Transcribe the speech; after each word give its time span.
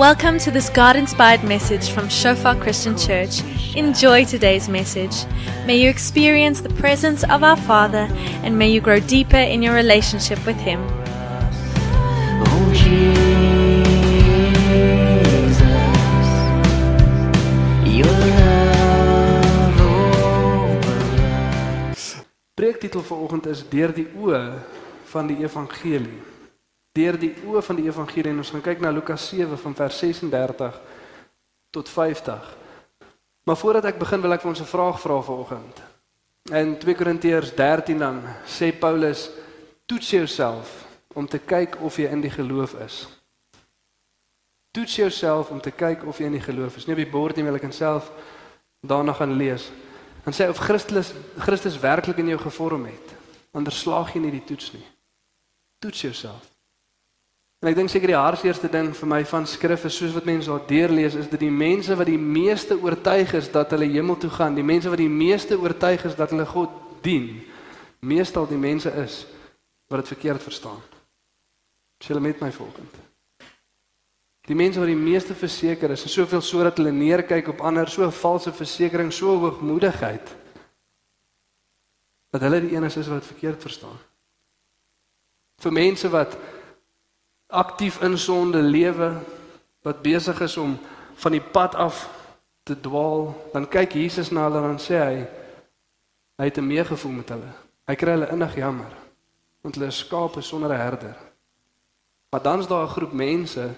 Welcome 0.00 0.38
to 0.38 0.50
this 0.50 0.70
God 0.70 0.96
inspired 0.96 1.44
message 1.44 1.90
from 1.90 2.08
Shofar 2.08 2.56
Christian 2.56 2.96
Church. 2.96 3.42
Enjoy 3.76 4.24
today's 4.24 4.66
message. 4.66 5.26
May 5.66 5.76
you 5.76 5.90
experience 5.90 6.62
the 6.62 6.70
presence 6.70 7.22
of 7.22 7.44
our 7.44 7.54
Father 7.54 8.08
and 8.42 8.58
may 8.58 8.70
you 8.70 8.80
grow 8.80 8.98
deeper 8.98 9.36
in 9.36 9.60
your 9.60 9.74
relationship 9.74 10.38
with 10.46 10.56
Him. 10.56 10.80
Preektitel 22.54 23.02
vanoggend 23.02 23.46
is 23.46 23.68
deur 23.68 23.92
die 23.92 24.08
oë 24.16 24.42
van 25.12 25.28
die 25.28 25.42
evangelie. 25.44 26.29
Deur 26.92 27.18
die 27.18 27.34
oë 27.46 27.62
van 27.62 27.78
die 27.78 27.86
evangelie 27.86 28.32
en 28.32 28.42
ons 28.42 28.50
gaan 28.50 28.64
kyk 28.64 28.80
na 28.82 28.90
Lukas 28.90 29.28
7 29.30 29.58
van 29.58 29.74
vers 29.78 29.98
36 29.98 30.80
tot 31.70 31.88
50. 31.88 32.56
Maar 33.46 33.56
voordat 33.56 33.84
ek 33.92 33.98
begin 33.98 34.20
wil 34.20 34.34
ek 34.34 34.42
vir 34.42 34.50
ons 34.50 34.60
'n 34.60 34.72
vraag 34.72 35.00
vra 35.00 35.20
vanoggend. 35.22 35.82
In 36.50 36.78
2 36.78 36.94
Korintiërs 36.94 37.54
13 37.54 37.98
dan 37.98 38.22
sê 38.46 38.72
Paulus 38.78 39.30
toets 39.86 40.10
jouself 40.10 40.86
om 41.14 41.26
te 41.26 41.38
kyk 41.38 41.76
of 41.80 41.96
jy 41.96 42.08
in 42.10 42.20
die 42.20 42.30
geloof 42.30 42.74
is. 42.74 43.08
Toets 44.70 44.96
jouself 44.96 45.50
om 45.50 45.60
te 45.60 45.70
kyk 45.70 46.04
of 46.06 46.18
jy 46.18 46.24
in 46.24 46.38
die 46.38 46.46
geloof 46.46 46.76
is. 46.76 46.86
Nie 46.86 46.94
op 46.94 47.02
die 47.02 47.10
bord 47.10 47.36
nie, 47.36 47.44
wil 47.44 47.54
ek 47.54 47.72
self 47.72 48.10
daarna 48.80 49.12
gaan 49.12 49.36
lees. 49.36 49.70
Dan 50.24 50.34
sê 50.34 50.48
of 50.48 50.58
Christus 50.58 51.12
Christus 51.38 51.78
werklik 51.78 52.18
in 52.18 52.28
jou 52.28 52.38
gevorm 52.38 52.84
het. 52.84 53.14
Anders 53.52 53.80
slaag 53.80 54.14
jy 54.14 54.20
nie 54.20 54.30
die 54.30 54.44
toets 54.44 54.72
nie. 54.72 54.86
Toets 55.78 56.00
jouself. 56.00 56.59
En 57.60 57.68
ek 57.68 57.76
dink 57.76 57.90
seker 57.92 58.08
die 58.08 58.16
hartseerste 58.16 58.70
ding 58.72 58.94
vir 58.96 59.08
my 59.12 59.18
van 59.28 59.44
skrif 59.44 59.82
is 59.84 59.96
soos 60.00 60.14
wat 60.16 60.24
mense 60.24 60.48
daar 60.48 60.62
deurlees 60.64 61.16
is 61.20 61.28
dit 61.28 61.42
die 61.42 61.52
mense 61.52 61.92
wat 61.96 62.08
die 62.08 62.20
meeste 62.20 62.78
oortuig 62.80 63.34
is 63.36 63.50
dat 63.52 63.74
hulle 63.74 63.88
hemel 63.90 64.16
toe 64.16 64.30
gaan, 64.32 64.56
die 64.56 64.64
mense 64.64 64.88
wat 64.88 65.00
die 65.02 65.12
meeste 65.12 65.58
oortuig 65.60 66.06
is 66.08 66.16
dat 66.16 66.32
hulle 66.32 66.46
God 66.48 66.72
dien, 67.04 67.42
meestal 68.00 68.48
die 68.48 68.60
mense 68.60 68.88
is 69.02 69.26
wat 69.92 70.00
dit 70.00 70.12
verkeerd 70.14 70.40
verstaan. 70.40 70.80
Is 72.00 72.08
julle 72.08 72.22
met 72.24 72.40
my 72.40 72.48
volgend? 72.54 72.96
Die 74.48 74.56
mense 74.56 74.80
wat 74.80 74.88
die 74.88 74.96
meeste 74.96 75.36
verseker 75.36 75.92
is, 75.92 76.06
is 76.08 76.14
soveel 76.16 76.40
sodat 76.40 76.80
hulle 76.80 76.94
neerkyk 76.96 77.50
op 77.52 77.60
ander, 77.60 77.90
so 77.92 78.06
'n 78.06 78.12
valse 78.12 78.52
versekering, 78.52 79.12
so 79.12 79.36
hoogmoedigheid 79.36 80.36
dat 82.30 82.40
hulle 82.40 82.60
die 82.60 82.72
enigste 82.76 83.00
is 83.00 83.08
wat 83.08 83.26
verkeerd 83.26 83.60
verstaan. 83.60 83.98
Vir 85.60 85.72
mense 85.72 86.08
wat 86.08 86.38
aktief 87.50 88.00
in 88.02 88.18
sonde 88.18 88.62
lewe 88.62 89.12
wat 89.82 90.02
besig 90.02 90.40
is 90.40 90.56
om 90.56 90.78
van 91.14 91.32
die 91.32 91.42
pad 91.42 91.74
af 91.74 92.08
te 92.62 92.80
dwaal, 92.80 93.34
dan 93.52 93.68
kyk 93.68 93.92
Jesus 93.92 94.30
na 94.30 94.46
hulle 94.48 94.62
en 94.68 94.78
sê 94.78 94.98
hy 95.00 95.26
hy 96.40 96.48
het 96.48 96.60
meegevoel 96.64 97.12
met 97.12 97.28
hulle. 97.28 97.50
Hy 97.88 97.94
kry 98.00 98.16
hulle 98.16 98.30
innig 98.32 98.56
jammer 98.56 98.96
want 99.60 99.76
hulle 99.76 99.90
is 99.92 99.98
skape 100.00 100.40
sonder 100.40 100.72
'n 100.72 100.80
herder. 100.80 101.16
Maar 102.30 102.42
dan's 102.42 102.66
daar 102.66 102.84
'n 102.84 102.94
groep 102.96 103.12
mense 103.12 103.74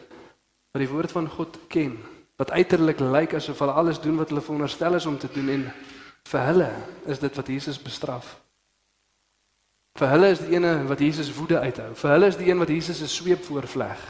wat 0.73 0.81
die 0.83 0.89
woord 0.89 1.13
van 1.13 1.29
God 1.29 1.59
ken, 1.69 1.99
wat 2.37 2.51
uiterlik 2.51 3.01
lyk 3.01 3.35
asof 3.35 3.59
hulle 3.59 3.73
alles 3.73 4.01
doen 4.01 4.17
wat 4.17 4.29
hulle 4.29 4.41
veronderstel 4.41 4.95
is 4.95 5.07
om 5.07 5.19
te 5.19 5.29
doen 5.33 5.49
en 5.49 5.73
vir 6.25 6.41
hulle 6.41 6.71
is 7.07 7.19
dit 7.19 7.37
wat 7.37 7.47
Jesus 7.47 7.83
bestraf. 7.83 8.42
Vir 10.01 10.09
hulle 10.09 10.31
is 10.33 10.41
die 10.41 10.55
ene 10.57 10.87
wat 10.89 11.01
Jesus 11.05 11.33
woede 11.37 11.61
uithou. 11.61 11.91
Vir 11.95 12.15
hulle 12.15 12.31
is 12.33 12.39
die 12.41 12.49
een 12.49 12.59
wat 12.59 12.73
Jesus 12.73 12.99
se 12.99 13.09
sweep 13.09 13.45
voorvleg. 13.45 14.01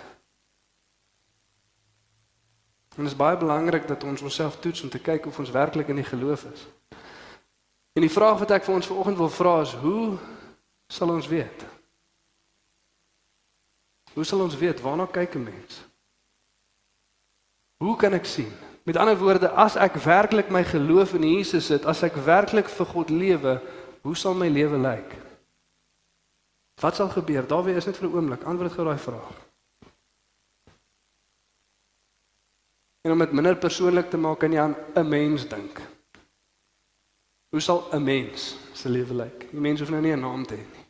En 2.96 3.02
dit 3.02 3.10
is 3.10 3.16
baie 3.16 3.36
belangrik 3.36 3.88
dat 3.88 4.04
ons 4.04 4.22
onsself 4.22 4.60
toets 4.60 4.82
om 4.82 4.88
te 4.92 5.00
kyk 5.00 5.26
of 5.26 5.38
ons 5.38 5.50
werklik 5.50 5.88
in 5.88 5.98
die 5.98 6.06
geloof 6.06 6.44
is. 6.52 6.66
En 7.92 8.04
die 8.04 8.12
vraag 8.12 8.38
wat 8.38 8.50
ek 8.50 8.64
vir 8.64 8.74
ons 8.74 8.86
vanoggend 8.86 9.18
wil 9.18 9.32
vra 9.32 9.60
is: 9.64 9.72
Hoe 9.80 10.18
sal 10.88 11.10
ons 11.10 11.28
weet? 11.28 11.64
Hoe 14.12 14.24
sal 14.28 14.44
ons 14.44 14.56
weet 14.56 14.80
waarna 14.80 15.06
kyk 15.06 15.34
'n 15.34 15.44
mens? 15.44 15.80
Hoe 17.82 17.96
kan 17.96 18.12
ek 18.12 18.24
sien? 18.24 18.52
Met 18.84 18.96
ander 18.96 19.18
woorde, 19.18 19.48
as 19.48 19.76
ek 19.76 19.94
werklik 19.94 20.50
my 20.50 20.64
geloof 20.64 21.14
in 21.14 21.22
Jesus 21.22 21.68
het, 21.68 21.86
as 21.86 22.02
ek 22.02 22.14
werklik 22.14 22.68
vir 22.68 22.86
God 22.86 23.10
lewe, 23.10 23.60
hoe 24.02 24.16
sal 24.16 24.34
my 24.34 24.48
lewe 24.48 24.78
lyk? 24.78 25.21
Wat 26.82 26.98
sal 26.98 27.08
gebeur? 27.14 27.46
Dawie 27.46 27.76
is 27.78 27.86
net 27.86 27.96
vir 27.96 28.08
'n 28.08 28.14
oomblik 28.16 28.42
antwoord 28.42 28.72
gou 28.74 28.84
daai 28.84 28.98
vraag. 28.98 29.30
En 33.02 33.12
om 33.12 33.18
dit 33.18 33.32
minder 33.32 33.56
persoonlik 33.56 34.10
te 34.10 34.16
maak, 34.16 34.38
kan 34.38 34.52
jy 34.52 34.58
aan 34.58 34.76
'n 34.94 35.08
mens 35.08 35.48
dink. 35.48 35.80
Hoe 37.50 37.60
sal 37.60 37.88
'n 37.92 38.02
mens 38.02 38.56
se 38.72 38.88
lewe 38.88 39.14
lyk? 39.14 39.50
Die 39.50 39.60
mens 39.60 39.80
hoef 39.80 39.90
nou 39.90 40.02
nie 40.02 40.12
'n 40.12 40.20
naam 40.20 40.46
te 40.46 40.54
hê 40.54 40.64
nie. 40.74 40.86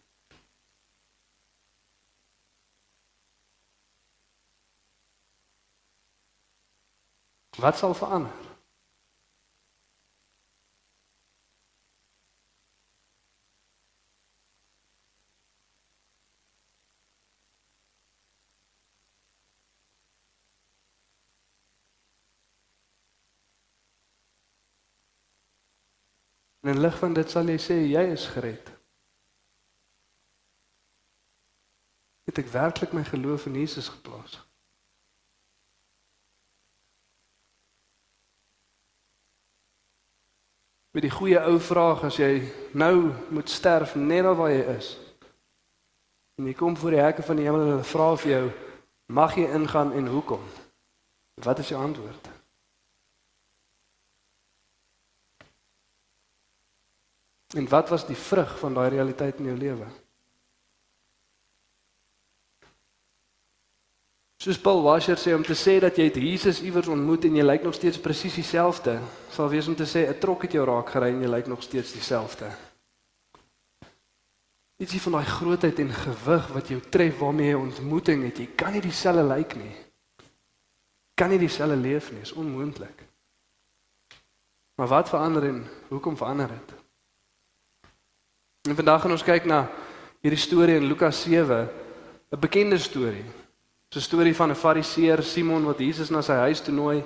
Wat 7.59 7.77
sal 7.77 7.95
verander? 7.95 8.53
En 26.62 26.62
in 26.73 26.81
lig 26.81 26.99
van 26.99 27.13
dit 27.13 27.31
sal 27.31 27.49
jy 27.53 27.59
sê 27.61 27.77
jy 27.85 28.05
is 28.15 28.25
gered. 28.33 28.71
Het 32.31 32.41
ek 32.41 32.49
werklik 32.55 32.95
my 32.97 33.05
geloof 33.05 33.45
in 33.51 33.59
Jesus 33.61 33.91
geplaas? 33.93 34.39
Met 40.93 41.05
die 41.05 41.13
goeie 41.13 41.41
ou 41.41 41.57
vraag 41.61 42.05
as 42.09 42.21
jy 42.21 42.33
nou 42.77 43.13
moet 43.33 43.49
sterf 43.49 43.95
net 43.97 44.29
waar 44.29 44.53
jy 44.53 44.65
is. 44.77 44.95
En 46.41 46.49
jy 46.49 46.57
kom 46.57 46.77
voor 46.77 46.97
die 46.97 47.05
hekke 47.05 47.25
van 47.25 47.41
die 47.41 47.49
hemel 47.49 47.65
en 47.65 47.75
hulle 47.75 47.89
vra 47.93 48.13
vir 48.25 48.33
jou, 48.33 48.45
mag 49.13 49.37
jy 49.37 49.49
ingaan 49.57 49.93
en 49.97 50.13
hoekom? 50.13 50.45
Wat 51.45 51.61
is 51.61 51.73
jou 51.73 51.81
antwoord? 51.81 52.32
En 57.53 57.69
wat 57.69 57.89
was 57.89 58.07
die 58.07 58.17
vrug 58.17 58.59
van 58.59 58.75
daai 58.75 58.89
realiteit 58.91 59.39
in 59.39 59.51
jou 59.53 59.57
lewe? 59.57 59.87
Soos 64.43 64.59
Paul 64.59 64.81
Washer 64.83 65.19
sê 65.21 65.37
om 65.37 65.45
te 65.47 65.55
sê 65.55 65.77
dat 65.79 65.99
jy 66.01 66.09
Jesus 66.19 66.63
iewers 66.67 66.89
ontmoet 66.91 67.29
en 67.29 67.37
jy 67.39 67.45
lyk 67.45 67.63
nog 67.63 67.77
steeds 67.77 68.01
presies 68.03 68.35
dieselfde, 68.41 68.97
sal 69.31 69.53
wees 69.53 69.69
om 69.71 69.77
te 69.79 69.87
sê 69.87 70.09
'n 70.09 70.19
trok 70.19 70.43
het 70.43 70.53
jou 70.53 70.65
raak 70.67 70.91
gery 70.91 71.13
en 71.13 71.23
jy 71.23 71.29
lyk 71.31 71.47
nog 71.47 71.63
steeds 71.63 71.93
dieselfde. 71.93 72.51
Ietsie 74.83 75.01
van 75.01 75.13
daai 75.13 75.25
grootheid 75.25 75.79
en 75.79 75.93
gewig 75.95 76.49
wat 76.49 76.69
jou 76.69 76.81
tref 76.81 77.19
waarmee 77.19 77.49
jy 77.49 77.55
ontmoeting 77.55 78.25
het, 78.25 78.39
jy 78.39 78.49
kan 78.57 78.73
nie 78.73 78.81
dieselfde 78.81 79.23
lyk 79.23 79.55
nie. 79.55 79.77
Kan 81.15 81.31
nie 81.31 81.39
dieselfde 81.39 81.77
leef 81.77 82.11
nie, 82.13 82.21
is 82.21 82.33
onmoontlik. 82.33 83.05
Maar 84.75 84.89
wat 84.89 85.09
verander 85.09 85.45
en 85.45 85.67
hoekom 85.89 86.17
verander 86.17 86.49
dit? 86.49 86.82
En 88.63 88.75
vandag 88.75 89.01
gaan 89.03 89.11
ons 89.11 89.25
kyk 89.27 89.47
na 89.51 89.65
hierdie 90.23 90.39
storie 90.39 90.77
in 90.79 90.87
Lukas 90.87 91.25
7, 91.27 91.69
'n 92.31 92.39
bekende 92.39 92.79
storie. 92.79 93.25
'n 93.91 94.01
storie 94.01 94.35
van 94.35 94.51
'n 94.51 94.55
Fariseer, 94.55 95.23
Simon 95.23 95.65
wat 95.65 95.79
Jesus 95.79 96.11
na 96.11 96.23
sy 96.23 96.33
huis 96.33 96.61
toe 96.61 96.75
nooi. 96.75 97.05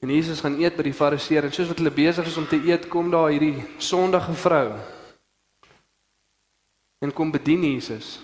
En 0.00 0.10
Jesus 0.10 0.40
gaan 0.40 0.58
eet 0.58 0.76
by 0.76 0.82
die 0.82 0.92
Fariseer 0.92 1.44
en 1.44 1.52
soos 1.52 1.68
wat 1.68 1.78
hulle 1.78 1.90
besig 1.90 2.26
is 2.26 2.36
om 2.36 2.46
te 2.46 2.56
eet, 2.56 2.88
kom 2.88 3.10
daar 3.10 3.30
hierdie 3.30 3.64
sondige 3.78 4.32
vrou. 4.32 4.72
En 6.98 7.12
kom 7.12 7.30
bedien 7.30 7.62
Jesus 7.62 8.20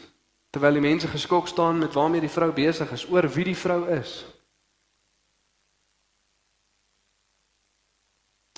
terwyl 0.51 0.73
die 0.73 0.81
mense 0.81 1.09
geskok 1.09 1.49
staan 1.49 1.79
met 1.79 1.93
waarmee 1.93 2.21
die 2.21 2.31
vrou 2.31 2.53
besig 2.53 2.91
is, 2.93 3.07
oor 3.11 3.29
wie 3.29 3.45
die 3.45 3.57
vrou 3.57 3.89
is. 3.89 4.25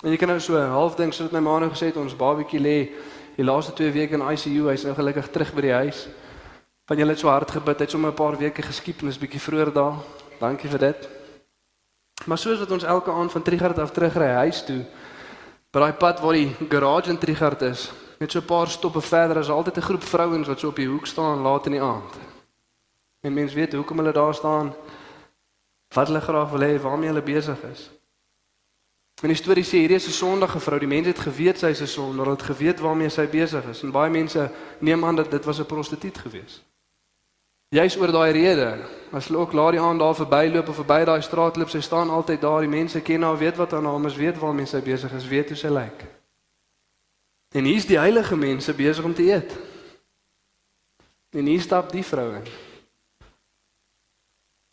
En 0.01 0.09
jy 0.09 0.17
kan 0.17 0.31
nou 0.33 0.39
so 0.41 0.57
half 0.57 0.95
dink 0.97 1.13
soos 1.13 1.31
my 1.31 1.39
ma 1.39 1.59
nou 1.61 1.69
gesê 1.69 1.91
het 1.91 1.97
ons 2.01 2.15
babatjie 2.17 2.59
lê 2.59 2.77
die 3.35 3.45
laaste 3.45 3.73
2 3.77 3.91
weke 3.93 4.17
in 4.17 4.25
ICU, 4.25 4.67
hy's 4.69 4.83
nou 4.83 4.95
gelukkig 4.97 5.29
terug 5.29 5.53
by 5.53 5.61
die 5.61 5.73
huis. 5.73 6.07
Van 6.89 6.97
julle 6.97 7.13
het 7.13 7.21
so 7.21 7.29
hard 7.29 7.51
gebid, 7.53 7.79
hy't 7.79 7.91
sommer 7.91 8.11
'n 8.11 8.15
paar 8.15 8.37
weke 8.37 8.61
geskiep 8.61 9.01
en 9.01 9.07
is 9.07 9.17
bietjie 9.17 9.39
vroeër 9.39 9.73
daar. 9.73 9.97
Dankie 10.39 10.69
vir 10.69 10.79
dit. 10.79 11.09
Maar 12.25 12.37
soos 12.37 12.59
wat 12.59 12.71
ons 12.71 12.83
elke 12.83 13.11
aand 13.11 13.31
van 13.31 13.41
Trigard 13.41 13.79
af 13.79 13.91
terugry 13.91 14.27
huis 14.27 14.65
toe, 14.65 14.85
by 15.71 15.79
daai 15.79 15.93
pad 15.93 16.19
waar 16.19 16.33
die 16.33 16.55
garage 16.69 17.09
in 17.09 17.17
Trigard 17.17 17.61
is, 17.61 17.91
net 18.19 18.31
so 18.31 18.39
'n 18.39 18.45
paar 18.45 18.67
stoppe 18.67 19.01
verder 19.01 19.37
is 19.37 19.49
altyd 19.49 19.77
'n 19.77 19.81
groep 19.81 20.03
vrouens 20.03 20.47
wat 20.47 20.59
so 20.59 20.67
op 20.67 20.75
die 20.75 20.87
hoek 20.87 21.05
staan 21.05 21.41
laat 21.41 21.65
in 21.65 21.71
die 21.71 21.81
aand. 21.81 22.13
En 23.21 23.33
mense 23.33 23.55
weet 23.55 23.73
hoekom 23.73 23.97
hulle 23.97 24.11
daar 24.11 24.33
staan. 24.33 24.73
Wat 25.93 26.07
hulle 26.07 26.21
graag 26.21 26.49
wil 26.49 26.61
hê 26.61 26.81
waarmee 26.81 27.09
hulle 27.09 27.21
besig 27.21 27.63
is. 27.63 28.00
En 29.21 29.29
die 29.29 29.37
storie 29.37 29.63
sê 29.63 29.77
hierdie 29.83 29.99
is 29.99 30.07
'n 30.07 30.17
sondige 30.17 30.59
vrou. 30.59 30.79
Die 30.79 30.87
mense 30.87 31.09
het 31.09 31.19
geweet 31.19 31.57
sy 31.59 31.67
is 31.67 31.81
'n 31.81 31.87
sondaar, 31.87 32.25
hulle 32.25 32.37
het 32.37 32.49
geweet 32.51 32.79
waarmee 32.79 33.09
sy 33.09 33.27
besig 33.27 33.65
is. 33.65 33.83
En 33.83 33.91
baie 33.91 34.09
mense 34.09 34.51
neem 34.79 35.05
aan 35.05 35.15
dat 35.15 35.31
dit 35.31 35.45
was 35.45 35.59
'n 35.59 35.65
prostituut 35.65 36.17
gewees. 36.17 36.63
Juist 37.69 37.97
oor 37.97 38.11
daai 38.11 38.31
rede, 38.31 38.83
as 39.11 39.27
hulle 39.27 39.39
ook 39.39 39.53
laat 39.53 39.71
die 39.71 39.79
aand 39.79 39.99
daar 39.99 40.15
verbyloop 40.15 40.67
of 40.67 40.75
verby 40.75 41.05
daai 41.05 41.21
straat 41.21 41.55
loop, 41.55 41.69
sy 41.69 41.79
staan 41.79 42.09
altyd 42.09 42.41
daar. 42.41 42.59
Die 42.59 42.69
mense 42.69 43.01
ken 43.01 43.21
haar, 43.21 43.37
weet 43.37 43.55
wat 43.55 43.71
haar 43.71 43.81
naam 43.81 44.05
is, 44.05 44.15
weet 44.15 44.37
waarmee 44.37 44.65
sy 44.65 44.81
besig 44.81 45.11
is, 45.11 45.27
weet 45.27 45.47
hoe 45.47 45.57
sy 45.57 45.67
lyk. 45.67 46.05
En 47.51 47.63
hier's 47.63 47.85
die 47.85 47.99
heilige 47.99 48.35
mense 48.35 48.73
besig 48.73 49.03
om 49.03 49.13
te 49.13 49.23
eet. 49.23 49.55
En 51.29 51.45
hier 51.45 51.61
stap 51.61 51.91
die 51.91 52.03
vrou 52.03 52.35
in. 52.35 52.43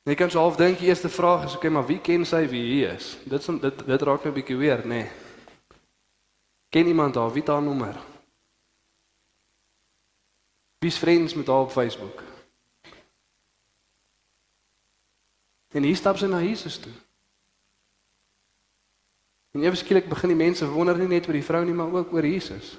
Jy 0.08 0.14
kan 0.16 0.31
sou 0.32 0.40
half 0.40 0.56
dink 0.56 0.78
die 0.81 0.88
eerste 0.88 1.10
vraag 1.12 1.44
is, 1.44 1.55
okay, 1.58 1.69
maar 1.69 1.84
wie 1.84 1.99
ken 2.00 2.22
sy 2.25 2.46
wie 2.49 2.62
hier 2.64 2.94
is? 2.94 3.19
Dit 3.28 3.44
dit 3.44 3.82
dit 3.87 4.02
raak 4.08 4.25
nou 4.25 4.32
'n 4.32 4.38
bietjie 4.40 4.56
weer, 4.56 4.81
nê. 4.81 5.05
Nee. 5.05 5.10
Ken 6.69 6.87
iemand 6.87 7.14
haar 7.14 7.32
wie 7.32 7.43
haar 7.44 7.62
nommer? 7.62 7.96
Wie's 10.78 10.99
vriends 10.99 11.34
met 11.34 11.46
haar 11.46 11.60
op 11.60 11.70
Facebook? 11.70 12.22
En 15.69 15.82
hier 15.82 15.96
stap 15.96 16.16
sy 16.16 16.26
na 16.26 16.40
Jesus 16.40 16.78
toe. 16.78 16.93
En 19.50 19.62
ewe 19.62 19.76
skielik 19.76 20.08
begin 20.08 20.28
die 20.28 20.44
mense 20.44 20.69
wonder 20.69 20.99
nie 20.99 21.08
net 21.08 21.26
oor 21.26 21.37
die 21.37 21.44
vrou 21.44 21.64
nie, 21.64 21.75
maar 21.75 21.93
ook 21.93 22.12
oor 22.12 22.26
Jesus. 22.26 22.76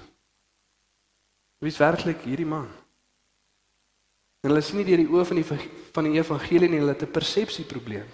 Wie's 1.58 1.78
werklik 1.78 2.22
hierdie 2.22 2.46
man? 2.46 2.70
En 4.40 4.50
hulle 4.50 4.62
sien 4.64 4.80
nie 4.80 4.88
deur 4.88 5.02
die 5.02 5.12
oë 5.12 5.26
van 5.28 5.42
die 5.42 5.48
van 5.92 6.08
die 6.08 6.16
evangelie 6.16 6.70
nie, 6.70 6.80
hulle 6.80 6.94
het 6.96 7.04
'n 7.04 7.12
persepsieprobleem. 7.12 8.08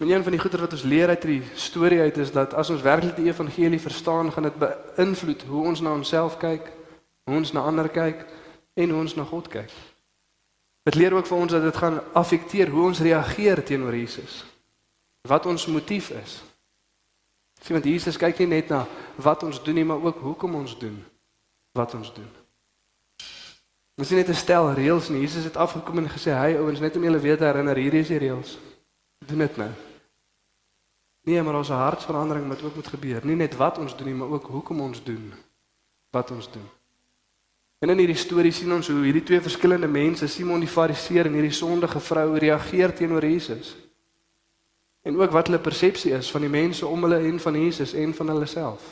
En 0.00 0.10
een 0.10 0.22
van 0.22 0.32
die 0.32 0.40
goeie 0.40 0.58
wat 0.58 0.72
ons 0.72 0.82
leer 0.82 1.08
uit 1.08 1.22
hierdie 1.22 1.48
storie 1.54 2.00
uit 2.00 2.16
is 2.16 2.32
dat 2.32 2.54
as 2.54 2.70
ons 2.70 2.82
werklik 2.82 3.16
die 3.16 3.28
evangelie 3.28 3.80
verstaan, 3.80 4.32
gaan 4.32 4.42
dit 4.42 4.58
beïnvloed 4.58 5.42
hoe 5.42 5.64
ons 5.64 5.80
na 5.80 5.92
onsself 5.92 6.36
kyk, 6.36 6.72
hoe 7.24 7.36
ons 7.36 7.52
na 7.52 7.60
ander 7.60 7.88
kyk 7.88 8.26
en 8.74 8.90
hoe 8.90 9.00
ons 9.00 9.14
na 9.14 9.24
God 9.24 9.48
kyk. 9.48 9.70
Dit 10.82 10.94
leer 10.94 11.14
ook 11.14 11.26
vir 11.26 11.38
ons 11.38 11.52
dat 11.52 11.62
dit 11.62 11.76
gaan 11.76 12.00
affekteer 12.12 12.68
hoe 12.68 12.84
ons 12.88 13.00
reageer 13.00 13.62
teenoor 13.64 13.94
Jesus. 13.94 14.44
Wat 15.28 15.46
ons 15.46 15.66
motief 15.66 16.10
is. 16.10 16.42
Sien 17.60 17.78
want 17.78 17.86
Jesus 17.86 18.18
kyk 18.18 18.38
nie 18.38 18.46
net 18.56 18.68
na 18.68 18.86
wat 19.22 19.42
ons 19.46 19.62
doen 19.62 19.74
nie, 19.74 19.84
maar 19.84 20.02
ook 20.02 20.18
hoekom 20.18 20.54
ons 20.54 20.78
doen 20.78 21.04
wat 21.78 21.94
ons 21.94 22.14
doen. 22.14 22.41
Ons 23.96 24.08
sien 24.08 24.16
net 24.16 24.28
'n 24.28 24.34
stel 24.34 24.72
reëls 24.72 25.08
nie. 25.08 25.20
Jesus 25.20 25.44
het 25.44 25.56
afgekom 25.56 25.98
en 25.98 26.08
gesê, 26.08 26.30
"Hey 26.32 26.58
ouens, 26.58 26.80
net 26.80 26.96
om 26.96 27.02
julle 27.02 27.20
weer 27.20 27.36
te 27.36 27.44
herinner, 27.44 27.76
hierdie 27.76 28.00
is 28.00 28.08
die 28.08 28.18
reëls. 28.18 28.58
Doen 29.26 29.38
dit 29.38 29.56
nou." 29.56 29.70
Nee, 31.22 31.42
maar 31.42 31.54
ons 31.54 31.68
hartsverandering 31.68 32.46
moet 32.46 32.62
ook 32.62 32.74
moet 32.74 32.86
gebeur. 32.86 33.26
Nie 33.26 33.36
net 33.36 33.56
wat 33.56 33.78
ons 33.78 33.96
doen 33.96 34.06
nie, 34.06 34.14
maar 34.14 34.28
ook 34.28 34.46
hoekom 34.46 34.80
ons 34.80 35.02
doen 35.04 35.32
wat 36.10 36.30
ons 36.30 36.50
doen. 36.52 36.68
En 37.78 37.90
in 37.90 37.98
hierdie 37.98 38.16
storie 38.16 38.52
sien 38.52 38.72
ons 38.72 38.88
hoe 38.88 39.00
hierdie 39.04 39.22
twee 39.22 39.40
verskillende 39.40 39.88
mense, 39.88 40.26
Simon 40.26 40.60
die 40.60 40.70
Fariseer 40.70 41.26
en 41.26 41.32
hierdie 41.32 41.54
sondige 41.54 42.00
vrou, 42.00 42.38
reageer 42.38 42.94
teenoor 42.94 43.24
Jesus. 43.24 43.76
En 45.02 45.18
ook 45.18 45.30
wat 45.30 45.46
hulle 45.46 45.58
persepsie 45.58 46.12
is 46.14 46.30
van 46.30 46.40
die 46.40 46.50
mense 46.50 46.86
om 46.86 47.02
hulle 47.02 47.18
en 47.18 47.40
van 47.40 47.58
Jesus 47.58 47.94
en 47.98 48.14
van 48.14 48.28
hulle 48.28 48.46
self. 48.46 48.84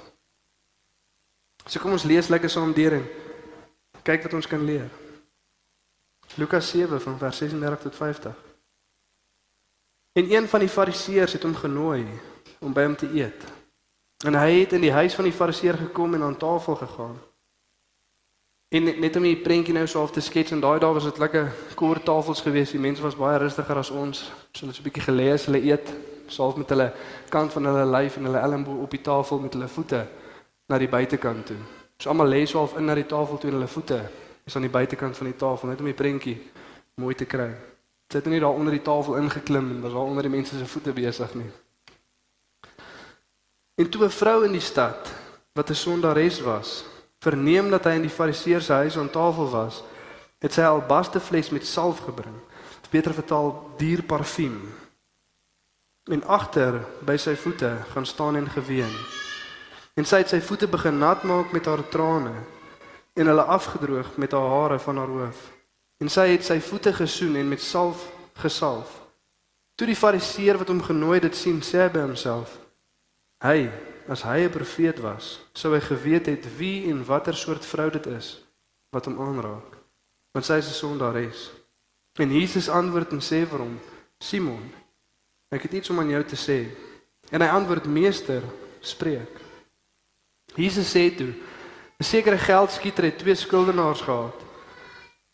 So 1.66 1.78
kom 1.78 1.94
ons 1.94 2.06
lees 2.08 2.28
lekker 2.28 2.50
saam 2.50 2.72
deur 2.74 2.96
en 2.98 3.06
Kyk 4.02 4.22
wat 4.22 4.34
ons 4.34 4.46
kan 4.46 4.64
leer. 4.64 4.88
Lukas 6.34 6.70
7 6.70 7.00
van 7.00 7.18
vers 7.18 7.36
36 7.36 7.80
tot 7.80 7.96
50. 7.96 8.34
En 10.12 10.32
een 10.32 10.48
van 10.48 10.60
die 10.60 10.68
fariseërs 10.68 11.32
het 11.32 11.42
hom 11.42 11.54
genooi 11.54 12.06
om 12.58 12.72
by 12.72 12.84
hom 12.84 12.96
te 12.96 13.08
eet. 13.14 13.44
En 14.24 14.34
hy 14.34 14.60
het 14.60 14.72
in 14.72 14.80
die 14.80 14.92
huis 14.92 15.14
van 15.14 15.24
die 15.24 15.32
fariseer 15.32 15.74
gekom 15.74 16.14
en 16.14 16.22
aan 16.22 16.36
tafel 16.36 16.76
gegaan. 16.76 17.18
En 18.68 18.84
net 19.00 19.16
om 19.16 19.22
die 19.22 19.36
prentjie 19.36 19.74
nou 19.74 19.86
so 19.86 20.02
af 20.02 20.12
te 20.14 20.20
skets 20.20 20.52
en 20.54 20.60
daai 20.60 20.78
dae 20.78 20.92
was 20.94 21.08
dit 21.08 21.18
lekker 21.18 21.48
kort 21.74 22.04
tafels 22.04 22.40
geweest. 22.40 22.76
Die 22.76 22.82
mense 22.82 23.02
was 23.02 23.16
baie 23.18 23.38
rustiger 23.38 23.80
as 23.80 23.90
ons. 23.90 24.30
So 24.52 24.66
hulle 24.66 24.74
so 24.74 24.82
'n 24.82 24.86
bietjie 24.86 25.08
gelê 25.08 25.32
as 25.32 25.46
hulle 25.46 25.62
eet, 25.62 25.92
salf 26.26 26.56
met 26.56 26.68
hulle 26.68 26.92
kant 27.28 27.52
van 27.52 27.64
hulle 27.64 27.86
lyf 27.90 28.16
en 28.16 28.24
hulle 28.24 28.38
elmboog 28.38 28.82
op 28.82 28.90
die 28.90 29.02
tafel 29.02 29.38
met 29.38 29.52
hulle 29.52 29.68
voete 29.68 30.06
na 30.68 30.78
die 30.78 30.88
buitekant 30.88 31.46
toe. 31.46 31.79
So 32.00 32.08
almal 32.08 32.28
lê 32.32 32.46
so 32.46 32.58
half 32.58 32.78
in 32.78 32.86
na 32.88 32.94
die 32.96 33.04
tafel 33.04 33.36
toe 33.38 33.50
en 33.50 33.58
hulle 33.58 33.68
voete 33.68 34.00
is 34.48 34.54
aan 34.56 34.64
die 34.64 34.72
buitekant 34.72 35.16
van 35.16 35.28
die 35.28 35.36
tafel 35.36 35.68
net 35.68 35.82
om 35.82 35.88
die 35.90 35.96
prentjie 35.96 36.38
mooi 36.96 37.12
te 37.14 37.26
kry. 37.28 37.50
Sit 38.08 38.24
nie 38.26 38.40
daar 38.40 38.56
onder 38.56 38.72
die 38.72 38.82
tafel 38.82 39.18
ingeklim 39.20 39.68
en 39.74 39.82
was 39.84 39.92
daar 39.92 40.08
onder 40.08 40.24
die 40.24 40.32
mense 40.32 40.56
se 40.56 40.66
voete 40.66 40.94
besig 40.96 41.34
nie. 41.36 41.50
En 43.76 43.90
toe 43.90 44.04
'n 44.04 44.10
vrou 44.10 44.44
in 44.44 44.52
die 44.52 44.64
stad 44.64 45.12
wat 45.52 45.70
'n 45.70 45.74
sondares 45.74 46.40
was, 46.40 46.84
verneem 47.20 47.70
dat 47.70 47.84
hy 47.84 47.92
in 48.00 48.08
die 48.08 48.16
fariseer 48.18 48.60
se 48.60 48.72
huis 48.72 48.96
aan 48.96 49.10
tafel 49.10 49.50
was, 49.50 49.82
het 50.38 50.52
sy 50.52 50.60
'n 50.60 50.72
albaste 50.72 51.20
fles 51.20 51.50
met 51.50 51.66
salf 51.66 51.98
gebring. 51.98 52.36
Of 52.82 52.90
beter 52.90 53.14
vertaal 53.14 53.70
duur 53.76 54.02
parfuum. 54.02 54.74
En 56.10 56.24
agter 56.24 56.80
by 57.04 57.16
sy 57.16 57.36
voete 57.36 57.76
gaan 57.92 58.06
staan 58.06 58.36
en 58.36 58.48
geween. 58.48 58.96
En 59.94 60.04
sy 60.04 60.22
het 60.22 60.28
sy 60.28 60.40
voete 60.40 60.68
begin 60.70 60.98
nat 60.98 61.22
maak 61.22 61.52
met 61.52 61.66
haar 61.66 61.82
trane 61.88 62.34
en 63.12 63.26
hulle 63.26 63.42
afgedroog 63.42 64.16
met 64.16 64.32
haar 64.32 64.48
hare 64.48 64.78
van 64.78 64.96
haar 64.96 65.06
hoof. 65.06 65.40
En 65.98 66.08
sy 66.08 66.28
het 66.30 66.44
sy 66.44 66.60
voete 66.60 66.92
gesoen 66.92 67.36
en 67.36 67.48
met 67.48 67.60
salf 67.60 68.06
gesalf. 68.40 69.00
Toe 69.74 69.88
die 69.88 69.96
fariseer 69.96 70.58
wat 70.60 70.68
hom 70.68 70.82
genooi 70.82 71.18
het 71.18 71.28
dit 71.28 71.36
sien, 71.36 71.60
sê 71.64 71.90
by 71.92 72.02
homself: 72.04 72.58
"Hy, 73.44 73.70
as 74.08 74.22
hy 74.22 74.44
'n 74.44 74.52
profeet 74.52 74.98
was, 75.00 75.40
sou 75.52 75.74
hy 75.74 75.80
geweet 75.80 76.26
het 76.26 76.44
wie 76.56 76.90
en 76.90 77.04
watter 77.04 77.36
soort 77.36 77.66
vrou 77.66 77.90
dit 77.90 78.06
is 78.06 78.44
wat 78.90 79.04
hom 79.04 79.20
aanraak, 79.20 79.76
want 80.32 80.44
sy 80.44 80.58
is 80.60 80.68
'n 80.68 80.80
sondares." 80.82 81.50
En 82.18 82.32
Jesus 82.32 82.68
antwoord 82.68 83.12
en 83.12 83.20
sê 83.20 83.46
vir 83.48 83.58
hom: 83.58 83.80
"Simon, 84.18 84.72
ek 85.48 85.62
het 85.62 85.72
iets 85.72 85.90
om 85.90 85.98
aan 85.98 86.08
jou 86.08 86.24
te 86.24 86.36
sê." 86.36 86.68
En 87.30 87.40
hy 87.40 87.48
antwoord: 87.48 87.86
"Meester, 87.86 88.42
spreek." 88.80 89.39
Jesus 90.56 90.90
sê 90.90 91.10
toe: 91.16 91.32
'n 92.00 92.04
sekere 92.04 92.38
geldskieter 92.38 93.04
het 93.04 93.18
twee 93.18 93.34
skuldenaars 93.34 94.00
gehad. 94.00 94.34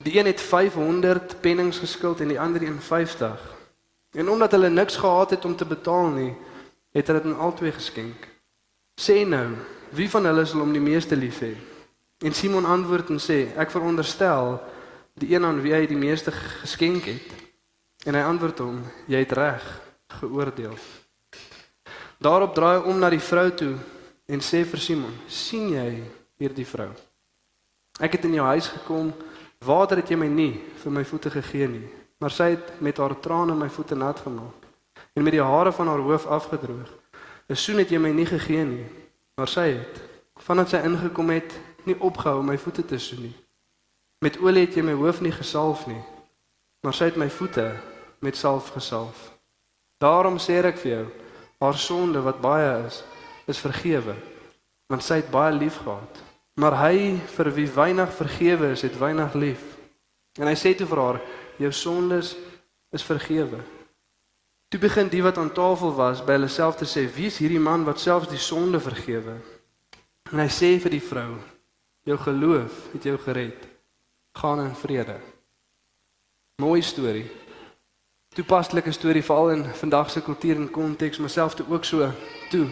Die 0.02 0.18
een 0.18 0.26
het 0.26 0.40
500 0.40 1.40
pennings 1.40 1.78
geskuld 1.78 2.20
en 2.20 2.28
die 2.28 2.40
ander 2.40 2.60
150. 2.60 3.54
En 4.12 4.28
omdat 4.28 4.50
hulle 4.50 4.68
niks 4.68 4.96
gehad 4.96 5.30
het 5.30 5.44
om 5.44 5.56
te 5.56 5.64
betaal 5.64 6.08
nie, 6.08 6.34
het 6.92 7.06
hulle 7.06 7.22
dit 7.22 7.32
aan 7.32 7.38
albei 7.38 7.72
geskenk. 7.72 8.28
Sê 9.00 9.24
nou, 9.26 9.54
wie 9.90 10.10
van 10.10 10.24
hulle 10.24 10.44
sal 10.44 10.60
hom 10.60 10.72
die 10.72 10.80
meeste 10.80 11.16
lief 11.16 11.40
hê? 11.40 11.54
En 12.24 12.32
Simon 12.32 12.64
antwoord 12.64 13.10
en 13.10 13.20
sê: 13.20 13.52
Ek 13.56 13.70
veronderstel 13.70 14.60
die 15.14 15.34
een 15.34 15.44
aan 15.44 15.60
wie 15.60 15.72
hy 15.72 15.86
die 15.86 15.96
meeste 15.96 16.32
geskenk 16.32 17.04
het. 17.04 17.32
En 18.04 18.14
hy 18.14 18.22
antwoord 18.24 18.58
hom: 18.58 18.80
Jy 19.06 19.18
het 19.22 19.32
reg 19.32 19.66
geoordeel. 20.20 20.74
Daarop 22.18 22.54
draai 22.54 22.78
hy 22.78 22.88
om 22.90 22.98
na 22.98 23.10
die 23.12 23.20
vrou 23.20 23.50
toe 23.54 23.76
en 24.26 24.40
sê 24.40 24.64
vir 24.64 24.80
Simon: 24.80 25.14
"Sien 25.28 25.68
jy 25.70 26.02
hierdie 26.38 26.66
vrou? 26.66 26.90
Ek 28.00 28.12
het 28.12 28.24
in 28.24 28.34
jou 28.34 28.46
huis 28.46 28.68
gekom, 28.68 29.12
water 29.64 29.96
het 29.96 30.10
jy 30.10 30.16
my 30.16 30.28
nie 30.28 30.52
vir 30.82 30.92
my 30.92 31.04
voete 31.04 31.30
gegee 31.30 31.68
nie, 31.68 31.88
maar 32.20 32.30
sy 32.30 32.50
het 32.56 32.80
met 32.80 32.98
haar 32.98 33.14
trane 33.20 33.54
my 33.54 33.68
voete 33.68 33.94
nat 33.94 34.20
gemaak 34.20 34.64
en 35.16 35.24
met 35.24 35.32
die 35.32 35.42
hare 35.42 35.72
van 35.72 35.88
haar 35.88 36.04
hoof 36.04 36.26
afgedroog. 36.26 36.92
'n 37.48 37.56
Soen 37.56 37.78
het 37.78 37.90
jy 37.90 37.98
my 37.98 38.10
nie 38.10 38.26
gegee 38.26 38.64
nie, 38.64 38.86
maar 39.36 39.48
sy 39.48 39.68
het 39.78 40.02
vandat 40.36 40.68
sy 40.68 40.76
ingekom 40.84 41.30
het, 41.30 41.52
nie 41.84 41.96
opgehou 42.00 42.38
om 42.38 42.46
my 42.46 42.58
voete 42.58 42.84
te 42.84 42.98
soen 42.98 43.22
nie. 43.22 43.34
Met 44.20 44.38
olie 44.38 44.66
het 44.66 44.74
jy 44.74 44.82
my 44.82 44.92
hoof 44.92 45.20
nie 45.20 45.32
gesalf 45.32 45.86
nie, 45.86 46.02
maar 46.82 46.94
sy 46.94 47.04
het 47.04 47.16
my 47.16 47.28
voete 47.30 47.76
met 48.20 48.36
salf 48.36 48.68
gesalf. 48.74 49.32
Daarom 49.98 50.38
sê 50.38 50.58
ek 50.64 50.78
vir 50.82 50.92
jou, 50.92 51.06
haar 51.60 51.78
sonde 51.78 52.20
wat 52.20 52.40
baie 52.40 52.86
is, 52.86 53.02
is 53.46 53.62
vergewe 53.62 54.14
want 54.86 55.02
sy 55.02 55.18
het 55.18 55.30
baie 55.30 55.54
lief 55.54 55.80
gehad. 55.82 56.20
Maar 56.60 56.76
hy 56.86 57.16
vir 57.34 57.50
wie 57.56 57.68
weinig 57.68 58.12
vergewe 58.14 58.70
is 58.72 58.84
het 58.86 58.98
weinig 58.98 59.34
lief. 59.34 59.64
En 60.38 60.46
hy 60.48 60.54
sê 60.56 60.72
toe 60.76 60.86
vir 60.86 61.02
haar 61.02 61.18
jou 61.60 61.72
sondes 61.72 62.36
is 62.94 63.04
vergewe. 63.04 63.58
Toe 64.70 64.80
begin 64.80 65.10
die 65.10 65.22
wat 65.24 65.38
aan 65.38 65.52
tafel 65.52 65.92
was 65.94 66.22
by 66.24 66.38
hulle 66.38 66.50
self 66.52 66.78
te 66.78 66.88
sê 66.88 67.06
wie 67.16 67.28
is 67.30 67.40
hierdie 67.42 67.62
man 67.62 67.84
wat 67.86 68.00
selfs 68.02 68.30
die 68.30 68.40
sonde 68.40 68.80
vergewe? 68.82 69.36
En 70.32 70.42
hy 70.42 70.48
sê 70.50 70.76
vir 70.82 70.96
die 70.96 71.02
vrou 71.02 71.36
jou 72.06 72.18
geloof 72.22 72.82
het 72.94 73.10
jou 73.10 73.18
gered. 73.18 73.58
Gaan 74.38 74.62
in 74.62 74.74
vrede. 74.78 75.18
Mooi 76.62 76.82
storie. 76.82 77.26
Toepaslike 78.36 78.92
storie 78.92 79.24
veral 79.24 79.56
in 79.56 79.64
vandag 79.80 80.10
se 80.10 80.22
kultuur 80.22 80.60
en 80.60 80.70
konteks 80.70 81.18
myself 81.18 81.56
toe 81.58 81.66
ook 81.72 81.84
so 81.84 82.12
toe 82.50 82.68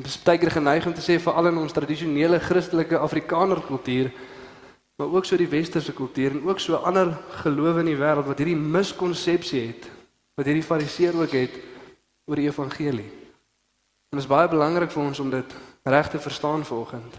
Dit 0.00 0.08
is 0.08 0.20
baie 0.24 0.50
geneig 0.50 0.86
om 0.88 0.94
te 0.96 1.04
sê 1.04 1.18
veral 1.20 1.50
in 1.50 1.58
ons 1.60 1.72
tradisionele 1.76 2.38
Christelike 2.40 2.98
Afrikaner 2.98 3.60
kultuur 3.60 4.12
maar 5.00 5.08
ook 5.16 5.24
so 5.24 5.36
die 5.36 5.48
westerse 5.48 5.92
kultuur 5.96 6.30
en 6.30 6.48
ook 6.48 6.60
so 6.60 6.76
ander 6.76 7.14
gelowe 7.40 7.80
in 7.80 7.88
die 7.88 7.96
wêreld 7.96 8.26
wat 8.28 8.40
hierdie 8.40 8.56
miskonsepsie 8.56 9.62
het 9.70 9.86
wat 10.36 10.48
hierdie 10.48 10.64
fariseer 10.64 11.16
ook 11.16 11.32
het 11.32 11.56
oor 12.28 12.36
die 12.36 12.48
evangelie. 12.48 13.08
En 14.12 14.18
dit 14.18 14.22
is 14.24 14.28
baie 14.28 14.48
belangrik 14.48 14.92
vir 14.92 15.02
ons 15.02 15.20
om 15.24 15.32
dit 15.32 15.56
reg 15.88 16.10
te 16.12 16.20
verstaan 16.20 16.64
vanoggend. 16.68 17.16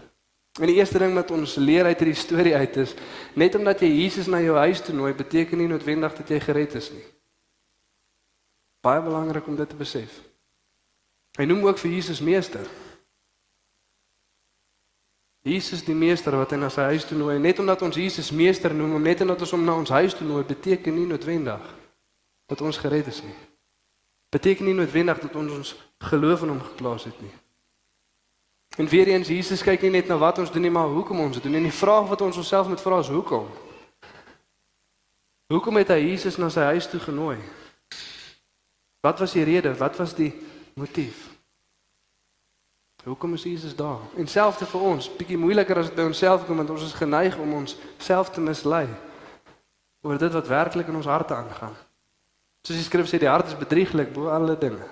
En 0.60 0.70
die 0.70 0.78
eerste 0.78 1.02
ding 1.02 1.14
wat 1.18 1.34
ons 1.34 1.56
leer 1.58 1.90
uit 1.90 1.98
hierdie 1.98 2.18
storie 2.22 2.54
uit 2.54 2.78
is 2.84 2.94
net 3.34 3.58
omdat 3.58 3.82
jy 3.82 3.90
Jesus 3.90 4.30
na 4.30 4.38
jou 4.42 4.54
huis 4.62 4.82
toe 4.82 4.94
nooi 4.94 5.10
beteken 5.18 5.58
nie 5.58 5.70
noodwendig 5.70 6.14
dat 6.22 6.30
jy 6.30 6.38
gered 6.42 6.78
is 6.78 6.90
nie. 6.94 7.06
Baie 8.82 9.02
belangrik 9.02 9.46
om 9.46 9.58
dit 9.58 9.68
te 9.68 9.78
besef. 9.78 10.22
Hy 11.38 11.44
noem 11.48 11.66
ook 11.66 11.78
vir 11.80 11.90
Jesus 11.90 12.20
meester. 12.20 12.66
Jesus 15.42 15.82
die 15.82 15.94
meester 15.94 16.36
wat 16.38 16.52
hy 16.54 16.58
na 16.60 16.68
sy 16.70 16.84
huis 16.92 17.06
toe 17.08 17.16
nooi. 17.18 17.38
Net 17.42 17.58
omdat 17.58 17.82
ons 17.82 17.96
Jesus 17.98 18.30
meester 18.30 18.74
noem, 18.74 18.94
om 18.94 19.02
net 19.02 19.24
omdat 19.24 19.40
ons 19.42 19.54
hom 19.56 19.64
na 19.66 19.74
ons 19.74 19.90
huis 19.90 20.14
toe 20.14 20.26
nooi, 20.26 20.44
beteken 20.46 20.94
nie 20.94 21.06
noodwendig 21.08 21.64
dat 22.46 22.60
ons 22.62 22.78
gered 22.78 23.08
is 23.10 23.22
nie. 23.24 23.34
Beteken 24.32 24.68
nie 24.68 24.76
noodwendig 24.76 25.18
dat 25.24 25.34
ons 25.36 25.56
ons 25.56 25.72
geloof 26.12 26.44
in 26.44 26.54
hom 26.54 26.60
geplaas 26.62 27.08
het 27.08 27.18
nie. 27.24 27.32
En 28.76 28.88
weer 28.88 29.10
eens 29.12 29.28
Jesus 29.28 29.64
kyk 29.64 29.82
nie 29.82 29.96
net 29.98 30.08
na 30.08 30.16
wat 30.20 30.38
ons 30.38 30.52
doen 30.52 30.62
nie, 30.62 30.72
maar 30.72 30.88
hoekom 30.88 31.20
ons 31.20 31.36
dit 31.36 31.44
doen. 31.44 31.58
En 31.58 31.66
die 31.66 31.74
vraag 31.74 32.06
wat 32.08 32.22
ons 32.24 32.38
onsself 32.40 32.70
moet 32.70 32.80
vra 32.80 33.00
is 33.02 33.10
hoekom? 33.12 33.50
Hoekom 35.52 35.76
het 35.76 35.90
hy 35.92 35.98
Jesus 36.06 36.38
na 36.40 36.48
sy 36.48 36.70
huis 36.70 36.86
toe 36.88 37.00
genooi? 37.02 37.36
Wat 39.04 39.18
was 39.20 39.34
die 39.36 39.44
rede? 39.44 39.74
Wat 39.76 39.98
was 40.00 40.14
die 40.16 40.30
motief? 40.74 41.28
Hoekom 43.04 43.34
is 43.34 43.42
Jesus 43.42 43.74
daar? 43.76 43.98
En 44.16 44.26
selfs 44.26 44.62
vir 44.62 44.80
ons, 44.80 45.08
bietjie 45.18 45.38
moeiliker 45.38 45.80
as 45.80 45.88
dit 45.90 45.98
by 45.98 46.04
onsself 46.06 46.44
kom 46.46 46.60
want 46.62 46.70
ons 46.70 46.84
is 46.86 46.94
geneig 46.94 47.34
om 47.42 47.56
ons 47.58 47.74
self 47.98 48.30
te 48.30 48.40
mislei 48.40 48.86
oor 50.02 50.18
dit 50.18 50.34
wat 50.34 50.50
werklik 50.50 50.90
in 50.90 50.98
ons 50.98 51.10
harte 51.10 51.34
aangaan. 51.34 51.74
Soos 52.62 52.78
die 52.78 52.86
skrif 52.86 53.08
sê, 53.10 53.18
die 53.18 53.30
hart 53.30 53.50
is 53.50 53.58
bedrieglik 53.58 54.12
bo 54.14 54.30
alle 54.30 54.54
dinge. 54.58 54.86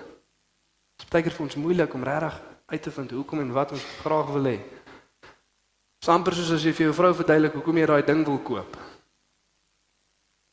Dit 0.99 1.07
is 1.07 1.11
baie 1.11 1.23
keer 1.23 1.35
vir 1.35 1.45
ons 1.47 1.59
moeilik 1.59 1.95
om 1.95 2.03
regtig 2.07 2.39
uit 2.71 2.83
te 2.83 2.91
vind 2.91 3.11
hoekom 3.15 3.43
en 3.43 3.55
wat 3.55 3.71
ons 3.75 3.87
graag 4.03 4.31
wil 4.35 4.49
hê. 4.51 4.57
Samper 6.03 6.35
soos 6.35 6.51
as 6.55 6.63
jy 6.65 6.73
vir 6.75 6.89
jou 6.89 6.95
vrou 6.97 7.11
verduidelik 7.15 7.55
hoekom 7.59 7.79
jy 7.79 7.87
daai 7.87 8.03
ding 8.07 8.23
wil 8.27 8.39
koop. 8.43 8.75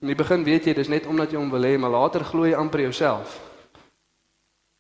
In 0.03 0.13
die 0.13 0.19
begin 0.19 0.47
weet 0.47 0.71
jy 0.71 0.75
dis 0.79 0.91
net 0.93 1.07
omdat 1.11 1.35
jy 1.35 1.41
hom 1.41 1.51
wil 1.51 1.67
hê, 1.67 1.75
maar 1.79 1.95
later 1.95 2.23
glo 2.27 2.47
jy 2.47 2.55
amper 2.59 2.85
jouself. 2.87 3.39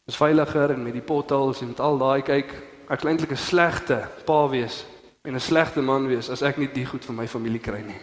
Dis 0.08 0.16
veiliger 0.16 0.70
en 0.72 0.82
met 0.82 0.94
die 0.96 1.04
potholes 1.04 1.60
en 1.60 1.68
met 1.68 1.80
al 1.84 1.98
daai 2.00 2.22
kyk, 2.24 2.52
ek 2.88 3.02
kan 3.02 3.10
eintlik 3.10 3.34
'n 3.36 3.36
slegte 3.36 3.98
pa 4.24 4.48
wees 4.48 4.86
en 5.22 5.34
'n 5.34 5.40
slegte 5.40 5.82
man 5.82 6.06
wees 6.08 6.30
as 6.30 6.42
ek 6.42 6.56
nie 6.56 6.72
die 6.72 6.86
goed 6.86 7.04
vir 7.04 7.14
my 7.14 7.28
familie 7.28 7.60
kry 7.60 7.82
nie. 7.84 8.00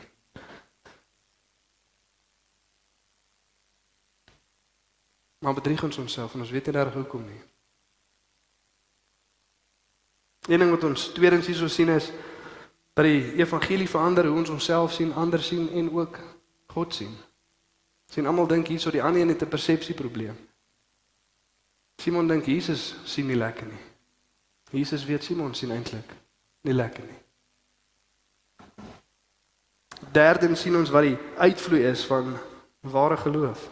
Maar 5.40 5.54
bedrieg 5.54 5.84
ons 5.84 5.98
onsself 5.98 6.34
en 6.34 6.40
ons 6.40 6.52
weet 6.52 6.66
nie 6.66 6.74
reg 6.74 6.94
hoekom 6.94 7.26
nie. 7.26 7.42
Een 10.48 10.60
ding 10.60 10.72
wat 10.72 10.84
ons 10.84 11.08
tweedens 11.08 11.48
hierso 11.48 11.68
sien 11.68 11.90
is 11.90 12.12
dat 12.94 13.06
die 13.06 13.34
evangelie 13.34 13.90
verander 13.90 14.26
hoe 14.26 14.38
ons 14.38 14.50
onsself 14.50 14.94
sien, 14.94 15.14
ander 15.14 15.42
sien 15.42 15.70
en 15.70 15.90
ook 15.94 16.20
God 16.68 16.94
sien. 16.94 17.18
Sien 18.06 18.28
almal 18.28 18.48
dink 18.48 18.68
hierso 18.68 18.92
die 18.92 19.04
ander 19.04 19.22
een 19.22 19.30
het 19.30 19.42
'n 19.42 19.48
persepsieprobleem. 19.48 20.45
Simon 22.02 22.28
dink 22.28 22.46
Jesus 22.46 22.94
sien 23.06 23.28
nie 23.28 23.38
lekker 23.40 23.68
nie. 23.68 23.84
Jesus 24.76 25.06
weet 25.06 25.24
Simon 25.24 25.54
sien 25.56 25.72
eintlik 25.72 26.12
nie 26.66 26.74
lekker 26.74 27.06
nie. 27.06 27.22
Derdens 30.16 30.62
sien 30.62 30.76
ons 30.78 30.92
wat 30.94 31.08
die 31.08 31.18
uitvloei 31.38 31.84
is 31.90 32.06
van 32.08 32.36
ware 32.86 33.18
geloof. 33.18 33.70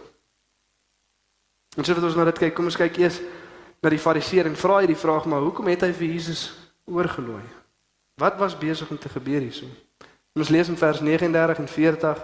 En 1.77 1.85
so 1.85 1.95
wat 1.97 2.05
ons 2.05 2.17
nou 2.17 2.25
dit 2.29 2.41
kyk, 2.45 2.53
kom 2.55 2.69
ons 2.69 2.77
kyk 2.77 2.99
eers 3.01 3.19
na 3.83 3.91
die 3.91 4.01
fariseer 4.01 4.47
en 4.47 4.57
vra 4.59 4.81
hy 4.81 4.89
die 4.91 4.99
vraag 4.99 5.25
maar 5.29 5.43
hoekom 5.43 5.67
het 5.71 5.85
hy 5.87 5.91
vir 5.95 6.13
Jesus 6.13 6.45
oorgelooi? 6.85 7.43
Wat 8.21 8.37
was 8.37 8.57
besig 8.57 8.89
om 8.93 8.99
te 9.01 9.09
gebeur 9.09 9.41
hierso? 9.41 9.67
Ons 10.37 10.51
lees 10.53 10.69
in 10.69 10.77
vers 10.77 11.01
39 11.01 11.63
en 11.63 11.67
40 11.69 12.23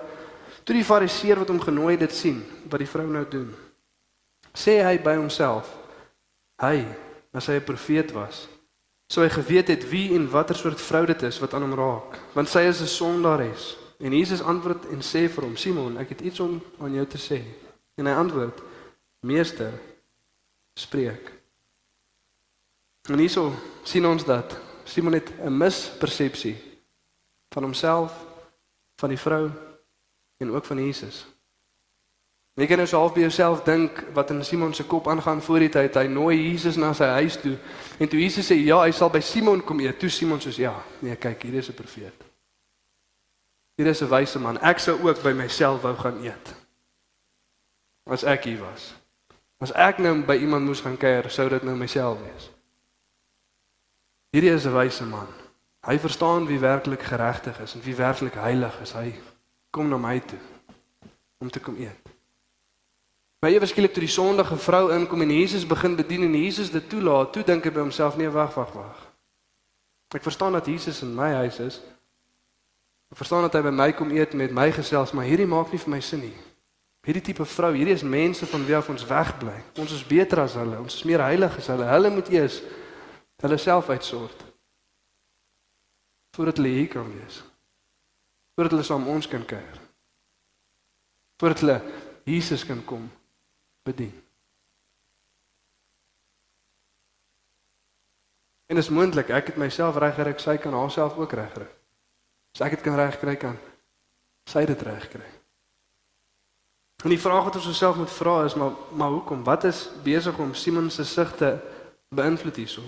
toe 0.63 0.75
die 0.77 0.85
fariseer 0.85 1.41
wat 1.41 1.49
hom 1.49 1.61
genooi 1.61 1.95
het 1.95 2.05
dit 2.05 2.15
sien 2.15 2.43
wat 2.69 2.81
die 2.83 2.89
vrou 2.89 3.07
nou 3.09 3.25
doen. 3.29 3.49
Sê 4.53 4.79
hy 4.85 4.97
by 5.01 5.15
homself: 5.17 5.69
Hy, 6.59 6.85
as 7.31 7.47
hy 7.47 7.59
'n 7.59 7.63
profeet 7.63 8.11
was, 8.11 8.47
sou 9.07 9.23
hy 9.23 9.29
geweet 9.29 9.67
het 9.67 9.89
wie 9.89 10.13
en 10.15 10.29
watter 10.29 10.55
soort 10.55 10.81
vrou 10.81 11.05
dit 11.05 11.21
is 11.23 11.39
wat 11.39 11.53
aan 11.53 11.61
hom 11.61 11.73
raak, 11.73 12.19
want 12.33 12.49
sy 12.49 12.67
is 12.67 12.81
'n 12.81 12.87
sondares. 12.87 13.77
En 13.99 14.13
Jesus 14.13 14.41
antwoord 14.41 14.85
en 14.91 15.01
sê 15.01 15.27
vir 15.27 15.43
hom: 15.43 15.55
Simon, 15.55 15.97
ek 15.97 16.09
het 16.09 16.21
iets 16.21 16.39
om 16.39 16.61
aan 16.79 16.93
jou 16.93 17.05
te 17.05 17.17
sê. 17.17 17.43
En 17.95 18.05
hy 18.05 18.13
antwoord: 18.13 18.61
Meester, 19.21 19.73
spreek. 20.73 21.31
En 23.09 23.19
hierso 23.19 23.51
sien 23.83 24.05
ons 24.05 24.23
dat 24.23 24.57
Simon 24.83 25.13
het 25.13 25.31
'n 25.39 25.57
mispersepsie 25.57 26.55
van 27.49 27.63
homself, 27.63 28.13
van 28.95 29.09
die 29.09 29.19
vrou 29.19 29.51
en 30.37 30.51
ook 30.51 30.65
van 30.65 30.85
Jesus. 30.85 31.25
Jy 32.59 32.67
kan 32.67 32.81
nou 32.81 32.87
self 32.91 33.13
by 33.15 33.21
jouself 33.23 33.61
dink 33.63 34.01
wat 34.13 34.33
in 34.33 34.43
Simon 34.43 34.73
se 34.75 34.83
kop 34.83 35.07
aangaan 35.07 35.39
voor 35.41 35.63
die 35.63 35.69
tyd 35.71 35.95
hy 35.95 36.09
nooi 36.11 36.35
Jesus 36.35 36.75
na 36.75 36.89
sy 36.93 37.07
huis 37.21 37.37
toe 37.39 37.53
en 37.99 38.09
toe 38.11 38.19
Jesus 38.19 38.49
sê 38.51 38.57
ja, 38.59 38.81
hy 38.83 38.91
sal 38.91 39.11
by 39.13 39.21
Simon 39.23 39.63
kom 39.63 39.79
eet. 39.79 39.95
Toe 39.99 40.09
Simon 40.11 40.43
sê 40.43 40.51
ja, 40.57 40.73
nee, 40.99 41.15
kyk, 41.15 41.45
hier 41.47 41.61
is 41.61 41.69
'n 41.69 41.77
profeet. 41.77 42.25
Hier 43.79 43.87
is 43.87 44.01
'n 44.01 44.09
wyse 44.11 44.39
man. 44.39 44.59
Ek 44.59 44.79
sou 44.79 44.99
ook 45.07 45.23
by 45.23 45.31
myself 45.31 45.81
wou 45.81 45.95
gaan 45.95 46.19
eet. 46.23 46.55
As 48.05 48.23
ek 48.23 48.43
hier 48.43 48.59
was. 48.59 48.93
As 49.59 49.71
ek 49.71 49.97
nou 49.99 50.21
by 50.25 50.35
iemand 50.35 50.65
moes 50.65 50.81
gaan 50.81 50.97
kuier, 50.97 51.29
sou 51.31 51.49
dit 51.49 51.63
nou 51.63 51.75
myself 51.75 52.19
wees. 52.19 52.51
Hierdie 54.31 54.51
is 54.51 54.65
'n 54.65 54.73
wyse 54.73 55.05
man. 55.05 55.27
Hy 55.87 55.99
verstaan 55.99 56.45
wie 56.45 56.59
werklik 56.59 57.01
geregtig 57.01 57.59
is 57.59 57.73
en 57.75 57.81
wie 57.81 57.95
werklik 57.95 58.33
heilig 58.33 58.81
is. 58.81 58.91
Hy 58.91 59.13
kom 59.71 59.87
na 59.89 59.97
my 59.97 60.19
toe 60.19 60.39
om 61.39 61.49
te 61.49 61.59
kom 61.59 61.75
eet. 61.79 62.18
Maar 63.39 63.51
ewe 63.51 63.65
skielik 63.65 63.93
toe 63.95 64.03
die 64.03 64.11
sondige 64.11 64.57
vrou 64.59 64.89
inkom 64.91 65.21
en 65.21 65.31
Jesus 65.31 65.67
begin 65.67 65.95
bedien 65.95 66.23
en 66.23 66.35
Jesus 66.35 66.71
dit 66.71 66.89
toelaat, 66.89 67.31
toe 67.33 67.43
dink 67.43 67.63
hy 67.63 67.71
by 67.71 67.79
homself: 67.79 68.17
"Nee, 68.17 68.29
wag, 68.29 68.53
wag, 68.53 68.73
wag. 68.75 69.05
Ek 70.15 70.25
verstaan 70.25 70.51
dat 70.51 70.65
Jesus 70.65 71.01
in 71.01 71.15
my 71.15 71.29
huis 71.33 71.59
is. 71.59 71.81
Ek 73.09 73.17
verstaan 73.17 73.41
dat 73.41 73.53
hy 73.53 73.61
by 73.61 73.71
my 73.73 73.91
kom 73.93 74.11
eet 74.11 74.33
met 74.33 74.51
my 74.51 74.71
gesels, 74.71 75.11
maar 75.11 75.25
hierdie 75.25 75.47
maak 75.47 75.71
nie 75.71 75.79
vir 75.79 75.89
my 75.89 75.99
sin 76.01 76.19
nie. 76.19 76.35
Hierdie 77.05 77.23
tipe 77.23 77.45
vrou, 77.45 77.71
hierdie 77.73 77.93
is 77.93 78.03
mense 78.03 78.45
van 78.45 78.65
wie 78.65 78.75
af 78.75 78.89
ons 78.89 79.05
wegbly. 79.07 79.55
Ons 79.79 79.93
is 79.95 80.03
beter 80.05 80.41
as 80.43 80.57
hulle. 80.59 80.79
Ons 80.81 80.95
is 80.99 81.05
meer 81.07 81.23
heilig 81.23 81.57
as 81.57 81.69
hulle. 81.71 81.85
Hulle 81.85 82.09
moet 82.09 82.29
eers 82.29 82.61
hulle 83.39 83.57
self 83.57 83.89
uitsort 83.89 84.45
voordat 86.35 86.57
hulle 86.57 86.69
hier 86.71 86.87
kan 86.87 87.07
wees. 87.11 87.39
Voordat 88.55 88.75
hulle 88.75 88.85
saam 88.87 89.07
ons 89.07 89.27
kan 89.27 89.45
kuier. 89.45 89.79
Voordat 91.39 91.63
hulle 91.63 91.77
Jesus 92.23 92.65
kan 92.67 92.83
kom 92.85 93.07
bedien. 93.83 94.13
En 98.69 98.77
is 98.77 98.89
moontlik 98.89 99.29
ek 99.33 99.53
het 99.53 99.57
myself 99.57 99.97
regkry, 99.97 100.35
sy 100.37 100.57
kan 100.61 100.73
haarself 100.73 101.17
ook 101.17 101.31
regkry. 101.33 101.67
As 102.53 102.61
ek 102.61 102.77
dit 102.77 102.85
kan 102.85 102.97
regkry 102.99 103.35
kan 103.35 103.57
sy 104.49 104.65
dit 104.65 104.81
regkry. 104.81 105.25
En 107.03 107.13
die 107.13 107.21
vraag 107.21 107.47
wat 107.47 107.55
ons 107.55 107.69
osself 107.71 107.97
moet 107.97 108.11
vra 108.11 108.43
is 108.45 108.57
maar 108.59 108.75
maar 108.91 109.13
hoekom? 109.13 109.43
Wat 109.43 109.63
is 109.63 109.87
besig 110.03 110.37
om 110.37 110.53
Simon 110.53 110.89
se 110.89 111.05
sigte 111.05 111.61
beïnvloed 112.09 112.55
hierso? 112.55 112.83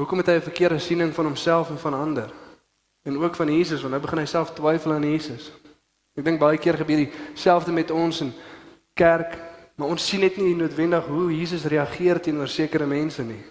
Hoekom 0.00 0.18
het 0.18 0.26
hy 0.26 0.36
'n 0.36 0.48
verkeerde 0.48 0.78
siening 0.78 1.14
van 1.14 1.24
homself 1.24 1.70
en 1.70 1.78
van 1.78 1.94
ander? 1.94 2.32
En 3.02 3.18
ook 3.18 3.34
van 3.34 3.52
Jesus, 3.52 3.80
want 3.80 3.92
nou 3.92 4.02
begin 4.02 4.18
hy 4.18 4.24
self 4.24 4.52
twyfel 4.52 4.92
aan 4.92 5.10
Jesus. 5.10 5.52
Ek 6.14 6.24
dink 6.24 6.38
baie 6.38 6.58
keer 6.58 6.76
gebeur 6.76 6.96
dieselfde 6.96 7.72
met 7.72 7.90
ons 7.90 8.20
in 8.20 8.32
kerk, 8.94 9.36
maar 9.74 9.88
ons 9.88 10.06
sien 10.06 10.20
net 10.20 10.36
nie 10.38 10.54
noodwendig 10.54 11.06
hoe 11.06 11.32
Jesus 11.34 11.66
reageer 11.70 12.20
teenoor 12.20 12.48
sekere 12.48 12.86
mense 12.86 13.22
nie. 13.22 13.42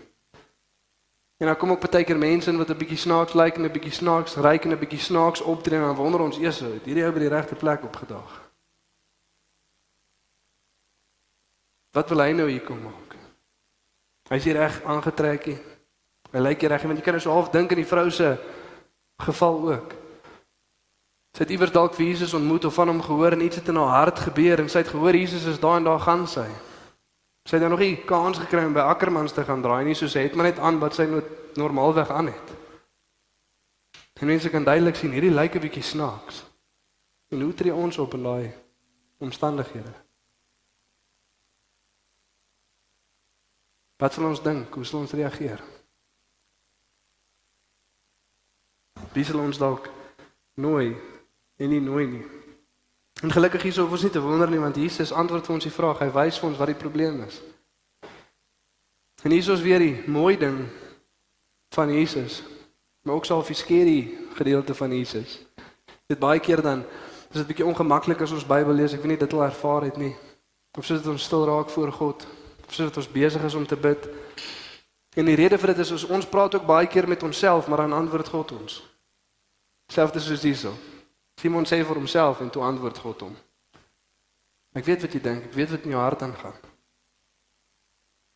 En 1.37 1.49
dan 1.49 1.57
kom 1.57 1.71
ook 1.71 1.83
baie 1.83 2.05
keer 2.07 2.17
mense 2.17 2.49
in 2.49 2.57
wat 2.57 2.69
'n 2.69 2.77
bietjie 2.77 2.97
snaaks 2.97 3.33
lyk 3.33 3.55
en 3.55 3.65
'n 3.65 3.71
bietjie 3.71 3.91
snaaks 3.91 4.35
ryk 4.35 4.63
en 4.65 4.71
'n 4.71 4.79
bietjie 4.79 4.99
snaaks 4.99 5.41
optree 5.41 5.79
en 5.79 5.85
dan 5.85 5.95
wonder 5.95 6.21
ons 6.21 6.37
eers 6.37 6.63
uit 6.63 6.85
hierdie 6.85 7.05
ou 7.05 7.11
by 7.11 7.19
die 7.19 7.29
regte 7.29 7.55
plek 7.55 7.83
opgedaag. 7.83 8.41
Wat 11.91 12.09
wil 12.09 12.19
hy 12.19 12.31
nou 12.31 12.49
hier 12.49 12.61
kom 12.61 12.81
maak? 12.81 13.15
Hy 14.29 14.35
is 14.35 14.45
reg 14.45 14.83
aangetrek 14.83 15.43
hier. 15.45 15.61
Hy 16.31 16.39
lyk 16.39 16.61
reg, 16.61 16.81
want 16.81 16.97
jy 16.97 17.03
kan 17.03 17.13
nou 17.13 17.21
so 17.21 17.31
half 17.31 17.49
dink 17.49 17.71
in 17.71 17.77
die 17.77 17.85
vrou 17.85 18.09
se 18.09 18.37
geval 19.21 19.73
ook. 19.73 20.02
Sy 21.33 21.47
het 21.47 21.49
iewers 21.55 21.71
dalk 21.73 21.95
vir 21.97 22.11
Jesus 22.11 22.35
ontmoet 22.37 22.65
of 22.69 22.75
van 22.77 22.91
hom 22.91 22.99
gehoor 23.01 23.33
en 23.33 23.41
iets 23.41 23.57
het 23.57 23.69
in 23.71 23.79
haar 23.81 23.95
hart 24.05 24.19
gebeur 24.21 24.61
en 24.61 24.67
sy 24.69 24.83
het 24.83 24.91
gehoor 24.93 25.15
Jesus 25.17 25.47
is 25.49 25.59
daar 25.59 25.79
en 25.79 25.87
daar 25.87 26.01
gaan 26.03 26.27
sy. 26.29 26.45
Sy 27.49 27.57
het 27.57 27.63
nou 27.65 27.71
nog 27.73 27.81
nie 27.81 27.95
kans 28.05 28.37
gekry 28.37 28.61
om 28.67 28.75
by 28.75 28.83
Ackermans 28.85 29.33
te 29.33 29.41
gaan 29.43 29.63
draai 29.65 29.81
nie, 29.87 29.95
so 29.97 30.07
sy 30.07 30.27
het 30.27 30.35
maar 30.37 30.51
net 30.51 30.61
aan 30.61 30.77
wat 30.79 30.93
sy 30.93 31.07
normaalweg 31.57 32.11
aan 32.13 32.29
het. 32.29 32.53
En 34.21 34.29
mense 34.29 34.51
kan 34.53 34.63
duidelik 34.63 34.95
sien 34.95 35.11
hierdie 35.11 35.33
lyk 35.33 35.55
'n 35.55 35.63
bietjie 35.65 35.83
snaaks. 35.83 36.43
En 37.33 37.41
hoe 37.41 37.53
tree 37.53 37.73
ons 37.73 37.97
op 37.97 38.13
in 38.13 38.23
daai 38.23 38.53
omstandighede? 39.17 39.93
Wat 43.97 44.13
sal 44.13 44.25
ons 44.25 44.41
dink? 44.41 44.73
Hoe 44.73 44.85
sal 44.85 44.99
ons 44.99 45.11
reageer? 45.11 45.63
Wie 49.13 49.25
sal 49.25 49.39
ons 49.39 49.57
dalk 49.57 49.89
nooi 50.55 51.12
en 51.63 51.71
nie 51.71 51.81
nooi 51.81 52.05
nie? 52.07 52.23
En 53.23 53.31
gelukkig 53.31 53.61
hierso 53.69 53.85
hoef 53.85 53.95
ons 53.95 54.03
nie 54.03 54.11
te 54.11 54.21
wonder 54.21 54.49
nie 54.51 54.59
want 54.59 54.75
Jesus 54.75 55.13
antwoord 55.15 55.47
vir 55.47 55.55
ons 55.55 55.67
die 55.67 55.73
vraag. 55.73 56.01
Hy 56.03 56.09
wys 56.11 56.39
vir 56.41 56.49
ons 56.49 56.59
wat 56.59 56.71
die 56.73 56.79
probleem 56.79 57.21
is. 57.23 57.39
En 59.23 59.31
hier 59.31 59.51
is 59.53 59.63
weer 59.63 59.79
die 59.79 60.03
mooi 60.11 60.35
ding 60.37 60.65
van 61.73 61.93
Jesus, 61.93 62.41
maar 63.01 63.15
ook 63.15 63.25
self 63.25 63.47
die 63.47 63.55
skerry 63.55 63.99
gedeelte 64.35 64.75
van 64.75 64.91
Jesus. 64.91 65.39
Dit 66.11 66.19
baie 66.19 66.41
keer 66.43 66.61
dan 66.61 66.83
is 67.31 67.39
dit 67.39 67.47
bietjie 67.47 67.65
ongemaklik 67.65 68.21
as 68.21 68.35
ons 68.35 68.45
Bybel 68.45 68.75
lees. 68.75 68.93
Ek 68.93 69.01
weet 69.01 69.15
nie 69.15 69.21
dit 69.23 69.33
al 69.33 69.47
ervaar 69.47 69.87
het 69.87 69.97
nie. 69.97 70.11
Of 70.77 70.85
soos 70.85 71.01
dit 71.01 71.09
ons 71.09 71.23
stil 71.23 71.45
raak 71.47 71.71
voor 71.71 71.91
God, 71.91 72.25
of 72.65 72.73
soos 72.73 72.91
dit 72.91 72.99
ons 72.99 73.11
besig 73.15 73.43
is 73.47 73.55
om 73.55 73.65
te 73.65 73.79
bid. 73.79 74.09
En 75.15 75.25
die 75.29 75.37
rede 75.37 75.57
vir 75.61 75.73
dit 75.73 75.83
is 75.85 76.05
ons 76.05 76.27
praat 76.29 76.55
ook 76.57 76.65
baie 76.67 76.89
keer 76.89 77.07
met 77.07 77.23
onsself, 77.23 77.67
maar 77.67 77.85
dan 77.85 77.93
antwoord 77.93 78.27
God 78.33 78.51
ons. 78.57 78.81
Selfs 79.93 80.25
soos 80.25 80.43
hierso. 80.43 80.73
Simon 81.41 81.65
sê 81.65 81.81
vir 81.83 81.95
homself 81.95 82.41
en 82.41 82.49
toe 82.49 82.63
antwoord 82.63 82.97
God 82.97 83.25
hom. 83.27 83.35
Ek 84.73 84.85
weet 84.85 85.01
wat 85.05 85.13
jy 85.13 85.21
dink, 85.21 85.49
ek 85.49 85.57
weet 85.57 85.73
wat 85.75 85.85
in 85.85 85.93
jou 85.93 86.01
hart 86.01 86.21
aangaan. 86.25 86.55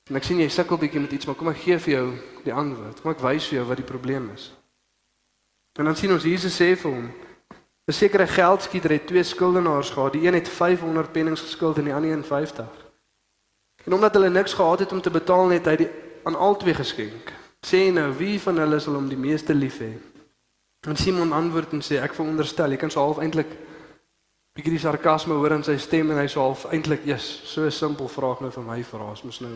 En 0.08 0.16
ek 0.20 0.24
sien 0.24 0.40
jy 0.40 0.48
sukkel 0.54 0.80
bietjie 0.80 1.02
met 1.04 1.12
iets, 1.12 1.28
maar 1.28 1.36
kom 1.36 1.50
ek 1.52 1.64
gee 1.66 1.78
vir 1.84 1.94
jou 1.94 2.06
die 2.46 2.54
antwoord. 2.56 3.02
Kom 3.04 3.12
ek 3.12 3.24
wys 3.26 3.48
vir 3.50 3.60
jou 3.60 3.66
wat 3.68 3.82
die 3.82 3.88
probleem 3.88 4.30
is. 4.36 4.52
En 5.78 5.86
dan 5.86 5.98
sien 5.98 6.14
ons 6.14 6.26
Jesus 6.26 6.56
sê 6.56 6.76
vir 6.76 6.92
hom: 6.92 7.10
"’n 7.88 7.94
Sekere 7.94 8.28
geldskieter 8.28 8.92
het 8.92 9.08
twee 9.08 9.24
skuldenaars 9.24 9.90
gehad. 9.90 10.14
Die 10.14 10.28
een 10.28 10.34
het 10.34 10.48
500 10.48 11.12
pennings 11.12 11.42
geskuld 11.42 11.78
en 11.78 11.90
die 11.90 11.94
ander 11.94 12.24
50. 12.24 12.66
En 13.86 13.94
omdat 13.94 14.14
hulle 14.14 14.30
niks 14.30 14.54
gehad 14.54 14.80
het 14.80 14.92
om 14.92 15.02
te 15.02 15.10
betaal, 15.10 15.50
het 15.50 15.66
hy 15.66 15.76
die 15.76 15.90
aan 16.24 16.36
albei 16.36 16.74
geskenk. 16.74 17.34
Sê 17.66 17.92
nou, 17.92 18.14
wie 18.18 18.40
van 18.40 18.58
hulle 18.58 18.80
sal 18.80 18.94
hom 18.94 19.10
die 19.10 19.18
meeste 19.18 19.54
lief 19.54 19.80
hê?" 19.80 19.94
En 20.88 20.96
Simon 20.96 21.32
antwoord 21.32 21.72
en 21.72 21.82
sê: 21.82 22.00
"Ek 22.00 22.14
veronderstel, 22.16 22.72
jy 22.72 22.78
kan 22.78 22.92
so 22.92 23.00
half 23.00 23.18
eintlik 23.20 23.50
bietjie 24.56 24.78
die 24.78 24.82
sarkasme 24.82 25.36
hoor 25.36 25.52
in 25.52 25.64
sy 25.64 25.76
stem 25.78 26.12
en 26.12 26.18
hy 26.22 26.28
sê 26.32 26.40
half 26.40 26.64
eintlik, 26.72 27.04
"Jesus, 27.06 27.42
so 27.52 27.66
'n 27.66 27.72
simpel 27.72 28.08
vraag 28.08 28.40
nou 28.40 28.52
vir 28.52 28.64
my 28.64 28.84
vra, 28.84 29.12
is 29.12 29.24
mos 29.24 29.40
nou 29.42 29.52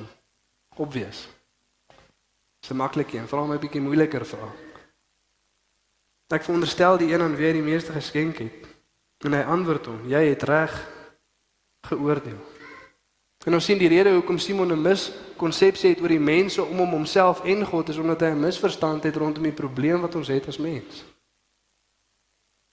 obvious. 0.76 1.28
Dis 2.60 2.72
'n 2.72 2.76
maklike 2.76 3.18
een, 3.18 3.28
vra 3.28 3.46
my 3.46 3.56
'n 3.56 3.60
bietjie 3.60 3.82
moeiliker 3.82 4.26
vraag. 4.26 4.56
Ek 6.28 6.44
veronderstel 6.44 6.98
die 6.98 7.14
een 7.14 7.22
aan 7.22 7.36
wie 7.36 7.46
hy 7.46 7.54
die 7.54 7.62
meeste 7.62 7.92
geskenk 7.92 8.38
het. 8.38 8.68
En 9.26 9.34
hy 9.34 9.42
antwoord 9.42 9.86
hom: 9.86 10.08
"Jy 10.08 10.30
het 10.30 10.44
reg 10.44 10.88
geoordeel." 11.88 12.40
En 13.46 13.54
ons 13.54 13.66
sien 13.66 13.78
die 13.78 13.88
rede 13.88 14.14
hoekom 14.14 14.38
Simon 14.38 14.72
'n 14.72 14.82
miskonsepsie 14.82 15.90
het 15.90 16.02
oor 16.02 16.08
die 16.08 16.20
mense 16.20 16.64
om 16.64 16.78
hom 16.78 16.90
homself 16.90 17.44
en 17.44 17.66
God 17.66 17.90
is 17.90 17.98
omdat 17.98 18.20
hy 18.20 18.28
'n 18.28 18.40
misverstand 18.40 19.04
het 19.04 19.16
rondom 19.16 19.44
die 19.44 19.52
probleem 19.52 20.02
wat 20.02 20.16
ons 20.16 20.28
het 20.28 20.48
as 20.48 20.58
mens. 20.58 21.04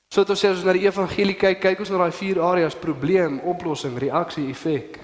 So 0.08 0.24
dit 0.24 0.30
ons 0.32 0.40
sê 0.40 0.48
as 0.48 0.60
ons 0.60 0.64
na 0.64 0.72
die 0.72 0.86
evangelie 0.88 1.36
kyk, 1.36 1.60
kyk 1.60 1.82
ons 1.84 1.90
na 1.92 2.00
daai 2.00 2.16
vier 2.16 2.40
areas: 2.40 2.78
probleem, 2.78 3.40
oplossing, 3.44 3.98
reaksie, 4.00 4.48
effek. 4.50 4.96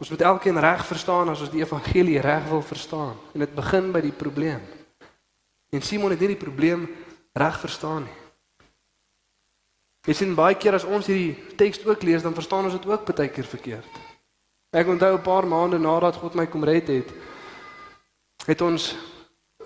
Ons 0.00 0.10
moet 0.10 0.24
elkeen 0.26 0.58
reg 0.58 0.82
verstaan 0.88 1.30
as 1.30 1.44
ons 1.44 1.52
die 1.52 1.62
evangelie 1.62 2.18
reg 2.20 2.48
wil 2.50 2.62
verstaan. 2.66 3.14
En 3.32 3.44
dit 3.44 3.54
begin 3.54 3.92
by 3.94 4.02
die 4.02 4.12
probleem. 4.12 4.60
En 5.70 5.82
Simon 5.82 6.10
het 6.10 6.20
nie 6.20 6.34
die 6.34 6.40
probleem 6.40 6.88
reg 7.34 7.60
verstaan 7.62 8.08
nie. 8.08 8.18
Jy 10.04 10.14
sien 10.18 10.34
baie 10.36 10.58
keer 10.60 10.76
as 10.76 10.84
ons 10.84 11.06
hierdie 11.08 11.54
teks 11.56 11.80
ook 11.86 12.02
lees, 12.04 12.22
dan 12.26 12.34
verstaan 12.36 12.66
ons 12.68 12.74
dit 12.76 12.90
ook 12.90 13.06
baie 13.08 13.30
keer 13.32 13.46
verkeerd. 13.48 14.02
Ek 14.74 14.90
onthou 14.90 15.14
'n 15.14 15.22
paar 15.22 15.46
maande 15.46 15.78
nadat 15.78 16.16
God 16.16 16.34
my 16.34 16.46
kom 16.46 16.64
red 16.64 16.88
het, 16.88 17.08
het 18.46 18.60
ons 18.60 18.94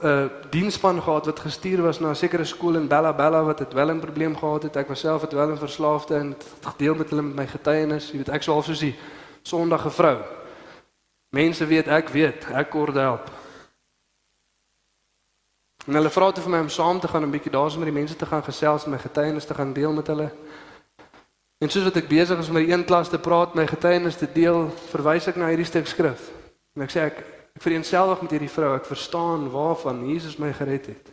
'n 0.01 0.07
uh, 0.07 0.25
diensspan 0.51 1.03
gehad 1.03 1.27
wat 1.27 1.41
gestuur 1.41 1.83
was 1.83 1.99
na 2.01 2.11
'n 2.11 2.17
sekere 2.17 2.45
skool 2.45 2.75
in 2.75 2.89
Bella 2.89 3.13
Bella 3.13 3.45
wat 3.45 3.61
'n 3.61 3.69
dwelmprobleem 3.69 4.37
gehad 4.37 4.63
het. 4.63 4.77
Ek 4.77 4.89
was 4.89 5.01
self 5.01 5.23
'n 5.23 5.29
dwelmverslaafde 5.29 6.15
en 6.15 6.29
het 6.29 6.47
gedeel 6.63 6.95
met 6.95 7.11
hulle 7.11 7.23
met 7.23 7.35
my 7.35 7.47
getuienis. 7.47 8.11
Jy 8.11 8.17
weet 8.17 8.29
ek 8.29 8.43
sou 8.43 8.57
al 8.57 8.63
soos 8.63 8.79
die 8.79 8.97
sondige 9.43 9.91
vrou. 9.91 10.19
Mense 11.31 11.67
weet 11.67 11.89
ek 11.89 12.09
weet, 12.09 12.47
ek 12.51 12.71
kort 12.71 12.95
help. 12.95 13.31
En 15.87 15.95
hulle 15.95 16.11
vra 16.11 16.33
toe 16.33 16.43
vir 16.43 16.53
my 16.53 16.61
om 16.61 16.69
saam 16.69 17.01
te 17.01 17.09
gaan 17.09 17.23
'n 17.23 17.31
bietjie 17.31 17.53
daar's 17.53 17.77
met 17.77 17.85
die 17.85 17.99
mense 18.01 18.17
te 18.17 18.27
gaan 18.27 18.43
gesels 18.43 18.85
en 18.85 18.91
my 18.91 18.99
getuienis 18.99 19.45
te 19.45 19.55
gaan 19.55 19.73
deel 19.73 19.93
met 19.93 20.07
hulle. 20.07 20.31
En 21.59 21.69
soos 21.69 21.85
wat 21.85 21.97
ek 21.97 22.09
besig 22.09 22.39
is 22.39 22.49
om 22.49 22.55
met 22.55 22.67
die 22.67 22.73
een 22.73 22.85
klas 22.85 23.09
te 23.09 23.19
praat, 23.19 23.55
my 23.55 23.67
getuienis 23.67 24.17
te 24.17 24.29
deel, 24.33 24.71
verwys 24.91 25.27
ek 25.27 25.37
na 25.37 25.49
hierdie 25.49 25.67
stuk 25.67 25.87
skrif. 25.87 26.31
En 26.77 26.83
ek 26.83 26.91
sê 26.91 27.01
ek 27.01 27.38
ek 27.59 27.65
vereenselwig 27.67 28.21
met 28.23 28.37
hierdie 28.37 28.53
vrou, 28.53 28.71
ek 28.79 28.87
verstaan 28.87 29.49
waarvan 29.51 30.05
Jesus 30.07 30.39
my 30.39 30.53
gered 30.55 30.93
het. 30.93 31.09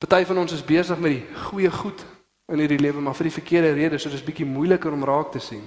Party 0.00 0.24
van 0.24 0.40
ons 0.40 0.54
is 0.56 0.64
besig 0.64 0.96
met 1.02 1.18
die 1.18 1.40
goeie 1.50 1.70
goed 1.74 2.04
in 2.48 2.62
hierdie 2.62 2.80
lewe, 2.80 3.02
maar 3.04 3.16
vir 3.18 3.28
die 3.28 3.34
verkeerde 3.34 3.74
redes, 3.76 4.06
so 4.06 4.12
dis 4.12 4.24
bietjie 4.24 4.48
moeiliker 4.48 4.94
om 4.94 5.04
raak 5.04 5.34
te 5.34 5.42
sien. 5.42 5.66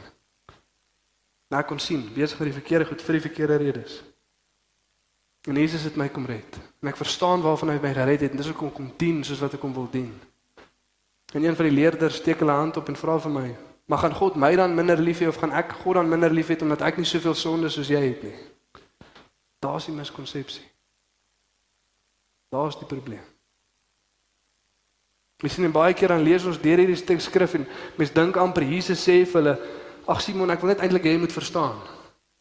Nou 1.54 1.62
kon 1.68 1.82
sien, 1.84 2.02
besig 2.16 2.40
met 2.40 2.50
die 2.50 2.58
verkeerde 2.58 2.88
goed 2.90 3.04
vir 3.06 3.20
die 3.20 3.26
verkeerde 3.28 3.60
redes. 3.62 4.00
En 5.46 5.58
Jesus 5.62 5.86
het 5.86 5.98
my 6.00 6.08
kom 6.10 6.26
red. 6.26 6.58
En 6.82 6.90
ek 6.90 6.98
verstaan 6.98 7.44
waarvan 7.46 7.76
hy 7.76 7.80
my 7.84 7.94
gered 7.94 8.26
het 8.26 8.34
en 8.34 8.42
dis 8.42 8.50
hoekom 8.50 8.72
ek 8.72 8.78
kom 8.80 8.92
dien 8.98 9.22
soos 9.28 9.42
wat 9.44 9.58
ek 9.58 9.66
hom 9.66 9.74
wil 9.78 9.90
dien. 9.92 10.10
En 11.36 11.44
een 11.46 11.58
van 11.58 11.70
die 11.70 11.76
leerders 11.76 12.24
steek 12.24 12.42
hulle 12.42 12.58
hand 12.58 12.82
op 12.82 12.90
en 12.90 12.98
vra 12.98 13.20
vir 13.22 13.34
my: 13.36 13.50
"Maar 13.86 13.98
gaan 13.98 14.16
God 14.16 14.36
my 14.36 14.56
dan 14.56 14.76
minder 14.76 14.98
lief 14.98 15.20
hê 15.20 15.28
of 15.28 15.38
gaan 15.38 15.52
ek 15.52 15.72
God 15.72 15.96
dan 15.96 16.10
minder 16.10 16.32
lief 16.32 16.48
hê 16.48 16.62
omdat 16.62 16.82
ek 16.82 16.98
nie 16.98 17.06
soveel 17.06 17.34
sonde 17.34 17.70
soos 17.70 17.88
jy 17.88 18.00
het 18.00 18.24
nie?" 18.24 18.36
Daar's 19.60 19.86
die 19.86 19.94
miskonsepsie. 19.94 20.66
Daar's 22.50 22.78
die 22.80 22.88
probleem. 22.88 23.24
Ons 25.44 25.54
sien 25.54 25.72
baie 25.72 25.94
keer 25.94 26.08
dan 26.14 26.22
lees 26.26 26.46
ons 26.46 26.60
deur 26.62 26.78
hierdie 26.78 26.98
stuk 27.00 27.22
skrif 27.22 27.54
en 27.58 27.68
mens 27.98 28.14
dink 28.14 28.38
amper 28.38 28.64
Jesus 28.64 29.02
sê 29.02 29.22
vir 29.26 29.42
hulle 29.42 29.56
Ag 30.10 30.22
Simon, 30.22 30.50
ek 30.50 30.64
wil 30.64 30.72
net 30.74 30.82
eintlik 30.82 31.06
hê 31.06 31.14
jy 31.14 31.22
moet 31.22 31.34
verstaan. 31.34 31.78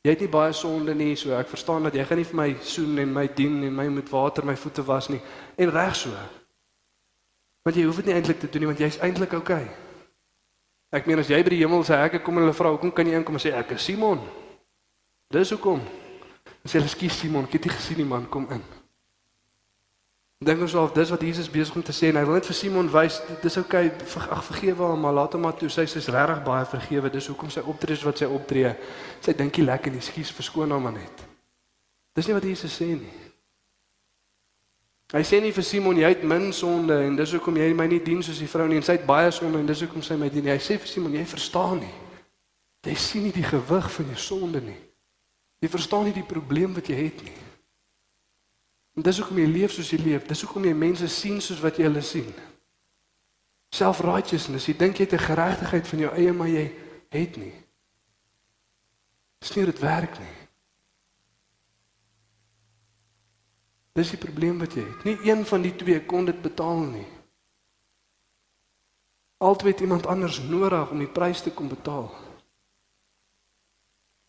Jy 0.00 0.14
het 0.14 0.22
nie 0.24 0.30
baie 0.32 0.52
sonde 0.56 0.94
nie, 0.96 1.12
so 1.16 1.34
ek 1.36 1.50
verstaan 1.52 1.84
dat 1.84 1.94
jy 1.94 2.06
gaan 2.08 2.16
nie 2.16 2.24
vir 2.24 2.38
my 2.38 2.48
soen 2.64 3.02
en 3.02 3.12
my 3.12 3.26
dien 3.36 3.58
en 3.68 3.76
my 3.76 3.84
met 3.92 4.08
water 4.08 4.48
my 4.48 4.56
voete 4.56 4.84
was 4.88 5.10
nie. 5.12 5.20
En 5.60 5.70
reg 5.70 5.92
so. 5.96 6.16
Want 7.68 7.76
jy 7.76 7.84
hoef 7.84 8.00
dit 8.00 8.08
nie 8.08 8.16
eintlik 8.16 8.40
te 8.40 8.48
doen 8.48 8.64
nie 8.64 8.72
want 8.72 8.80
jy's 8.80 8.98
eintlik 9.04 9.36
oukei. 9.36 9.60
Okay. 9.68 9.89
Ek 10.90 11.06
meen 11.06 11.22
as 11.22 11.30
jy 11.30 11.38
by 11.46 11.54
die 11.54 11.62
hemel 11.62 11.84
sê 11.86 11.98
ek 12.02 12.18
kom 12.24 12.38
en 12.38 12.46
hulle 12.46 12.56
vra 12.56 12.72
hoekom 12.74 12.90
kan 12.94 13.06
jy 13.06 13.14
inkom 13.18 13.38
en 13.38 13.42
sê 13.42 13.54
ek 13.54 13.76
is 13.76 13.86
Simon. 13.86 14.22
Dis 15.30 15.54
hoekom. 15.54 15.82
As 16.64 16.74
jy 16.74 16.80
hulle 16.80 16.90
skiet 16.90 17.14
Simon, 17.14 17.46
ek 17.46 17.60
het 17.60 17.68
nie 17.68 17.76
gesien 17.76 18.02
nie 18.02 18.08
man, 18.10 18.26
kom 18.26 18.48
in. 18.50 18.64
Dink 20.40 20.62
ons 20.64 20.72
of 20.80 20.94
dis 20.96 21.10
wat 21.12 21.20
Jesus 21.20 21.50
besig 21.52 21.74
om 21.76 21.82
te 21.84 21.92
sê 21.92 22.08
en 22.08 22.16
hy 22.16 22.22
wil 22.24 22.38
net 22.38 22.46
vir 22.48 22.56
Simon 22.56 22.86
wys 22.88 23.18
dis 23.42 23.58
oukei 23.60 23.90
okay, 23.90 24.20
ag 24.32 24.46
vergewe 24.46 24.86
hom 24.88 25.02
maar 25.04 25.12
laat 25.12 25.34
hom 25.36 25.42
maar 25.44 25.58
toe 25.60 25.68
sy 25.68 25.84
sy's 25.84 26.08
regtig 26.08 26.40
baie 26.46 26.64
vergewe 26.64 27.10
dis 27.12 27.26
hoekom 27.28 27.50
sy 27.52 27.60
optree 27.68 27.92
is 27.98 28.04
wat 28.08 28.22
sy 28.22 28.28
optree 28.38 28.70
sy 29.20 29.34
dinkie 29.36 29.66
lekker 29.66 29.92
nie 29.92 30.00
skuis 30.00 30.30
verskoon 30.32 30.72
hom 30.72 30.88
maar 30.88 30.96
net 30.96 31.26
Dis 32.16 32.30
nie 32.30 32.38
wat 32.38 32.48
Jesus 32.48 32.72
sê 32.72 32.88
nie 32.88 33.12
Hy 35.10 35.22
sê 35.26 35.40
nie 35.42 35.52
vir 35.52 35.64
Simon 35.66 35.98
jy 35.98 36.08
het 36.08 36.22
min 36.22 36.52
sonde 36.52 36.94
en 37.06 37.16
dis 37.16 37.32
hoekom 37.34 37.56
jy 37.56 37.72
my 37.74 37.86
nie 37.90 38.02
dien 38.02 38.22
soos 38.22 38.38
die 38.38 38.46
vrou 38.50 38.68
nie 38.68 38.78
en 38.78 38.86
sy 38.86 38.94
het 38.98 39.06
baie 39.06 39.30
sonde 39.34 39.58
en 39.58 39.66
dis 39.66 39.82
hoekom 39.82 40.02
sy 40.06 40.14
my 40.16 40.30
dien 40.30 40.46
hy 40.46 40.58
sê 40.62 40.78
vir 40.78 40.88
Simon 40.88 41.16
jy 41.18 41.24
verstaan 41.26 41.80
nie 41.82 41.94
jy 42.86 42.94
sien 42.94 43.26
nie 43.26 43.34
die 43.34 43.44
gewig 43.44 43.90
van 43.90 44.06
jou 44.14 44.16
sonde 44.16 44.60
nie 44.62 44.78
jy 45.60 45.68
verstaan 45.68 46.06
nie 46.06 46.14
die 46.14 46.26
probleem 46.26 46.74
wat 46.78 46.88
jy 46.88 47.00
het 47.02 47.24
nie 47.26 47.38
En 49.00 49.06
dis 49.06 49.18
hoekom 49.18 49.38
jy 49.38 49.46
leef 49.48 49.72
soos 49.72 49.90
jy 49.92 50.00
leef. 50.02 50.26
Dis 50.28 50.42
hoekom 50.44 50.66
jy 50.66 50.74
mense 50.76 51.08
sien 51.08 51.38
soos 51.40 51.62
wat 51.62 51.78
jy 51.78 51.86
hulle 51.86 52.02
sien. 52.04 52.28
Self-righteousness. 53.76 54.66
Jy 54.68 54.74
dink 54.76 54.98
jy 54.98 55.06
het 55.06 55.14
'n 55.14 55.26
geregtigheid 55.28 55.86
van 55.88 55.98
jou 55.98 56.12
eie, 56.12 56.32
maar 56.32 56.48
jy 56.48 56.66
het 57.08 57.36
nie. 57.36 57.54
Dis 59.40 59.54
nie 59.56 59.64
dit 59.64 59.78
werk 59.78 60.18
nie. 60.18 60.39
Dis 63.98 64.12
die 64.14 64.20
probleem 64.22 64.60
wat 64.62 64.74
jy 64.76 64.84
het. 64.86 65.04
Nie 65.04 65.16
een 65.26 65.44
van 65.46 65.64
die 65.64 65.74
twee 65.76 66.00
kon 66.06 66.28
dit 66.28 66.42
betaal 66.42 66.84
nie. 66.92 67.06
Altyd 69.40 69.80
iemand 69.80 70.06
anders 70.06 70.38
nodig 70.46 70.90
om 70.90 70.98
die 71.00 71.10
prys 71.10 71.42
te 71.42 71.50
kom 71.50 71.68
betaal. 71.68 72.10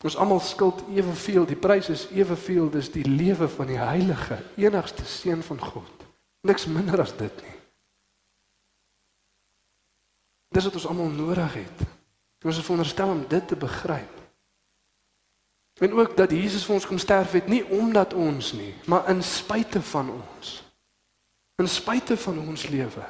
Ons 0.01 0.17
almal 0.17 0.39
skuld 0.41 0.81
eweveel. 0.89 1.45
Die 1.45 1.59
prys 1.59 1.91
is 1.93 2.07
eweveel. 2.09 2.71
Dis 2.73 2.89
die 2.93 3.05
lewe 3.05 3.49
van 3.51 3.69
die 3.69 3.77
heilige, 3.77 4.39
enigste 4.57 5.05
seun 5.05 5.43
van 5.45 5.59
God. 5.61 6.07
Niks 6.41 6.65
minder 6.65 7.03
as 7.03 7.13
dit 7.17 7.43
nie. 7.43 7.57
Dis 10.51 10.65
wat 10.67 10.79
ons 10.79 10.87
almal 10.89 11.11
nodig 11.13 11.53
het. 11.61 11.85
Ons 12.41 12.57
is 12.57 12.65
veronderstel 12.65 13.13
om 13.13 13.21
dit 13.29 13.47
te 13.47 13.55
begryp. 13.55 14.20
En 15.81 15.93
ook 15.97 16.13
dat 16.17 16.29
Jesus 16.29 16.65
vir 16.65 16.75
ons 16.77 16.85
kom 16.85 16.99
sterf 17.01 17.31
het 17.33 17.47
nie 17.49 17.63
omdat 17.73 18.13
ons 18.13 18.51
nie, 18.53 18.73
maar 18.85 19.07
in 19.09 19.23
spite 19.25 19.81
van 19.81 20.11
ons. 20.13 20.51
In 21.57 21.67
spite 21.67 22.17
van 22.17 22.37
ons 22.39 22.67
lewe. 22.69 23.05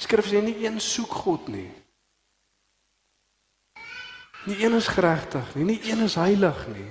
Skrif 0.00 0.28
sê 0.28 0.42
nie 0.44 0.58
een 0.60 0.76
soek 0.80 1.14
God 1.22 1.48
nie. 1.48 1.70
Nie 4.44 4.58
een 4.64 4.76
is 4.76 4.88
geregtig 4.92 5.54
nie, 5.56 5.64
nie 5.64 5.80
een 5.88 6.04
is 6.04 6.18
heilig 6.20 6.60
nie. 6.68 6.88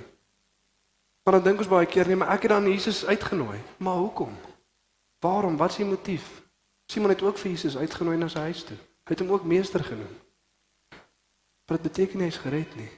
Maar 1.22 1.38
dan 1.38 1.44
dink 1.44 1.62
ons 1.62 1.70
baie 1.70 1.86
keer 1.86 2.10
nee, 2.10 2.18
maar 2.18 2.32
ek 2.34 2.48
het 2.48 2.54
dan 2.56 2.66
Jesus 2.66 3.04
uitgenooi. 3.06 3.60
Maar 3.78 4.02
hoekom? 4.02 4.34
Waarom? 5.22 5.58
Wat 5.60 5.70
is 5.70 5.78
die 5.82 5.86
motief? 5.86 6.26
Simon 6.90 7.14
het 7.14 7.22
ook 7.22 7.38
vir 7.38 7.50
Jesus 7.50 7.76
uitgenooi 7.76 8.16
na 8.18 8.26
sy 8.28 8.42
huis 8.50 8.64
toe. 8.66 8.78
Hy 9.06 9.14
het 9.14 9.22
hom 9.22 9.30
ook 9.36 9.46
meester 9.46 9.84
genoem. 9.86 10.18
Wat 11.70 11.82
beteken 11.86 12.24
hy 12.24 12.28
is 12.32 12.40
gered 12.42 12.72
nie? 12.74 12.90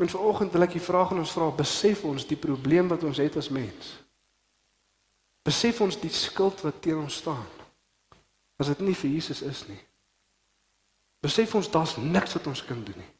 En 0.00 0.08
vanoggend 0.08 0.52
wil 0.54 0.64
ek 0.64 0.76
die 0.78 0.84
vraag 0.84 1.10
aan 1.12 1.24
ons 1.24 1.32
vra, 1.34 1.50
besef 1.52 2.04
ons 2.08 2.24
die 2.28 2.38
probleem 2.38 2.88
wat 2.88 3.02
ons 3.04 3.18
het 3.20 3.36
as 3.36 3.50
mens? 3.52 3.96
Besef 5.44 5.80
ons 5.82 5.98
die 5.98 6.12
skuld 6.14 6.62
wat 6.62 6.78
teen 6.84 7.00
ons 7.02 7.18
staan? 7.20 7.48
As 8.60 8.70
dit 8.70 8.84
nie 8.86 8.94
vir 8.94 9.16
Jesus 9.16 9.42
is 9.42 9.64
nie. 9.68 9.80
Besef 11.24 11.56
ons 11.58 11.68
daar's 11.72 11.96
niks 11.98 12.36
wat 12.38 12.46
ons 12.52 12.62
kan 12.64 12.80
doen 12.84 13.02
nie. 13.02 13.10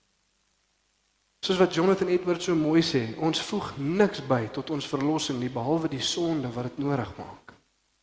Soos 1.44 1.58
wat 1.60 1.74
Jonathan 1.74 2.12
Edwards 2.12 2.46
so 2.48 2.54
mooi 2.56 2.82
sê, 2.84 3.16
ons 3.18 3.40
voeg 3.48 3.72
niks 3.80 4.20
by 4.28 4.44
tot 4.52 4.70
ons 4.70 4.88
verlossing 4.88 5.40
nie 5.40 5.52
behalwe 5.52 5.88
die 5.88 6.04
sonde 6.04 6.52
wat 6.52 6.68
dit 6.68 6.82
nodig 6.84 7.12
maak. 7.16 7.54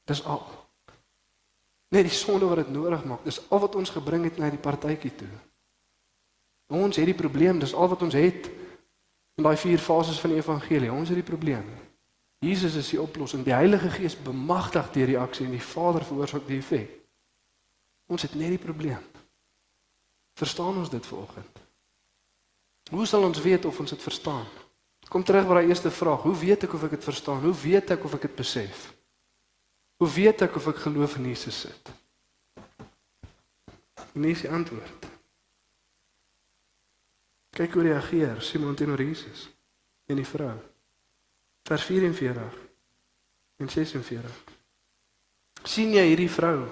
Dis 0.09 0.23
al. 0.25 0.41
Net 1.89 2.07
die 2.07 2.13
sonde 2.13 2.47
wat 2.49 2.65
dit 2.65 2.71
nodig 2.75 3.03
maak, 3.07 3.23
dis 3.23 3.39
al 3.49 3.61
wat 3.63 3.75
ons 3.79 3.93
gebring 3.95 4.25
het 4.27 4.39
na 4.41 4.49
die 4.51 4.59
partytjie 4.59 5.13
toe. 5.15 5.29
Ons 6.75 6.99
het 6.99 7.07
die 7.07 7.15
probleem, 7.15 7.59
dis 7.59 7.73
al 7.73 7.87
wat 7.87 8.01
ons 8.03 8.15
het 8.17 8.49
in 9.37 9.45
daai 9.45 9.55
vier 9.55 9.79
fases 9.79 10.19
van 10.19 10.33
die 10.33 10.41
evangelie. 10.41 10.91
Ons 10.91 11.13
het 11.13 11.19
die 11.19 11.27
probleem. 11.27 11.67
Jesus 12.43 12.75
is 12.75 12.89
die 12.91 12.99
oplossing. 13.01 13.45
Die 13.45 13.55
Heilige 13.55 13.89
Gees 13.93 14.17
bemagtig 14.19 14.91
die 14.93 15.07
reaksie 15.13 15.47
en 15.47 15.55
die 15.55 15.63
Vader 15.63 16.03
veroorsaak 16.05 16.45
die 16.49 16.59
effek. 16.59 16.91
Ons 18.11 18.27
het 18.27 18.35
net 18.35 18.53
die 18.55 18.61
probleem. 18.61 19.01
Verstaan 20.37 20.77
ons 20.77 20.91
dit 20.91 21.05
vanoggend? 21.05 21.63
Hoe 22.91 23.05
sal 23.05 23.23
ons 23.23 23.41
weet 23.41 23.65
of 23.65 23.79
ons 23.79 23.89
dit 23.89 24.03
verstaan? 24.03 24.45
Kom 25.07 25.23
terug 25.23 25.47
by 25.47 25.59
daai 25.59 25.71
eerste 25.71 25.91
vraag. 25.91 26.23
Hoe 26.27 26.35
weet 26.35 26.67
ek 26.67 26.75
of 26.75 26.83
ek 26.87 26.97
dit 26.97 27.07
verstaan? 27.07 27.41
Hoe 27.43 27.55
weet 27.55 27.95
ek 27.95 28.05
of 28.05 28.15
ek 28.17 28.27
dit 28.27 28.35
besef? 28.35 28.87
Hoe 29.97 30.09
weet 30.09 30.41
ek 30.45 30.55
of 30.55 30.67
ek 30.67 30.83
geloof 30.85 31.15
in 31.17 31.29
Jesus 31.31 31.59
sit? 31.65 31.89
Nie 34.17 34.33
is 34.33 34.43
die 34.45 34.51
antwoord. 34.53 35.05
Kyk 37.57 37.73
hoe 37.73 37.85
reageer 37.87 38.41
Simon 38.41 38.75
teenoor 38.77 39.01
Jesus 39.01 39.47
en 40.05 40.19
die 40.21 40.25
vrou. 40.25 40.53
Vers 41.65 41.85
44 41.89 42.57
en 43.57 43.69
46. 43.69 44.43
sien 45.63 45.91
jy 45.91 46.03
hierdie 46.05 46.29
vrou? 46.31 46.67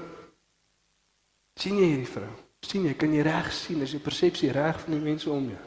sien 1.56 1.80
jy 1.80 1.88
hierdie 1.90 2.12
vrou? 2.12 2.30
sien 2.62 2.86
jy 2.86 2.94
kan 2.98 3.14
jy 3.14 3.24
reg 3.26 3.52
sien 3.54 3.82
is 3.82 3.94
jou 3.94 4.02
persepsie 4.02 4.52
reg 4.54 4.80
van 4.84 4.94
die 4.94 5.02
mense 5.02 5.30
om 5.30 5.50
jou? 5.50 5.66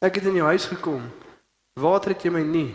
Ek 0.00 0.16
het 0.16 0.30
in 0.30 0.38
jou 0.38 0.46
huis 0.46 0.64
gekom. 0.70 1.02
Water 1.76 2.14
het 2.14 2.24
jy 2.24 2.32
my 2.32 2.42
nie 2.46 2.70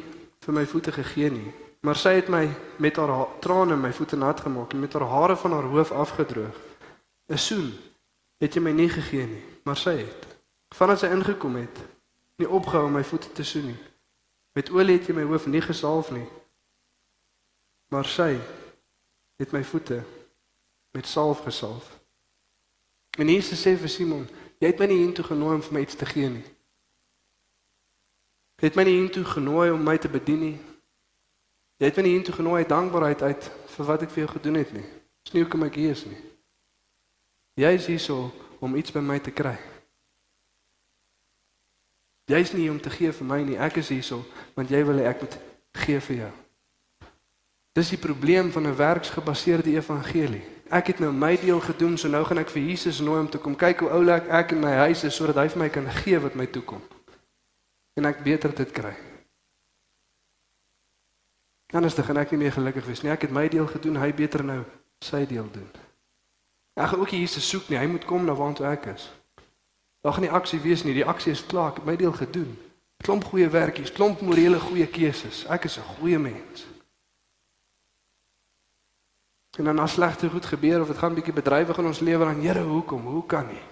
vir 0.45 0.53
my 0.53 0.65
voete 0.69 0.91
gegee 0.93 1.31
nie, 1.33 1.51
maar 1.85 1.95
sy 1.95 2.15
het 2.17 2.29
my 2.33 2.47
met 2.81 2.97
haar 2.97 3.27
trane 3.39 3.75
my 3.77 3.91
voete 3.93 4.17
nat 4.17 4.39
gemaak 4.41 4.73
en 4.73 4.79
met 4.79 4.93
haar 4.93 5.05
hare 5.09 5.35
van 5.37 5.51
haar 5.51 5.67
hoof 5.69 5.91
afgedroog. 5.91 6.57
'n 7.29 7.37
Soen 7.37 7.73
het 8.37 8.53
jy 8.53 8.61
my 8.61 8.71
nie 8.71 8.89
gegee 8.89 9.27
nie, 9.27 9.43
maar 9.63 9.77
sy 9.77 9.97
het. 9.97 10.25
Vandat 10.75 10.99
sy 10.99 11.07
ingekom 11.13 11.55
het, 11.55 11.77
nie 12.35 12.49
opgehou 12.49 12.85
om 12.85 12.97
my 12.97 13.03
voete 13.03 13.31
te 13.31 13.43
soen 13.43 13.65
nie. 13.65 13.77
Met 14.53 14.69
olie 14.69 14.97
het 14.97 15.07
jy 15.07 15.13
my 15.13 15.23
hoof 15.23 15.45
nie 15.45 15.61
gesalf 15.61 16.11
nie, 16.11 16.27
maar 17.93 18.05
sy 18.05 18.39
het 19.37 19.51
my 19.51 19.63
voete 19.63 20.03
met 20.91 21.07
salf 21.07 21.43
gesalf. 21.43 21.99
En 23.17 23.29
Jesus 23.29 23.61
sê 23.61 23.77
vir 23.77 23.89
Simon, 23.89 24.27
jy 24.59 24.67
het 24.67 24.79
my 24.79 24.85
nie 24.85 25.01
hiertoe 25.03 25.25
genooi 25.25 25.55
om 25.55 25.61
vir 25.61 25.73
my 25.73 25.81
iets 25.85 25.95
te 25.95 26.05
gee 26.05 26.29
nie. 26.29 26.45
Jy 28.55 28.71
het 28.71 28.75
my 28.75 28.83
nie 28.83 28.97
hiertoe 28.99 29.25
genooi 29.25 29.69
om 29.71 29.83
my 29.83 29.97
te 29.97 30.09
bedien 30.09 30.39
nie. 30.39 30.74
Jy 31.77 31.89
het 31.89 31.97
my 31.97 32.03
nie 32.05 32.13
hiertoe 32.15 32.35
genooi 32.37 32.61
uit 32.63 32.71
dankbaarheid 32.71 33.21
uit 33.21 33.47
vir 33.75 33.87
wat 33.89 34.03
ek 34.05 34.13
vir 34.13 34.23
jou 34.23 34.31
gedoen 34.31 34.59
het 34.61 34.71
nie. 34.73 34.85
Dis 35.25 35.33
nie 35.35 35.43
hoekom 35.43 35.65
ek 35.67 35.79
hier 35.81 35.91
is 35.91 36.05
nie. 36.07 36.21
Jy 37.59 37.71
is 37.75 37.87
hier 37.91 37.99
so 37.99 38.31
om 38.63 38.75
iets 38.75 38.93
by 38.95 39.03
my 39.03 39.19
te 39.19 39.33
kry. 39.35 39.57
Jy 42.31 42.39
is 42.41 42.53
nie 42.55 42.69
om 42.71 42.79
te 42.81 42.89
gee 42.89 43.11
vir 43.11 43.27
my 43.27 43.41
nie. 43.43 43.59
Ek 43.59 43.77
is 43.81 43.91
hier 43.91 44.03
so 44.03 44.23
want 44.55 44.71
jy 44.71 44.81
wil 44.87 45.01
hê 45.03 45.09
ek 45.11 45.21
moet 45.25 45.37
gee 45.83 45.99
vir 46.07 46.17
jou. 46.23 46.33
Dis 47.75 47.91
die 47.91 47.99
probleem 47.99 48.51
van 48.51 48.67
'n 48.67 48.75
werksgebaseerde 48.75 49.75
evangelie. 49.75 50.43
Ek 50.71 50.87
het 50.87 50.99
nou 50.99 51.11
my 51.11 51.35
deel 51.37 51.59
gedoen, 51.59 51.97
so 51.97 52.07
nou 52.07 52.23
gaan 52.25 52.37
ek 52.37 52.49
vir 52.49 52.61
Jesus 52.61 52.99
nooi 52.99 53.19
om 53.19 53.29
te 53.29 53.37
kom 53.37 53.55
kyk 53.55 53.79
hoe 53.79 53.89
oulik 53.89 54.27
ek 54.27 54.51
in 54.51 54.59
my 54.59 54.71
huis 54.71 55.03
is 55.03 55.15
sodat 55.15 55.35
hy 55.35 55.49
vir 55.49 55.59
my 55.59 55.69
kan 55.69 55.91
gee 55.91 56.19
wat 56.19 56.35
my 56.35 56.45
toekom 56.45 56.81
en 57.95 58.05
ek 58.05 58.23
beter 58.23 58.55
dit 58.55 58.71
kry. 58.71 59.14
Anders 61.75 61.95
dan 61.95 62.05
gaan 62.07 62.21
ek 62.21 62.31
nie 62.31 62.39
meer 62.45 62.55
gelukkig 62.55 62.85
wees 62.87 63.01
nie. 63.03 63.11
Ek 63.11 63.27
het 63.27 63.33
my 63.35 63.49
deel 63.51 63.67
gedoen, 63.67 63.99
hy 63.99 64.13
beter 64.15 64.43
nou 64.47 64.61
sy 65.03 65.25
deel 65.27 65.47
doen. 65.51 65.67
Ek 66.75 66.91
gaan 66.91 67.01
ook 67.03 67.11
nie 67.11 67.23
Jesus 67.25 67.49
soek 67.49 67.67
nie. 67.69 67.79
Hy 67.79 67.87
moet 67.91 68.05
kom 68.07 68.23
na 68.25 68.35
waar 68.35 68.55
ek 68.71 68.85
is. 68.93 69.09
Daar 70.05 70.15
gaan 70.15 70.23
nie 70.23 70.31
aksie 70.31 70.59
wees 70.63 70.83
nie. 70.83 70.93
Die 70.95 71.05
aksie 71.05 71.33
is 71.35 71.43
klaar. 71.45 71.73
Ek 71.73 71.81
het 71.81 71.89
my 71.89 71.95
deel 71.99 72.15
gedoen. 72.15 72.55
Klomp 73.03 73.25
goeie 73.27 73.49
werkies, 73.49 73.91
klomp 73.91 74.21
morele 74.21 74.59
goeie 74.59 74.87
keuses. 74.87 75.43
Ek 75.51 75.65
is 75.65 75.77
'n 75.77 75.87
goeie 75.99 76.19
mens. 76.19 76.65
En 79.57 79.63
dan 79.63 79.79
as 79.79 79.91
slegte 79.91 80.29
goed 80.29 80.45
gebeur 80.45 80.81
of 80.81 80.87
dit 80.87 80.97
gaan 80.97 81.13
bietjie 81.13 81.33
bedrywig 81.33 81.77
in 81.77 81.85
ons 81.85 81.99
lewe 81.99 82.25
dan 82.25 82.41
Here, 82.41 82.63
hoekom? 82.63 83.05
Hoe 83.07 83.25
kan 83.25 83.47
nie? 83.47 83.63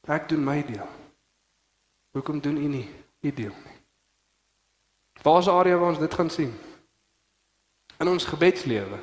Ek 0.00 0.28
doen 0.28 0.44
my 0.44 0.64
deel. 0.66 0.88
Hoekom 2.10 2.40
doen 2.40 2.56
u 2.56 2.66
nie 2.68 2.88
u 3.20 3.32
deel 3.32 3.54
nie? 3.64 3.81
Waar 5.22 5.38
is 5.38 5.44
die 5.44 5.54
area 5.54 5.78
waar 5.78 5.94
ons 5.94 5.98
dit 5.98 6.14
gaan 6.14 6.30
sien? 6.30 6.52
In 7.98 8.08
ons 8.08 8.24
gebedslewe. 8.24 8.98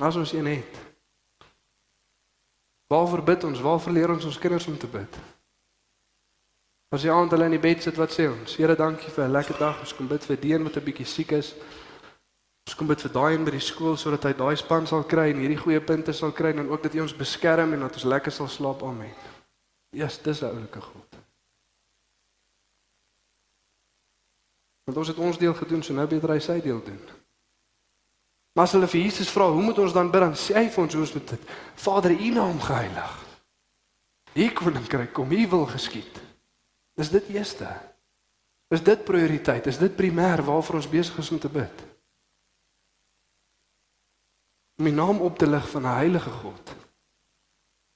As 0.00 0.16
ons 0.16 0.32
een 0.32 0.46
het. 0.46 0.82
Waarvoor 2.86 3.22
bid 3.22 3.44
ons? 3.44 3.60
Waarvoor 3.60 3.92
leer 3.92 4.10
ons 4.10 4.24
ons 4.24 4.38
kinders 4.38 4.66
om 4.66 4.78
te 4.78 4.86
bid? 4.86 5.18
As 6.94 7.02
jy 7.02 7.10
aand 7.10 7.32
hulle 7.34 7.48
in 7.50 7.56
die 7.56 7.60
bed 7.60 7.82
sit, 7.82 7.96
wat 7.98 8.12
sê 8.14 8.28
ons? 8.30 8.54
Here, 8.56 8.76
dankie 8.78 9.10
vir 9.10 9.24
'n 9.24 9.32
lekker 9.32 9.58
dag. 9.58 9.80
Ons 9.80 9.94
kom 9.94 10.06
bid 10.08 10.24
vir 10.24 10.40
Deen 10.40 10.62
wat 10.64 10.76
'n 10.76 10.84
bietjie 10.84 11.06
siek 11.06 11.32
is. 11.32 11.54
Ons 12.66 12.76
kom 12.76 12.86
bid 12.86 13.00
vir 13.00 13.12
daai 13.12 13.34
en 13.34 13.44
by 13.44 13.50
die 13.50 13.60
skool 13.60 13.96
sodat 13.96 14.24
hy 14.24 14.32
daai 14.32 14.56
span 14.56 14.86
sal 14.86 15.04
kry 15.04 15.30
en 15.30 15.38
hierdie 15.38 15.60
goeie 15.64 15.80
punte 15.80 16.12
sal 16.12 16.32
kry 16.32 16.50
en 16.50 16.70
ook 16.70 16.82
dat 16.82 16.92
hy 16.92 17.00
ons 17.00 17.16
beskerm 17.16 17.72
en 17.72 17.80
dat 17.80 17.94
ons 17.94 18.04
lekker 18.04 18.32
sal 18.32 18.48
slaap. 18.48 18.82
Amen. 18.82 19.12
Ja, 19.90 20.04
yes, 20.04 20.18
dis 20.22 20.42
'n 20.42 20.46
oulike 20.46 20.80
God. 20.80 21.05
Want 24.86 24.98
ons 25.02 25.08
het 25.10 25.18
ons 25.18 25.38
deel 25.38 25.54
gedoen, 25.54 25.82
so 25.82 25.94
nou 25.94 26.06
beter 26.06 26.30
hy 26.30 26.38
sy 26.42 26.60
deel 26.62 26.78
doen. 26.86 27.00
Maar 28.54 28.68
as 28.68 28.74
hulle 28.76 28.88
vir 28.88 29.02
Jesus 29.02 29.32
vra, 29.34 29.48
hoe 29.52 29.62
moet 29.62 29.78
ons 29.82 29.92
dan 29.92 30.10
bid? 30.12 30.22
Dan 30.22 30.38
sê 30.38 30.54
hy 30.56 30.68
vir 30.72 30.82
ons 30.84 30.94
hoe 30.94 31.02
ons 31.02 31.14
moet 31.18 31.32
dit. 31.34 31.50
Vader, 31.82 32.14
U 32.14 32.30
naam 32.36 32.62
geheilig. 32.62 33.16
U 34.36 34.46
koninkryk 34.60 35.12
kom, 35.16 35.34
U 35.34 35.42
wil 35.52 35.66
geskied. 35.74 36.22
Is 36.96 37.10
dit 37.12 37.34
eerste? 37.34 37.68
Is 38.72 38.82
dit 38.86 39.04
prioriteit? 39.04 39.66
Is 39.66 39.78
dit 39.82 39.92
primêr 39.98 40.40
waarvoor 40.46 40.80
ons 40.80 40.88
besig 40.90 41.18
is 41.18 41.30
om 41.34 41.42
te 41.42 41.50
bid? 41.52 41.84
Om 44.80 44.88
die 44.88 44.96
naam 44.96 45.20
op 45.26 45.38
te 45.38 45.46
lig 45.46 45.68
van 45.74 45.82
'n 45.82 45.98
heilige 45.98 46.30
God. 46.30 46.74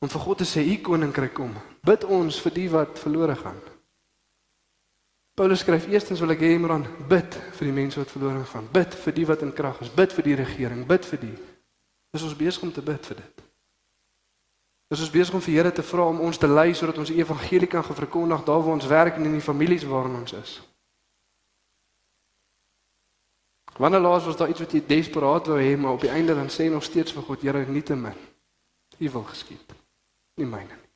Om 0.01 0.09
vir 0.09 0.21
God 0.21 0.39
te 0.39 0.45
sê 0.45 0.61
u 0.65 0.77
koninkryk 0.81 1.35
kom. 1.35 1.55
Bid 1.83 2.05
ons 2.05 2.41
vir 2.41 2.53
die 2.53 2.71
wat 2.71 2.99
verlore 2.99 3.37
gaan. 3.37 3.61
Paulus 5.41 5.61
skryf 5.65 5.87
eerstens 5.89 6.21
wil 6.21 6.35
ek 6.35 6.43
hê 6.45 6.59
moet 6.61 6.69
dan 6.69 6.83
bid 7.09 7.37
vir 7.57 7.65
die 7.65 7.73
mense 7.73 7.97
wat 7.97 8.11
verlore 8.13 8.43
gaan. 8.45 8.67
Bid 8.75 8.93
vir 8.93 9.15
die 9.17 9.23
wat 9.25 9.41
in 9.47 9.55
krag 9.57 9.79
is. 9.81 9.89
Bid 9.89 10.13
vir 10.13 10.27
die 10.27 10.35
regering. 10.37 10.83
Bid 10.85 11.09
vir 11.09 11.21
die. 11.23 11.33
Dis 12.13 12.27
ons 12.29 12.37
besig 12.37 12.67
om 12.67 12.73
te 12.77 12.85
bid 12.85 13.09
vir 13.09 13.23
dit. 13.23 13.41
Dis 14.93 15.01
ons 15.01 15.15
besig 15.15 15.39
om 15.39 15.41
vir 15.41 15.55
Here 15.55 15.73
te 15.73 15.87
vra 15.95 16.11
om 16.13 16.21
ons 16.29 16.37
te 16.37 16.45
lei 16.45 16.75
sodat 16.77 17.01
ons 17.01 17.15
evangelie 17.17 17.71
kan 17.73 17.81
verkondig 17.89 18.45
daar 18.45 18.61
waar 18.61 18.77
ons 18.77 18.91
werk 18.93 19.17
en 19.17 19.31
in 19.31 19.39
die 19.39 19.49
families 19.49 19.89
waarin 19.89 20.21
ons 20.21 20.37
is. 20.37 20.61
Wanneer 23.81 24.05
laas 24.11 24.29
was 24.29 24.37
daar 24.37 24.53
iets 24.53 24.61
wat 24.61 24.77
jy 24.77 24.85
desperaat 24.93 25.49
wou 25.49 25.57
hê 25.57 25.73
maar 25.73 25.97
op 25.97 26.05
die 26.05 26.13
einde 26.13 26.37
dan 26.37 26.53
sê 26.53 26.69
nog 26.69 26.85
steeds 26.85 27.17
vir 27.17 27.31
God 27.33 27.41
Here 27.49 27.65
nie 27.65 27.81
te 27.81 27.97
min. 27.97 28.25
U 29.01 29.11
wil 29.17 29.31
geskied 29.33 29.73
nie 30.37 30.53
myne 30.53 30.77
nie. 30.77 30.91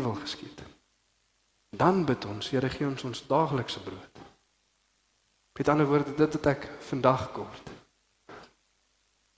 U 0.00 0.08
wil 0.08 0.22
geskied. 0.24 0.71
Dan 1.76 2.04
bid 2.04 2.24
ons, 2.28 2.50
Here 2.52 2.68
gee 2.68 2.86
ons 2.86 3.04
ons 3.08 3.26
daaglikse 3.26 3.80
brood. 3.80 4.20
Met 5.56 5.68
ander 5.68 5.86
woorde 5.86 6.14
dit 6.16 6.36
wat 6.36 6.48
ek 6.52 6.66
vandag 6.88 7.30
kort. 7.32 7.70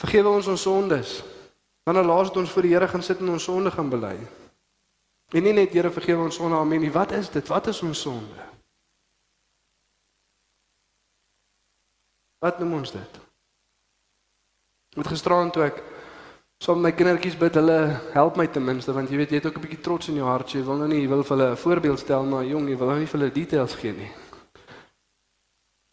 Vergewe 0.03 0.33
ons 0.35 0.49
ons 0.51 0.65
sondes. 0.67 1.21
Wanneer 1.87 2.07
laas 2.09 2.31
het 2.33 2.41
ons 2.41 2.51
voor 2.51 2.67
die 2.67 2.73
Here 2.75 2.89
gaan 2.91 3.03
sit 3.07 3.23
en 3.23 3.35
ons 3.37 3.47
sonde 3.47 3.71
gaan 3.71 3.91
bely? 3.93 4.17
En 5.35 5.47
nie 5.47 5.55
net 5.55 5.75
Here 5.75 5.93
vergewe 5.95 6.27
ons 6.27 6.39
sonde, 6.41 6.59
amen 6.59 6.83
nie. 6.83 6.93
Wat 6.95 7.15
is 7.15 7.31
dit? 7.31 7.47
Wat 7.49 7.71
is 7.71 7.83
ons 7.87 8.03
sonde? 8.03 8.51
Wat 12.43 12.59
noem 12.59 12.81
ons 12.83 12.91
dit? 12.93 13.21
Met 14.99 15.11
gisteraan 15.11 15.55
toe 15.55 15.69
ek 15.71 15.79
saam 16.65 16.81
met 16.81 16.95
my 16.95 16.97
kindertjies 16.97 17.35
bid, 17.37 17.59
hulle 17.61 17.79
help 18.15 18.39
my 18.41 18.47
ten 18.49 18.65
minste 18.65 18.93
want 18.97 19.11
jy 19.13 19.19
weet 19.21 19.33
jy 19.35 19.41
het 19.41 19.47
ook 19.51 19.59
'n 19.59 19.65
bietjie 19.67 19.85
trots 19.85 20.09
in 20.09 20.17
jou 20.17 20.25
hart. 20.25 20.49
Jy 20.49 20.63
wil 20.65 20.79
nou 20.81 20.89
nie 20.89 21.03
jy 21.03 21.09
wil 21.09 21.23
vir 21.23 21.37
hulle 21.37 21.51
'n 21.51 21.57
voorbeeld 21.57 21.99
stel, 21.99 22.25
maar 22.25 22.45
jong, 22.45 22.69
jy 22.69 22.77
wil 22.77 22.89
nou 22.89 22.99
nie 22.99 23.07
vir 23.07 23.21
hulle 23.21 23.33
details 23.33 23.75
gee 23.75 23.93
nie. 23.93 24.11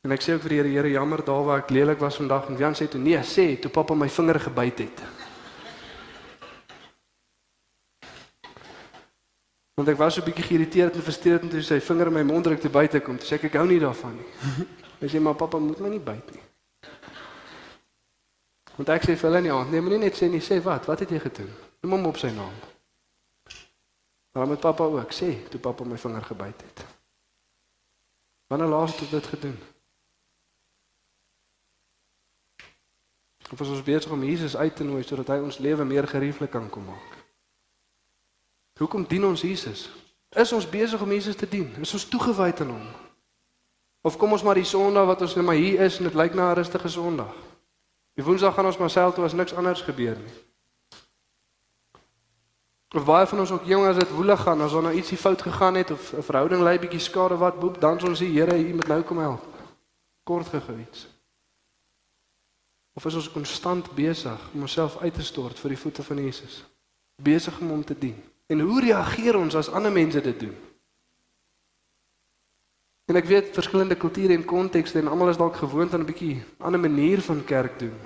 En 0.03 0.11
ek 0.11 0.21
sê 0.21 0.33
ook 0.33 0.41
vir 0.41 0.49
die 0.49 0.57
Here, 0.57 0.69
Here, 0.69 0.89
jammer 0.89 1.25
daar 1.25 1.43
waar 1.43 1.57
ek 1.59 1.69
lelik 1.69 1.99
was 1.99 2.15
vandag 2.15 2.47
en 2.47 2.57
Jan 2.57 2.73
sê 2.73 2.87
toe 2.87 3.01
nee, 3.01 3.17
sê 3.17 3.59
toe 3.59 3.69
pappa 3.69 3.93
my 3.93 4.07
vinger 4.07 4.39
gebyt 4.39 4.79
het. 4.79 5.01
Want 9.75 9.89
ek 9.89 9.97
was 9.97 10.13
so 10.13 10.21
'n 10.21 10.25
bietjie 10.25 10.43
geïrriteerd 10.43 10.95
en 10.95 11.01
frustreerd 11.01 11.49
toe 11.49 11.61
sy 11.61 11.79
vinger 11.79 12.07
in 12.07 12.13
my 12.13 12.23
mond 12.23 12.43
druk 12.43 12.61
te 12.61 12.69
buite 12.69 12.99
kom. 13.01 13.17
Toe 13.17 13.27
sê 13.27 13.33
ek 13.35 13.43
ek 13.43 13.55
hou 13.55 13.67
nie 13.67 13.79
daarvan 13.79 14.15
nie. 14.15 14.65
Hy 15.01 15.07
sê 15.07 15.19
maar 15.19 15.35
pappa 15.35 15.57
moet 15.57 15.79
my 15.79 15.89
nie 15.89 15.99
byt 15.99 16.31
nie. 16.33 16.50
Want 18.81 18.89
ek 18.95 19.03
sê 19.05 19.13
vir 19.13 19.27
hulle 19.29 19.39
nie, 19.45 19.51
nee, 19.69 19.81
moenie 19.85 19.99
net 20.01 20.15
sê 20.17 20.25
nie, 20.25 20.39
sê 20.41 20.55
wat? 20.65 20.87
Wat 20.89 21.03
het 21.03 21.11
jy 21.13 21.19
gedoen? 21.21 21.49
Noem 21.85 21.99
hom 21.99 22.07
op 22.09 22.15
sy 22.17 22.31
naam. 22.33 22.53
Maar 24.33 24.47
met 24.49 24.63
pappa 24.63 24.87
ook 24.89 25.13
sê 25.13 25.35
toe 25.53 25.59
pappa 25.61 25.85
my 25.85 25.99
vinger 26.01 26.23
gebyt 26.25 26.63
het. 26.65 26.81
Wanneer 28.49 28.71
laas 28.73 28.95
het 28.97 29.11
dit 29.13 29.27
gedoen? 29.35 29.59
Of 33.51 33.59
was 33.59 33.69
ons 33.75 33.85
besig 33.85 34.15
om 34.17 34.25
Jesus 34.25 34.57
uit 34.57 34.75
te 34.75 34.89
nooi 34.89 35.03
sodat 35.05 35.29
hy 35.35 35.37
ons 35.45 35.61
lewe 35.61 35.85
meer 35.85 36.09
gerieflik 36.09 36.49
kan 36.49 36.65
kom 36.73 36.89
maak? 36.89 37.13
Hoekom 38.81 39.05
dien 39.05 39.29
ons 39.29 39.45
Jesus? 39.45 39.91
Is 40.33 40.55
ons 40.57 40.65
besig 40.65 41.05
om 41.05 41.13
Jesus 41.13 41.37
te 41.37 41.45
dien? 41.45 41.69
Is 41.85 41.93
ons 41.93 42.09
toegewy 42.09 42.49
aan 42.65 42.73
hom? 42.73 42.89
Of 44.01 44.17
kom 44.17 44.33
ons 44.33 44.41
maar 44.41 44.57
die 44.57 44.65
Sondag 44.65 45.05
wat 45.13 45.21
ons 45.21 45.37
net 45.37 45.45
maar 45.45 45.61
hier 45.61 45.85
is 45.85 46.01
en 46.01 46.09
dit 46.09 46.17
lyk 46.17 46.33
na 46.33 46.49
'n 46.49 46.57
rustige 46.63 46.89
Sondag? 46.89 47.50
Die 48.13 48.23
Woensdag 48.23 48.53
gaan 48.53 48.65
ons 48.65 48.77
maar 48.77 48.89
self 48.89 49.15
toe 49.15 49.23
as 49.23 49.33
niks 49.33 49.53
anders 49.53 49.81
gebeur 49.81 50.17
nie. 50.19 50.33
Of 52.91 53.05
baie 53.07 53.27
van 53.27 53.39
ons 53.39 53.51
ook 53.51 53.63
jong 53.65 53.85
as 53.87 53.95
dit 53.95 54.09
woelig 54.11 54.41
gaan, 54.41 54.61
as 54.61 54.73
daar 54.75 54.83
nou 54.83 54.95
ietsie 54.95 55.17
fout 55.17 55.41
gegaan 55.41 55.75
het 55.79 55.91
of 55.91 56.13
'n 56.13 56.23
verhouding 56.27 56.61
lei 56.61 56.79
bietjie 56.79 56.99
skade 56.99 57.37
wat 57.37 57.59
boep, 57.59 57.79
dan 57.81 58.03
ons 58.03 58.19
die 58.19 58.39
Here 58.39 58.55
hier 58.55 58.75
met 58.75 58.87
nou 58.87 59.01
kom 59.01 59.17
help. 59.17 59.45
Kort 60.23 60.47
gegou 60.47 60.79
iets. 60.79 61.07
Of 62.93 63.05
is 63.05 63.15
ons 63.15 63.31
konstant 63.31 63.93
besig 63.95 64.39
om 64.53 64.61
onsself 64.61 64.97
uit 65.01 65.13
te 65.13 65.23
stort 65.23 65.59
vir 65.59 65.69
die 65.69 65.77
voete 65.77 66.03
van 66.03 66.17
Jesus? 66.17 66.63
Besig 67.15 67.59
om 67.59 67.69
hom 67.69 67.83
te 67.83 67.97
dien. 67.97 68.23
En 68.47 68.59
hoe 68.59 68.81
reageer 68.81 69.37
ons 69.37 69.55
as 69.55 69.69
ander 69.69 69.91
mense 69.91 70.21
dit 70.21 70.39
doen? 70.39 70.70
En 73.11 73.17
ek 73.19 73.27
weet 73.27 73.49
verskillende 73.51 73.97
kulture 73.99 74.31
en 74.31 74.45
kontekste 74.47 75.01
en 75.01 75.09
almal 75.11 75.33
is 75.33 75.39
dalk 75.39 75.57
gewoond 75.59 75.93
aan 75.93 76.05
'n 76.05 76.11
bietjie 76.11 76.43
ander 76.63 76.79
manier 76.79 77.21
van 77.21 77.43
kerk 77.43 77.79
doen. 77.79 77.97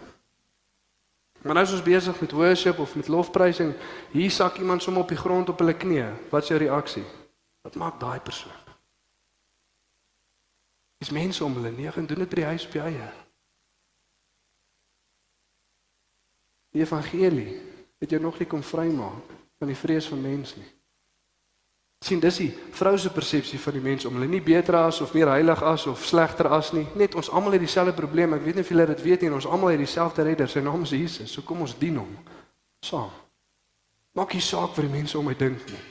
Maar 1.42 1.54
nou 1.54 1.66
as 1.66 1.72
ons 1.72 1.84
besig 1.84 2.20
met 2.20 2.32
worship 2.32 2.80
of 2.80 2.96
met 2.96 3.08
lofprysing, 3.08 3.76
hier 4.12 4.32
sak 4.32 4.58
iemand 4.58 4.84
sommer 4.84 5.02
op 5.02 5.08
die 5.08 5.18
grond 5.18 5.50
op 5.50 5.60
hulle 5.60 5.74
knieë. 5.74 6.10
Wat 6.30 6.42
is 6.42 6.50
jou 6.50 6.60
reaksie? 6.60 7.04
Wat 7.62 7.76
maak 7.76 8.00
daai 8.00 8.20
persoon? 8.20 8.66
Dis 10.98 11.10
mense 11.10 11.44
om 11.44 11.54
hulle 11.54 11.72
nie 11.72 11.92
gaan 11.92 12.06
doen 12.06 12.20
dit 12.20 12.30
by 12.30 12.36
die 12.36 12.46
huis 12.46 12.66
op 12.66 12.72
die 12.72 12.82
eie. 12.82 13.12
Die 16.72 16.82
evangelie 16.82 17.62
het 17.98 18.10
jou 18.10 18.22
nog 18.22 18.40
nie 18.40 18.48
kom 18.48 18.64
vrymaak 18.64 19.30
van 19.58 19.68
die 19.68 19.78
vrees 19.78 20.08
van 20.08 20.22
mense 20.22 20.60
nie. 20.60 20.75
Sien 22.06 22.22
dis 22.22 22.38
die 22.38 22.52
vrou 22.78 22.94
se 23.02 23.10
persepsie 23.10 23.58
van 23.60 23.74
die 23.74 23.82
mens 23.82 24.06
om 24.06 24.14
hulle 24.14 24.30
nie 24.30 24.44
beter 24.46 24.78
as 24.84 25.02
of 25.02 25.14
meer 25.18 25.32
heilig 25.34 25.62
as 25.66 25.88
of 25.90 26.04
slegter 26.06 26.52
as 26.54 26.70
nie. 26.76 26.86
Net 26.96 27.16
ons 27.18 27.32
almal 27.34 27.58
het 27.58 27.64
dieselfde 27.66 27.96
probleem. 27.98 28.36
Ek 28.38 28.46
weet 28.46 28.60
nie 28.60 28.66
of 28.66 28.70
julle 28.70 28.86
dit 28.92 29.02
weet 29.08 29.26
nie, 29.26 29.32
ons 29.34 29.48
almal 29.50 29.74
het 29.74 29.82
dieselfde 29.82 30.26
redder. 30.28 30.50
Sy 30.52 30.62
naam 30.62 30.86
is 30.86 30.94
Jesus. 30.94 31.34
So 31.34 31.42
kom 31.42 31.66
ons 31.66 31.74
dien 31.80 31.98
hom 31.98 32.14
saam. 32.86 33.10
Maak 34.16 34.38
nie 34.38 34.44
saak 34.46 34.76
wat 34.78 34.86
die 34.86 34.94
mense 34.94 35.18
om 35.18 35.26
my 35.26 35.34
dink 35.36 35.66
nie. 35.72 35.82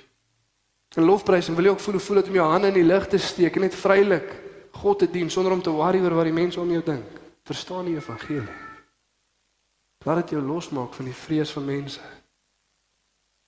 In 0.95 1.09
lofprysing 1.09 1.57
wil 1.59 1.67
jy 1.67 1.75
ook 1.75 1.83
voel 1.83 1.99
hoe 1.99 2.05
voel 2.07 2.21
dit 2.21 2.31
om 2.31 2.39
jou 2.39 2.47
hande 2.53 2.71
in 2.71 2.79
die 2.79 2.87
lug 2.87 3.09
te 3.11 3.19
steek 3.19 3.59
en 3.59 3.67
net 3.67 3.75
vrylik 3.75 4.31
God 4.79 5.03
te 5.03 5.09
dien 5.11 5.31
sonder 5.31 5.53
om 5.53 5.63
te 5.63 5.75
worry 5.75 5.99
oor 6.03 6.15
wat 6.21 6.31
die 6.31 6.37
mense 6.37 6.61
om 6.61 6.71
jou 6.71 6.83
dink. 6.87 7.19
Verstaan 7.45 7.91
die 7.91 7.97
evangelie. 7.99 8.61
Laat 10.05 10.23
dit 10.23 10.37
jou 10.37 10.43
losmaak 10.45 10.95
van 10.95 11.11
die 11.11 11.17
vrees 11.17 11.51
van 11.55 11.67
mense. 11.67 12.01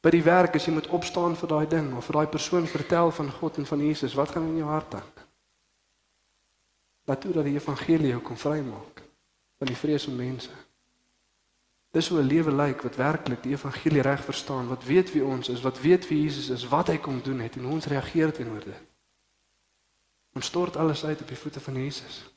By 0.07 0.13
die 0.15 0.23
werk 0.23 0.55
as 0.55 0.69
jy 0.69 0.71
moet 0.71 0.87
opstaan 0.95 1.33
vir 1.35 1.51
daai 1.51 1.67
ding 1.67 1.89
of 1.99 2.07
vir 2.07 2.21
daai 2.21 2.29
persoon 2.31 2.69
vertel 2.71 3.09
van 3.11 3.31
God 3.41 3.57
en 3.59 3.67
van 3.67 3.81
Jesus, 3.83 4.15
wat 4.15 4.31
gaan 4.31 4.45
in 4.47 4.61
jou 4.61 4.69
hart 4.71 4.95
aan? 4.95 5.09
Laat 7.11 7.25
toe 7.25 7.33
dat 7.35 7.49
die 7.49 7.57
evangelie 7.57 8.13
jou 8.13 8.21
kom 8.23 8.39
vrymaak 8.39 9.03
van 9.59 9.67
die 9.73 9.79
vrees 9.81 10.07
van 10.07 10.15
mense. 10.21 10.53
Dis 11.91 12.09
hoe 12.13 12.21
'n 12.21 12.31
lewe 12.31 12.55
lyk 12.55 12.87
wat 12.87 13.01
werklik 13.03 13.43
die 13.43 13.57
evangelie 13.59 14.03
reg 14.03 14.23
verstaan, 14.25 14.69
wat 14.69 14.85
weet 14.85 15.11
wie 15.13 15.25
ons 15.25 15.49
is, 15.49 15.61
wat 15.67 15.81
weet 15.81 16.09
wie 16.09 16.23
Jesus 16.23 16.51
is, 16.55 16.69
wat 16.69 16.87
hy 16.87 16.99
kom 16.99 17.23
doen 17.23 17.41
het 17.41 17.57
en 17.57 17.65
hoe 17.65 17.73
ons 17.73 17.87
reageer 17.87 18.33
teenoor 18.33 18.65
dit. 18.65 18.83
Ons 20.35 20.47
stort 20.47 20.77
alles 20.77 21.05
uit 21.05 21.21
op 21.21 21.29
die 21.29 21.37
voete 21.37 21.61
van 21.61 21.75
Jesus. 21.75 22.36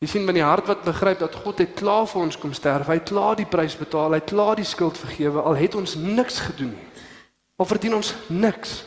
Jy 0.00 0.08
sien 0.08 0.24
binne 0.24 0.40
die 0.40 0.46
hart 0.46 0.64
wat 0.70 0.86
begryp 0.86 1.18
dat 1.20 1.34
God 1.42 1.58
het 1.60 1.74
klaar 1.76 2.06
vir 2.08 2.22
ons 2.22 2.38
kom 2.40 2.54
sterf. 2.56 2.88
Hy 2.88 2.96
het 3.02 3.10
klaar 3.10 3.36
die 3.36 3.48
prys 3.48 3.74
betaal. 3.76 4.14
Hy 4.14 4.22
het 4.22 4.30
klaar 4.30 4.56
die 4.56 4.64
skuld 4.64 4.96
vergewe 4.96 5.42
al 5.44 5.58
het 5.60 5.76
ons 5.76 5.98
niks 6.00 6.40
gedoen 6.46 6.72
nie. 6.72 6.86
Al 7.60 7.68
verdien 7.68 7.98
ons 7.98 8.14
niks. 8.32 8.78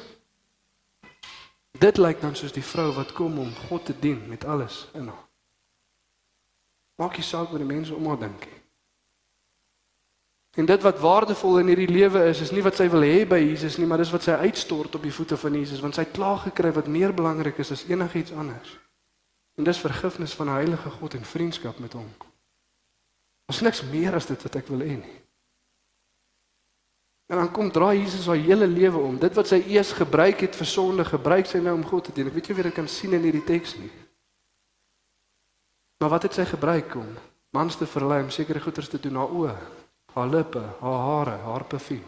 Dit 1.78 2.00
lyk 2.02 2.18
dan 2.22 2.34
soos 2.36 2.56
die 2.56 2.66
vrou 2.66 2.88
wat 2.96 3.14
kom 3.14 3.38
om 3.44 3.52
God 3.68 3.86
te 3.86 3.94
dien 4.00 4.24
met 4.30 4.46
alles 4.46 4.88
in 4.98 5.06
haar. 5.12 5.22
Maak 6.98 7.18
nie 7.18 7.26
saak 7.26 7.54
wat 7.54 7.62
die 7.62 7.70
mense 7.70 7.94
om 7.94 8.10
haar 8.10 8.22
dink 8.26 8.48
nie. 8.50 8.60
En 10.58 10.66
dit 10.70 10.82
wat 10.86 11.02
waardevol 11.02 11.60
in 11.62 11.70
hierdie 11.74 11.90
lewe 11.90 12.26
is, 12.30 12.42
is 12.46 12.54
nie 12.54 12.62
wat 12.66 12.78
sy 12.78 12.86
wil 12.94 13.06
hê 13.06 13.24
by 13.26 13.40
Jesus 13.42 13.78
nie, 13.78 13.88
maar 13.90 14.02
dis 14.02 14.14
wat 14.14 14.26
sy 14.26 14.38
uitstort 14.46 14.98
op 14.98 15.06
die 15.06 15.14
voete 15.14 15.38
van 15.38 15.58
Jesus, 15.58 15.82
want 15.82 15.98
sy 15.98 16.06
het 16.06 16.14
klaar 16.14 16.44
gekry 16.44 16.70
wat 16.74 16.90
meer 16.90 17.14
belangrik 17.14 17.58
is 17.62 17.74
as 17.74 17.86
enigiets 17.90 18.34
anders. 18.38 18.76
En 19.56 19.64
dis 19.64 19.80
vergifnis 19.80 20.34
van 20.34 20.48
'n 20.48 20.60
heilige 20.62 20.90
God 20.90 21.14
en 21.14 21.26
vriendskap 21.26 21.80
met 21.80 21.94
hom. 21.94 22.10
Ons 23.46 23.62
niks 23.62 23.84
meer 23.84 24.16
as 24.16 24.26
dit 24.26 24.44
wat 24.44 24.56
ek 24.56 24.68
wil 24.68 24.80
hê 24.80 24.96
nie. 24.98 25.20
En 27.26 27.38
dan 27.38 27.52
kom 27.52 27.72
draai 27.72 28.00
Jesus 28.00 28.24
sy 28.28 28.38
hele 28.38 28.68
lewe 28.68 28.98
om. 28.98 29.20
Dit 29.20 29.34
wat 29.34 29.48
sy 29.48 29.64
eers 29.68 29.92
gebruik 29.92 30.40
het 30.40 30.56
vir 30.56 30.68
sonde, 30.70 31.06
gebruik 31.06 31.46
sy 31.50 31.62
nou 31.64 31.76
om 31.76 31.86
God 31.86 32.04
te 32.04 32.16
dien. 32.16 32.28
Ek 32.28 32.34
weet 32.34 32.48
jy 32.48 32.56
of 32.56 32.58
jy 32.58 32.64
dit 32.68 32.74
kan 32.74 32.88
sien 32.88 33.14
in 33.14 33.24
hierdie 33.26 33.46
teks 33.48 33.76
nie. 33.80 33.92
Maar 36.04 36.10
wat 36.10 36.28
het 36.28 36.34
sy 36.34 36.46
gebruik 36.46 36.96
om 37.00 37.08
mans 37.56 37.78
te 37.78 37.88
verlei 37.88 38.24
om 38.24 38.30
sekere 38.34 38.60
goeders 38.60 38.90
te 38.90 39.00
doen, 39.00 39.16
haar 39.16 39.32
oë, 39.32 39.56
haar 40.14 40.28
lippe, 40.28 40.62
haar 40.82 41.02
hare, 41.08 41.38
haar 41.46 41.66
parfuum? 41.70 42.04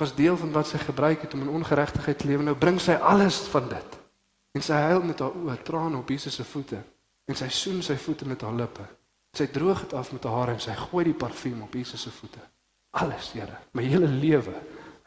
Was 0.00 0.14
deel 0.14 0.36
van 0.36 0.52
wat 0.52 0.66
sy 0.66 0.78
gebruik 0.78 1.22
het 1.22 1.34
om 1.34 1.42
in 1.42 1.52
ongeregtigheid 1.60 2.18
te 2.18 2.26
lewe. 2.26 2.42
Nou 2.42 2.56
bring 2.58 2.80
sy 2.80 2.96
alles 2.96 3.38
van 3.52 3.68
dit. 3.68 3.98
En 4.54 4.62
sy 4.62 4.76
huil 4.86 5.02
met 5.02 5.18
haar 5.18 5.34
oë, 5.34 5.56
trane 5.66 5.98
op 5.98 6.08
Jesus 6.08 6.36
se 6.38 6.44
voete. 6.46 6.78
En 7.26 7.38
sy 7.38 7.48
soen 7.50 7.82
sy 7.82 7.96
voete 7.98 8.26
met 8.28 8.42
haar 8.46 8.54
lippe. 8.54 8.86
Sy 9.34 9.48
droog 9.50 9.80
dit 9.82 9.94
af 9.98 10.12
met 10.14 10.24
haar 10.24 10.36
hare 10.38 10.54
en 10.54 10.62
sy 10.62 10.74
gooi 10.78 11.08
die 11.08 11.16
parfuum 11.18 11.64
op 11.66 11.74
Jesus 11.74 12.06
se 12.06 12.12
voete. 12.14 12.42
Alles, 12.94 13.32
Here, 13.34 13.58
my 13.74 13.82
hele 13.82 14.06
lewe 14.06 14.54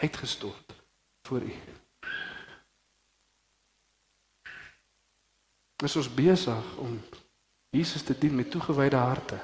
uitgestort 0.03 0.75
vir 1.29 1.45
U. 1.47 1.53
Ons 5.83 5.95
is 5.95 6.10
besig 6.10 6.73
om 6.83 6.97
Jesus 7.71 8.03
te 8.03 8.17
dien 8.17 8.36
met 8.36 8.51
toegewyde 8.51 8.99
harte. 8.99 9.39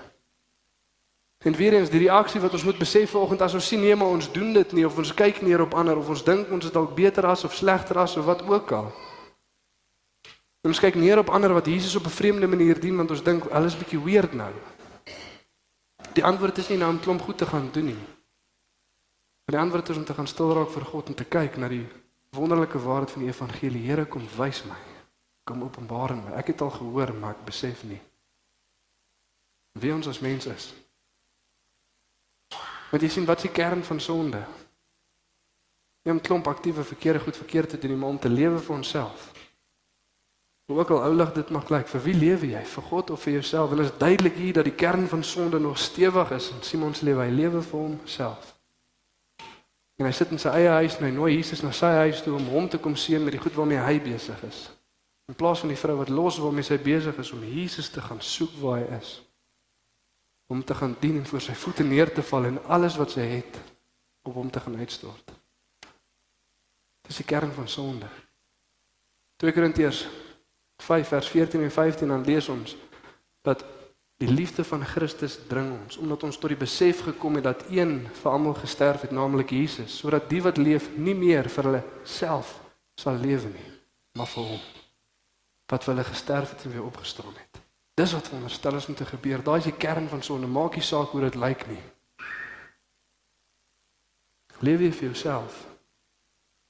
En 1.43 1.55
weer 1.55 1.73
eens 1.73 1.91
die 1.91 1.99
reaksie 1.99 2.41
wat 2.41 2.53
ons 2.53 2.63
moet 2.63 2.77
besef 2.79 3.11
vanoggend 3.11 3.41
as 3.41 3.53
ons 3.53 3.67
sien 3.67 3.79
nee 3.79 3.95
maar 3.95 4.11
ons 4.15 4.31
doen 4.31 4.53
dit 4.53 4.71
nie 4.71 4.85
of 4.87 4.97
ons 4.97 5.13
kyk 5.13 5.41
neer 5.43 5.61
op 5.61 5.75
ander 5.75 5.97
of 5.99 6.09
ons 6.09 6.23
dink 6.23 6.51
ons 6.51 6.65
is 6.65 6.71
dalk 6.71 6.95
beter 6.95 7.27
as 7.27 7.43
of 7.43 7.55
slegter 7.55 7.99
as 7.99 8.17
of 8.17 8.25
wat 8.25 8.43
ook 8.47 8.71
al. 8.71 8.91
En 10.63 10.71
ons 10.71 10.79
kyk 10.79 10.95
neer 10.95 11.19
op 11.19 11.29
ander 11.29 11.53
wat 11.53 11.67
Jesus 11.67 11.95
op 11.99 12.05
'n 12.05 12.17
vreemde 12.19 12.47
manier 12.47 12.79
dien 12.79 12.95
want 12.95 13.09
ons 13.09 13.23
dink 13.23 13.43
hulle 13.51 13.65
is 13.65 13.77
bietjie 13.77 14.03
weird 14.03 14.33
nou. 14.33 14.53
Die 16.13 16.25
antwoord 16.25 16.57
is 16.57 16.69
nie 16.69 16.77
nou 16.77 16.91
om 16.91 16.99
klomp 16.99 17.21
goed 17.21 17.37
te 17.37 17.45
gaan 17.45 17.69
doen 17.71 17.85
nie. 17.85 18.03
Maar 19.43 19.55
die 19.57 19.59
antwoord 19.59 19.89
is 19.89 19.97
om 19.97 20.05
te 20.05 20.13
gaan 20.13 20.27
stil 20.27 20.53
raak 20.53 20.69
vir 20.69 20.85
God 20.85 21.07
en 21.07 21.15
te 21.15 21.25
kyk 21.25 21.57
na 21.57 21.67
die 21.67 21.87
wonderlike 22.29 22.79
waarheid 22.79 23.11
van 23.11 23.21
die 23.21 23.29
evangelie. 23.29 23.87
Here 23.87 24.05
kom 24.05 24.27
wys 24.37 24.63
my. 24.63 24.79
Kom 25.43 25.63
openbaar 25.63 26.15
my. 26.15 26.31
Ek 26.31 26.47
het 26.47 26.61
al 26.61 26.69
gehoor, 26.69 27.13
maar 27.13 27.31
ek 27.31 27.45
besef 27.45 27.83
nie 27.83 28.01
wie 29.79 29.93
ons 29.93 30.07
as 30.07 30.19
mens 30.21 30.45
is. 30.45 30.73
Want 32.91 33.01
jy 33.01 33.09
sien 33.09 33.25
wat 33.25 33.41
is 33.41 33.47
die 33.47 33.55
kern 33.55 33.81
van 33.83 33.99
sonde? 33.99 34.43
Jy 36.05 36.13
om 36.13 36.21
klomp 36.21 36.47
aktiewe 36.51 36.83
verkeerde 36.85 37.23
goed 37.23 37.37
verkeerd 37.37 37.69
te 37.69 37.79
doen, 37.81 37.97
maar 37.97 38.13
om 38.13 38.19
te 38.19 38.29
lewe 38.29 38.59
vir 38.59 38.75
onsself. 38.75 39.31
Hoe 40.65 40.79
ook 40.79 40.89
al 40.89 41.01
oulig 41.03 41.31
dit 41.31 41.49
mag 41.49 41.69
lyk, 41.69 41.87
vir 41.91 42.01
wie 42.01 42.13
lewe 42.15 42.47
jy? 42.53 42.61
Vir 42.65 42.83
God 42.87 43.09
of 43.09 43.23
vir 43.25 43.33
jouself? 43.33 43.73
Dit 43.75 43.79
is 43.83 43.97
duidelik 43.99 44.35
hier 44.39 44.53
dat 44.53 44.63
die 44.63 44.75
kern 44.75 45.07
van 45.11 45.23
sonde 45.23 45.59
nog 45.59 45.77
stewig 45.77 46.31
is 46.31 46.51
in 46.55 46.61
Simon 46.63 46.95
se 46.95 47.03
lewe. 47.05 47.25
Hy 47.25 47.33
lewe 47.35 47.61
vir 47.61 47.79
homself. 47.79 48.53
En 49.99 50.07
hy 50.07 50.13
sit 50.15 50.31
in 50.31 50.39
sy 50.39 50.53
eie 50.55 50.71
huis 50.79 50.95
en 50.97 51.05
hy 51.05 51.11
nooi 51.11 51.33
Jesus 51.35 51.61
na 51.61 51.73
sy 51.75 51.91
huis 52.05 52.23
toe 52.23 52.37
om 52.37 52.47
hom 52.55 52.69
te 52.71 52.79
kom 52.79 52.95
seën 52.95 53.21
met 53.23 53.35
die 53.35 53.43
goed 53.43 53.59
waarmee 53.59 53.83
hy 53.83 53.99
besig 54.07 54.39
is. 54.47 54.63
In 55.27 55.35
plaas 55.35 55.61
van 55.63 55.71
die 55.71 55.79
vrou 55.79 55.97
wat 55.99 56.11
los 56.11 56.39
waarmee 56.41 56.65
sy 56.65 56.79
besig 56.81 57.19
is 57.19 57.31
om 57.35 57.43
Jesus 57.43 57.91
te 57.91 58.01
gaan 58.01 58.23
soek 58.23 58.55
waar 58.63 58.79
hy 58.79 58.97
is. 58.97 59.13
Om 60.47 60.63
te 60.63 60.75
gaan 60.79 60.95
dien 60.99 61.19
en 61.19 61.27
voor 61.27 61.43
sy 61.43 61.53
voete 61.59 61.83
neer 61.83 62.11
te 62.11 62.23
val 62.23 62.47
en 62.49 62.63
alles 62.71 62.97
wat 62.99 63.13
sy 63.15 63.27
het 63.35 63.59
op 64.23 64.33
hom 64.39 64.49
te 64.51 64.63
gaan 64.63 64.79
uitstort. 64.79 65.35
Dis 67.03 67.19
die 67.19 67.27
kern 67.27 67.51
van 67.51 67.67
sonde. 67.67 68.07
2 69.43 69.51
Korintiërs 69.51 70.05
5 70.83 71.13
vers 71.15 71.29
14 71.31 71.63
en 71.63 71.71
15 71.71 72.13
dan 72.13 72.25
lees 72.27 72.49
ons 72.49 72.75
dat 73.43 73.65
die 74.21 74.29
liefde 74.29 74.63
van 74.63 74.85
Christus 74.85 75.39
dring 75.47 75.71
ons 75.71 75.97
omdat 75.97 76.23
ons 76.23 76.37
tot 76.37 76.53
die 76.53 76.59
besef 76.59 77.01
gekom 77.07 77.39
het 77.39 77.47
dat 77.49 77.65
een 77.71 77.97
vir 78.21 78.31
almal 78.31 78.55
gesterf 78.59 79.07
het 79.07 79.15
naamlik 79.15 79.55
Jesus 79.55 79.97
sodat 80.03 80.29
die 80.29 80.43
wat 80.43 80.61
leef 80.61 80.91
nie 80.95 81.15
meer 81.17 81.49
vir 81.49 81.69
hulle 81.71 81.83
self 82.03 82.59
sal 82.99 83.19
lewe 83.19 83.51
nie 83.51 83.69
maar 84.19 84.29
vir 84.29 84.53
hom 84.53 84.63
wat 85.73 85.83
vir 85.83 85.93
hulle 85.93 86.05
gesterf 86.05 86.49
het 86.53 86.65
en 86.65 86.71
weer 86.71 86.85
opgestaan 86.85 87.33
het. 87.33 87.61
Dis 87.93 88.13
wat 88.13 88.27
veronderstel 88.27 88.75
is 88.75 88.85
om 88.85 88.95
te 88.95 89.05
gebeur. 89.05 89.43
Daai 89.43 89.57
is 89.57 89.69
die 89.69 89.77
kern 89.77 90.07
van 90.09 90.23
sonde. 90.23 90.47
Maak 90.47 90.77
nie 90.77 90.85
saak 90.85 91.13
hoe 91.13 91.21
dit 91.21 91.35
lyk 91.35 91.65
nie. 91.69 91.81
Leef 94.59 94.81
jy 94.81 94.91
vir 94.91 95.09
jouself 95.11 95.63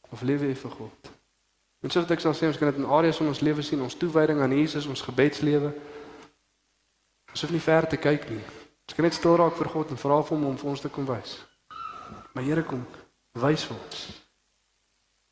of 0.09 0.21
leef 0.21 0.41
jy 0.41 0.55
vir 0.55 0.75
God? 0.77 1.11
En 1.83 1.91
soos 1.91 2.07
ek 2.07 2.21
sal 2.23 2.35
sê, 2.37 2.47
ons 2.47 2.57
kan 2.57 2.69
dit 2.71 2.79
in 2.79 2.87
areas 2.87 3.17
van 3.19 3.27
ons 3.27 3.41
lewe 3.43 3.63
sien, 3.65 3.81
ons 3.83 3.97
toewyding 3.99 4.39
aan 4.39 4.55
Jesus, 4.55 4.87
ons 4.87 5.03
gebedslewe. 5.03 5.73
Ons 7.33 7.43
hoef 7.43 7.51
nie 7.51 7.63
ver 7.63 7.87
te 7.91 7.99
kyk 7.99 8.29
nie. 8.31 8.43
Ons 8.87 8.95
kan 8.95 9.03
net 9.03 9.17
stil 9.17 9.35
raak 9.39 9.57
vir 9.57 9.69
God 9.73 9.91
en 9.91 9.99
vra 9.99 10.21
vir 10.23 10.37
hom 10.37 10.45
om 10.47 10.59
vir 10.61 10.69
ons 10.71 10.83
te 10.83 10.91
kom 10.93 11.07
wys. 11.09 11.35
Maar 12.33 12.45
Here 12.47 12.63
kom, 12.67 12.85
wys 13.43 13.65
vir 13.67 13.75
ons. 13.75 14.05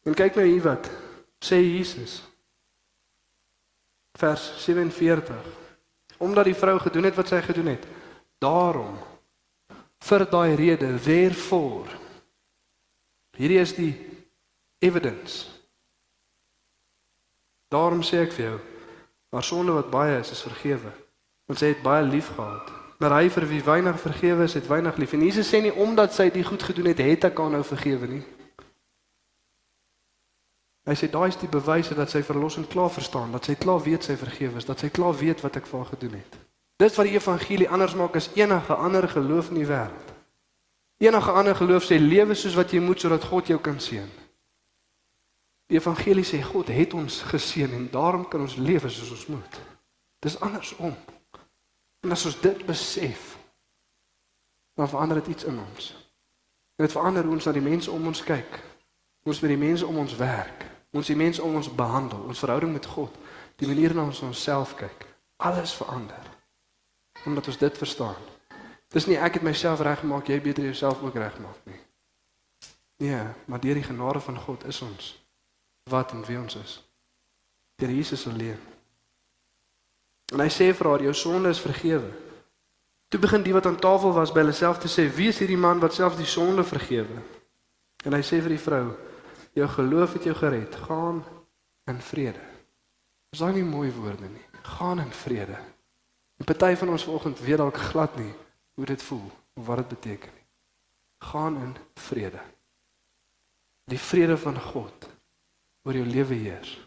En 0.03 0.17
kyk 0.17 0.41
nou 0.41 0.45
hier 0.49 0.65
wat 0.65 0.89
sê 1.41 1.61
Jesus. 1.61 2.19
Vers 4.19 4.49
47. 4.65 5.47
Omdat 6.21 6.51
die 6.51 6.57
vrou 6.57 6.75
gedoen 6.83 7.07
het 7.07 7.15
wat 7.17 7.31
sy 7.31 7.39
gedoen 7.45 7.71
het, 7.71 7.87
daarom 8.43 8.99
vir 10.03 10.27
daai 10.27 10.57
rede, 10.59 10.91
therefore. 10.99 11.95
Hierdie 13.39 13.61
is 13.61 13.73
die 13.77 13.93
evidence 14.83 15.50
Daarom 17.71 18.03
sê 18.03 18.19
ek 18.25 18.33
vir 18.35 18.45
jou, 18.49 18.57
maar 19.31 19.45
sonde 19.47 19.71
wat 19.71 19.91
baie 19.93 20.17
is, 20.19 20.33
is 20.35 20.43
vergewe. 20.43 20.91
Want 21.47 21.61
sy 21.61 21.71
het 21.71 21.83
baie 21.85 22.03
lief 22.03 22.33
gehad. 22.35 22.67
Maar 22.99 23.15
hy 23.21 23.29
vir 23.31 23.47
wie 23.47 23.61
weinig 23.63 23.97
vergewe 23.99 24.43
is, 24.43 24.57
het 24.59 24.67
weinig 24.67 24.99
lief. 24.99 25.13
En 25.15 25.23
Jesus 25.23 25.47
sê 25.49 25.61
nie 25.63 25.71
omdat 25.73 26.13
sy 26.13 26.27
dit 26.29 26.45
goed 26.45 26.63
gedoen 26.63 26.91
het, 26.91 26.99
het 26.99 27.31
ek 27.31 27.39
aan 27.39 27.55
nou 27.55 27.63
vergewe 27.65 28.11
nie. 28.11 28.21
Hy 30.89 30.97
sê 30.97 31.07
daai 31.13 31.29
is 31.29 31.39
die 31.39 31.49
bewyse 31.49 31.95
dat 31.95 32.11
sy 32.11 32.23
verlossing 32.25 32.67
klaar 32.67 32.91
verstaan, 32.91 33.31
dat 33.31 33.47
sy 33.47 33.55
klaar 33.55 33.79
weet 33.85 34.03
sy 34.03 34.17
vergewe 34.19 34.59
is, 34.59 34.67
dat 34.67 34.81
sy 34.83 34.89
klaar 34.91 35.15
weet 35.15 35.43
wat 35.45 35.59
ek 35.61 35.69
vir 35.69 35.79
haar 35.79 35.91
gedoen 35.93 36.17
het. 36.19 36.39
Dis 36.81 36.97
wat 36.97 37.07
die 37.07 37.15
evangelie 37.15 37.69
anders 37.69 37.95
maak 37.95 38.17
as 38.17 38.31
enige 38.35 38.75
ander 38.75 39.07
geloof 39.09 39.53
in 39.53 39.61
die 39.61 39.69
wêreld. 39.69 40.15
Enige 41.01 41.31
ander 41.31 41.55
geloof 41.55 41.87
sê 41.87 42.01
lewe 42.01 42.35
soos 42.35 42.57
wat 42.57 42.73
jy 42.73 42.81
moet 42.83 42.99
sodat 42.99 43.23
God 43.29 43.47
jou 43.53 43.61
kan 43.61 43.79
seën. 43.79 44.09
Die 45.71 45.79
evangelie 45.79 46.25
sê 46.27 46.41
God 46.43 46.67
het 46.67 46.91
ons 46.93 47.21
geseën 47.31 47.71
en 47.71 47.85
daarom 47.89 48.25
kan 48.27 48.41
ons 48.43 48.57
lewe 48.59 48.89
soos 48.91 49.11
ons 49.15 49.25
moet. 49.31 49.59
Dis 50.19 50.35
andersom. 50.43 50.97
En 52.03 52.11
as 52.11 52.25
ons 52.27 52.35
dit 52.41 52.65
besef, 52.67 53.37
dan 54.75 54.89
verander 54.91 55.21
dit 55.21 55.27
iets 55.31 55.47
in 55.47 55.59
ons. 55.59 55.87
En 56.75 56.83
dit 56.83 56.91
verander 56.91 57.23
hoe 57.23 57.37
ons 57.37 57.47
na 57.47 57.53
die 57.55 57.63
mense 57.63 57.91
om 57.91 58.09
ons 58.11 58.23
kyk. 58.23 58.59
Ons 59.23 59.39
met 59.39 59.53
die 59.53 59.61
mense 59.61 59.87
om 59.87 60.01
ons 60.03 60.17
werk. 60.19 60.67
Ons 60.91 61.07
die 61.07 61.15
mense 61.15 61.43
om 61.43 61.55
ons 61.55 61.71
behandel, 61.71 62.19
ons 62.27 62.43
verhouding 62.43 62.75
met 62.75 62.91
God, 62.91 63.15
die 63.55 63.71
manier 63.71 63.95
hoe 63.95 64.03
ons 64.03 64.19
na 64.19 64.27
onsself 64.33 64.75
kyk. 64.75 65.07
Alles 65.39 65.77
verander. 65.79 66.27
Omdat 67.23 67.47
ons 67.47 67.61
dit 67.63 67.81
verstaan. 67.85 68.19
Dis 68.91 69.07
nie 69.07 69.15
ek 69.15 69.39
het 69.39 69.47
myself 69.47 69.79
reggemaak, 69.87 70.27
jy 70.27 70.41
beter 70.43 70.67
jouself 70.67 70.99
ook 70.99 71.15
regmaak 71.15 71.63
nie. 71.63 71.79
Nee, 73.07 73.23
maar 73.47 73.63
deur 73.63 73.79
die 73.79 73.87
genade 73.87 74.19
van 74.19 74.35
God 74.35 74.67
is 74.67 74.83
ons 74.83 75.20
wat 75.89 76.11
en 76.11 76.25
wie 76.25 76.39
ons 76.39 76.55
is. 76.55 76.77
Deur 77.75 77.89
Jesus 77.89 78.27
alleen. 78.27 78.59
En 80.31 80.39
hy 80.39 80.49
sê 80.53 80.69
vir 80.73 80.87
haar 80.87 81.03
jou 81.03 81.13
sonde 81.13 81.49
is 81.49 81.59
vergewe. 81.59 82.11
Toe 83.11 83.19
begin 83.19 83.43
die 83.43 83.53
wat 83.53 83.65
aan 83.67 83.79
tafel 83.79 84.13
was 84.15 84.31
by 84.31 84.45
hulle 84.45 84.55
self 84.55 84.79
te 84.79 84.87
sê 84.91 85.09
wie 85.11 85.27
is 85.31 85.41
hierdie 85.41 85.59
man 85.59 85.81
wat 85.83 85.97
self 85.97 86.15
die 86.15 86.29
sonde 86.29 86.63
vergewe? 86.63 87.19
En 88.07 88.15
hy 88.15 88.21
sê 88.23 88.39
vir 88.39 88.55
die 88.55 88.61
vrou 88.61 88.85
jou 89.57 89.67
geloof 89.67 90.13
het 90.15 90.29
jou 90.29 90.35
gered. 90.35 90.75
Gaan 90.87 91.23
in 91.91 91.99
vrede. 91.99 92.39
Is 93.35 93.41
daai 93.43 93.57
nie 93.59 93.67
mooi 93.67 93.91
woorde 93.91 94.29
nie? 94.29 94.45
Gaan 94.77 95.03
in 95.03 95.11
vrede. 95.11 95.59
En 96.39 96.47
party 96.47 96.75
van 96.79 96.89
ons 96.89 97.03
vanoggend 97.03 97.39
weet 97.39 97.59
dalk 97.59 97.77
glad 97.91 98.15
nie 98.17 98.31
hoe 98.79 98.85
dit 98.85 99.03
voel 99.03 99.27
of 99.59 99.65
wat 99.65 99.83
dit 99.83 99.87
beteken 99.87 100.31
nie. 100.33 100.47
Gaan 101.27 101.59
in 101.61 101.75
vrede. 101.93 102.39
Die 103.91 103.99
vrede 103.99 104.37
van 104.37 104.59
God 104.59 105.09
oor 105.83 105.97
jou 105.97 106.05
lewe 106.05 106.37
heers. 106.43 106.77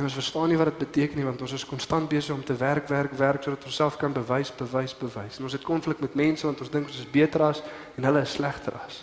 En 0.00 0.06
ons 0.08 0.16
verstaan 0.16 0.48
nie 0.48 0.56
wat 0.56 0.70
dit 0.72 0.78
beteken 0.86 1.20
nie 1.20 1.26
want 1.26 1.42
ons 1.44 1.52
is 1.52 1.66
konstant 1.68 2.08
besig 2.08 2.32
om 2.34 2.44
te 2.44 2.56
werk, 2.56 2.88
werk, 2.88 3.12
werk 3.18 3.42
sodat 3.44 3.64
ons 3.68 3.76
self 3.76 3.98
kan 4.00 4.14
bewys, 4.16 4.48
bewys, 4.56 4.94
bewys. 4.96 5.36
En 5.36 5.44
ons 5.44 5.52
het 5.52 5.66
konflik 5.66 6.00
met 6.00 6.16
mense 6.16 6.46
want 6.46 6.60
ons 6.64 6.72
dink 6.72 6.88
ons 6.88 7.00
is 7.02 7.10
beter 7.10 7.44
as 7.44 7.60
en 7.96 8.08
hulle 8.08 8.22
is 8.24 8.32
slegter 8.38 8.78
as. 8.80 9.02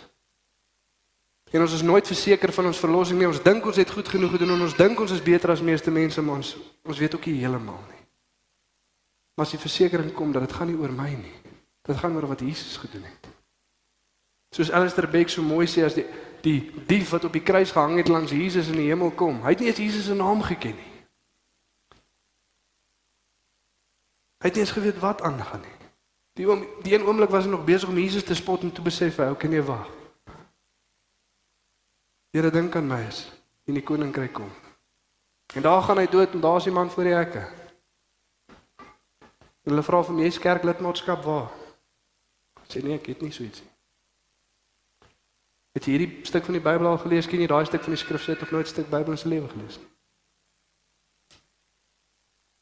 En 1.54 1.62
ons 1.64 1.72
is 1.72 1.86
nooit 1.86 2.06
verseker 2.06 2.52
van 2.52 2.66
ons 2.72 2.80
verlossing 2.82 3.20
nie. 3.20 3.28
Ons 3.30 3.40
dink 3.44 3.64
ons 3.64 3.78
het 3.78 3.90
goed 3.94 4.08
genoeg 4.10 4.34
gedoen 4.34 4.56
en 4.56 4.66
ons 4.66 4.76
dink 4.76 5.00
ons 5.00 5.14
is 5.14 5.22
beter 5.22 5.54
as 5.54 5.62
meeste 5.64 5.94
mense, 5.94 6.22
maar 6.22 6.42
ons 6.42 6.56
ons 6.82 6.98
weet 6.98 7.14
ook 7.14 7.30
nie 7.30 7.38
heeltemal 7.44 7.78
nie. 7.92 8.02
Maar 9.38 9.46
as 9.46 9.54
die 9.54 9.62
versekering 9.62 10.10
kom 10.18 10.34
dat 10.34 10.48
dit 10.48 10.58
gaan 10.58 10.72
nie 10.72 10.80
oor 10.82 10.92
my 10.92 11.12
nie. 11.14 11.36
Dit 11.86 11.96
gaan 11.96 12.16
oor 12.18 12.26
wat 12.26 12.42
Jesus 12.42 12.76
gedoen 12.82 13.06
het. 13.06 13.30
Soos 14.50 14.72
Alistair 14.74 15.06
Beck 15.08 15.30
so 15.30 15.46
mooi 15.46 15.68
sê 15.70 15.86
as 15.86 15.94
die 15.94 16.08
die 16.42 16.70
dief 16.86 17.10
wat 17.10 17.24
op 17.24 17.32
die 17.32 17.42
kruis 17.42 17.70
gehang 17.70 17.96
het 17.96 18.08
langs 18.08 18.30
Jesus 18.30 18.68
in 18.68 18.78
die 18.80 18.88
hemel 18.88 19.10
kom. 19.10 19.42
Hy 19.42 19.54
het 19.54 19.58
nie 19.62 19.68
eens 19.68 19.82
Jesus 19.82 20.04
se 20.04 20.14
naam 20.14 20.42
geken 20.42 20.76
nie. 20.76 20.92
Hy 24.38 24.46
het 24.46 24.54
nie 24.54 24.62
eens 24.62 24.74
geweet 24.76 24.98
wat 25.02 25.22
aangaan 25.22 25.60
nie. 25.60 25.76
Die 26.38 26.46
oom 26.46 26.62
die 26.82 26.94
een 26.94 27.06
oomblik 27.06 27.30
was 27.34 27.44
hy 27.44 27.50
nog 27.50 27.64
besig 27.66 27.88
om 27.88 27.98
Jesus 27.98 28.24
te 28.24 28.34
spot 28.38 28.62
en 28.62 28.72
toe 28.72 28.84
besef 28.84 29.16
hy, 29.16 29.26
"Hoe 29.26 29.36
kan 29.36 29.52
jy 29.52 29.62
wag?" 29.62 29.88
Here 32.30 32.50
dink 32.50 32.76
aan 32.76 32.86
my 32.86 33.06
as 33.06 33.32
in 33.64 33.74
die 33.74 33.82
koninkryk 33.82 34.32
kom. 34.32 34.50
En 35.54 35.62
daar 35.62 35.82
gaan 35.82 35.98
hy 35.98 36.06
dood 36.06 36.32
en 36.32 36.40
daar's 36.40 36.64
die 36.64 36.72
man 36.72 36.90
voor 36.90 37.04
die 37.04 37.14
hekke. 37.14 37.48
Hulle 39.62 39.82
vra 39.82 40.02
vir 40.02 40.14
my, 40.14 40.22
"Jy's 40.22 40.38
kerklidmaatskap 40.38 41.24
waar?" 41.24 41.50
Sê 42.68 42.82
nee, 42.82 42.94
ek 42.94 43.06
het 43.06 43.20
nie 43.20 43.32
so 43.32 43.42
iets 43.42 43.60
nie. 43.60 43.67
Het 45.78 45.86
jy 45.86 45.92
hierdie 45.94 46.26
stuk 46.26 46.42
van 46.48 46.56
die 46.56 46.62
Bybel 46.64 46.88
al 46.90 46.98
gelees? 46.98 47.28
Ken 47.30 47.38
jy 47.38 47.46
daai 47.46 47.62
stuk 47.68 47.84
van 47.86 47.94
die 47.94 48.00
skrif? 48.00 48.24
Jy 48.26 48.34
het 48.34 48.40
nog 48.42 48.50
nooit 48.50 48.66
'n 48.66 48.70
stuk 48.72 48.88
Bybel 48.90 49.14
in 49.14 49.18
sy 49.18 49.28
lewe 49.28 49.48
gelees 49.48 49.76
nie. 49.78 49.90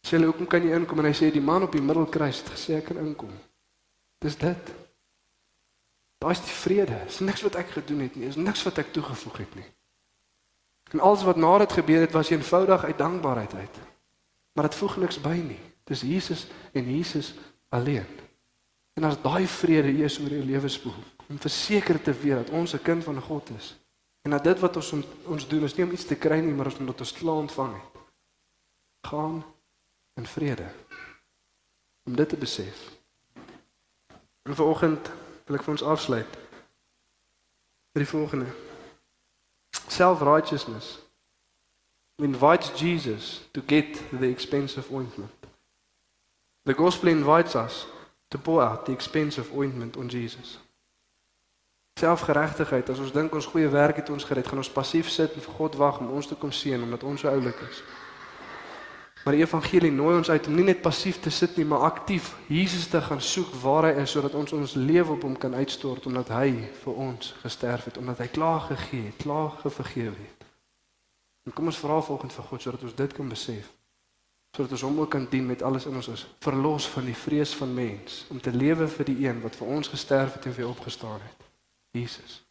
Sê 0.06 0.20
hoekom 0.20 0.46
kan 0.46 0.62
jy 0.62 0.74
inkom 0.76 0.98
en 0.98 1.08
hy 1.08 1.14
sê 1.16 1.32
die 1.32 1.40
man 1.40 1.62
op 1.62 1.72
die 1.72 1.80
middelkruis 1.80 2.42
het 2.42 2.50
gesê 2.52 2.76
ek 2.76 2.84
kan 2.84 2.98
inkom. 2.98 3.32
Dis 4.18 4.36
dit. 4.36 4.72
Daar's 6.18 6.44
die 6.44 6.52
vrede. 6.52 7.00
Dis 7.06 7.18
niks 7.18 7.42
wat 7.42 7.54
ek 7.54 7.68
gedoen 7.70 8.00
het 8.00 8.14
nie. 8.16 8.26
Dis 8.26 8.36
niks 8.36 8.62
wat 8.62 8.78
ek 8.78 8.92
toegevoeg 8.92 9.38
het 9.38 9.54
nie. 9.54 9.66
En 10.92 11.00
alles 11.00 11.24
wat 11.24 11.36
na 11.36 11.58
dit 11.58 11.72
gebeur 11.72 12.00
het 12.00 12.12
was 12.12 12.30
eenvoudig 12.30 12.84
uit 12.84 12.98
dankbaarheid 12.98 13.54
uit. 13.54 13.76
Maar 14.52 14.64
dit 14.64 14.74
voeg 14.74 14.96
niks 14.96 15.20
by 15.20 15.36
nie. 15.36 15.60
Dis 15.84 16.00
Jesus 16.00 16.46
en 16.72 16.96
Jesus 16.96 17.34
alleen. 17.68 18.06
En 18.94 19.04
as 19.04 19.20
daai 19.22 19.46
vrede 19.46 19.88
eers 19.88 20.20
oor 20.20 20.30
jou 20.30 20.44
lewe 20.44 20.68
spoel, 20.68 21.02
om 21.28 21.38
verseker 21.38 22.02
te 22.02 22.12
weet 22.12 22.34
dat 22.34 22.50
ons 22.50 22.72
'n 22.72 22.82
kind 22.82 23.04
van 23.04 23.20
God 23.20 23.50
is. 23.50 23.76
En 24.22 24.30
dat 24.30 24.44
dit 24.44 24.58
wat 24.58 24.76
ons 24.76 24.92
ons 25.24 25.48
doen 25.48 25.62
is 25.62 25.74
nie 25.74 25.86
om 25.86 25.92
iets 25.92 26.04
te 26.04 26.16
kry 26.16 26.38
nie, 26.38 26.54
maar 26.54 26.76
omdat 26.78 27.00
ons 27.00 27.12
klaar 27.12 27.34
ontvang 27.34 27.74
het. 27.74 28.02
Gaan 29.06 29.44
in 30.14 30.26
vrede. 30.26 30.68
Om 32.04 32.16
dit 32.16 32.28
te 32.28 32.36
besef. 32.36 32.90
En 34.42 34.54
vanoggend 34.54 35.10
wil 35.44 35.56
ek 35.56 35.62
vir 35.62 35.72
ons 35.72 35.82
afsluit 35.82 36.36
met 37.92 38.04
die 38.04 38.08
volgende. 38.08 38.46
Self-righteousness 39.88 40.98
invites 42.16 42.80
Jesus 42.80 43.48
to 43.52 43.62
get 43.66 44.02
the 44.10 44.28
expensive 44.28 44.92
ointment. 44.92 45.30
The 46.64 46.74
gospel 46.74 47.08
invites 47.08 47.54
us 47.54 47.86
to 48.28 48.38
pour 48.38 48.62
out 48.62 48.84
the 48.86 48.92
expensive 48.92 49.52
ointment 49.54 49.96
on 49.96 50.08
Jesus. 50.08 50.58
Selfgeregtigheid, 51.96 52.90
as 52.92 52.98
ons 53.00 53.12
dink 53.14 53.32
ons 53.32 53.46
goeie 53.48 53.68
werk 53.72 53.96
het 54.02 54.10
ons 54.12 54.24
gered, 54.28 54.44
gaan 54.44 54.60
ons 54.60 54.68
passief 54.68 55.08
sit 55.08 55.32
en 55.32 55.40
vir 55.40 55.54
God 55.56 55.76
wag 55.80 56.02
om 56.04 56.10
ons 56.18 56.26
te 56.28 56.36
kom 56.36 56.50
seën 56.52 56.82
omdat 56.84 57.06
ons 57.08 57.22
so 57.24 57.30
oulik 57.30 57.62
is. 57.70 57.78
Maar 59.24 59.38
die 59.38 59.40
evangelie 59.40 59.90
nooi 59.90 60.12
ons 60.18 60.28
uit 60.28 60.46
om 60.46 60.58
nie 60.58 60.66
net 60.68 60.82
passief 60.84 61.16
te 61.24 61.32
sit 61.32 61.56
nie, 61.56 61.64
maar 61.64 61.86
aktief 61.88 62.28
Jesus 62.52 62.84
te 62.92 63.00
gaan 63.00 63.24
soek 63.24 63.54
waar 63.62 63.88
hy 63.88 63.94
is 64.02 64.12
sodat 64.12 64.36
ons 64.36 64.52
ons 64.54 64.74
lewe 64.76 65.14
op 65.16 65.24
hom 65.24 65.38
kan 65.40 65.56
uitstort 65.56 66.04
omdat 66.06 66.34
hy 66.36 66.50
vir 66.82 67.00
ons 67.06 67.32
gesterf 67.40 67.88
het, 67.88 67.96
omdat 67.98 68.20
hy 68.22 68.28
klaar 68.34 68.60
gegee 68.68 69.08
het, 69.08 69.16
klaar 69.24 69.56
gevergewe 69.64 70.12
het. 70.20 70.46
En 71.48 71.56
kom 71.56 71.72
ons 71.72 71.80
vra 71.80 71.96
volgens 72.04 72.36
vir 72.36 72.48
God 72.52 72.66
sodat 72.68 72.84
ons 72.90 72.98
dit 73.00 73.16
kan 73.16 73.32
besef. 73.32 73.72
Sodat 74.52 74.76
ons 74.76 74.84
hom 74.84 75.00
ook 75.00 75.10
kan 75.16 75.26
dien 75.32 75.48
met 75.48 75.64
alles 75.64 75.88
in 75.88 75.96
ons 75.96 76.12
is, 76.12 76.26
verlos 76.44 76.86
van 76.92 77.08
die 77.08 77.16
vrees 77.24 77.56
van 77.56 77.72
mens 77.72 78.26
om 78.28 78.38
te 78.40 78.52
lewe 78.52 78.84
vir 78.98 79.10
die 79.14 79.18
een 79.26 79.40
wat 79.48 79.56
vir 79.56 79.74
ons 79.80 79.90
gesterf 79.96 80.36
het 80.36 80.52
en 80.52 80.58
weer 80.60 80.70
opgestaan 80.70 81.24
het. 81.24 81.35
Jesus. 81.96 82.45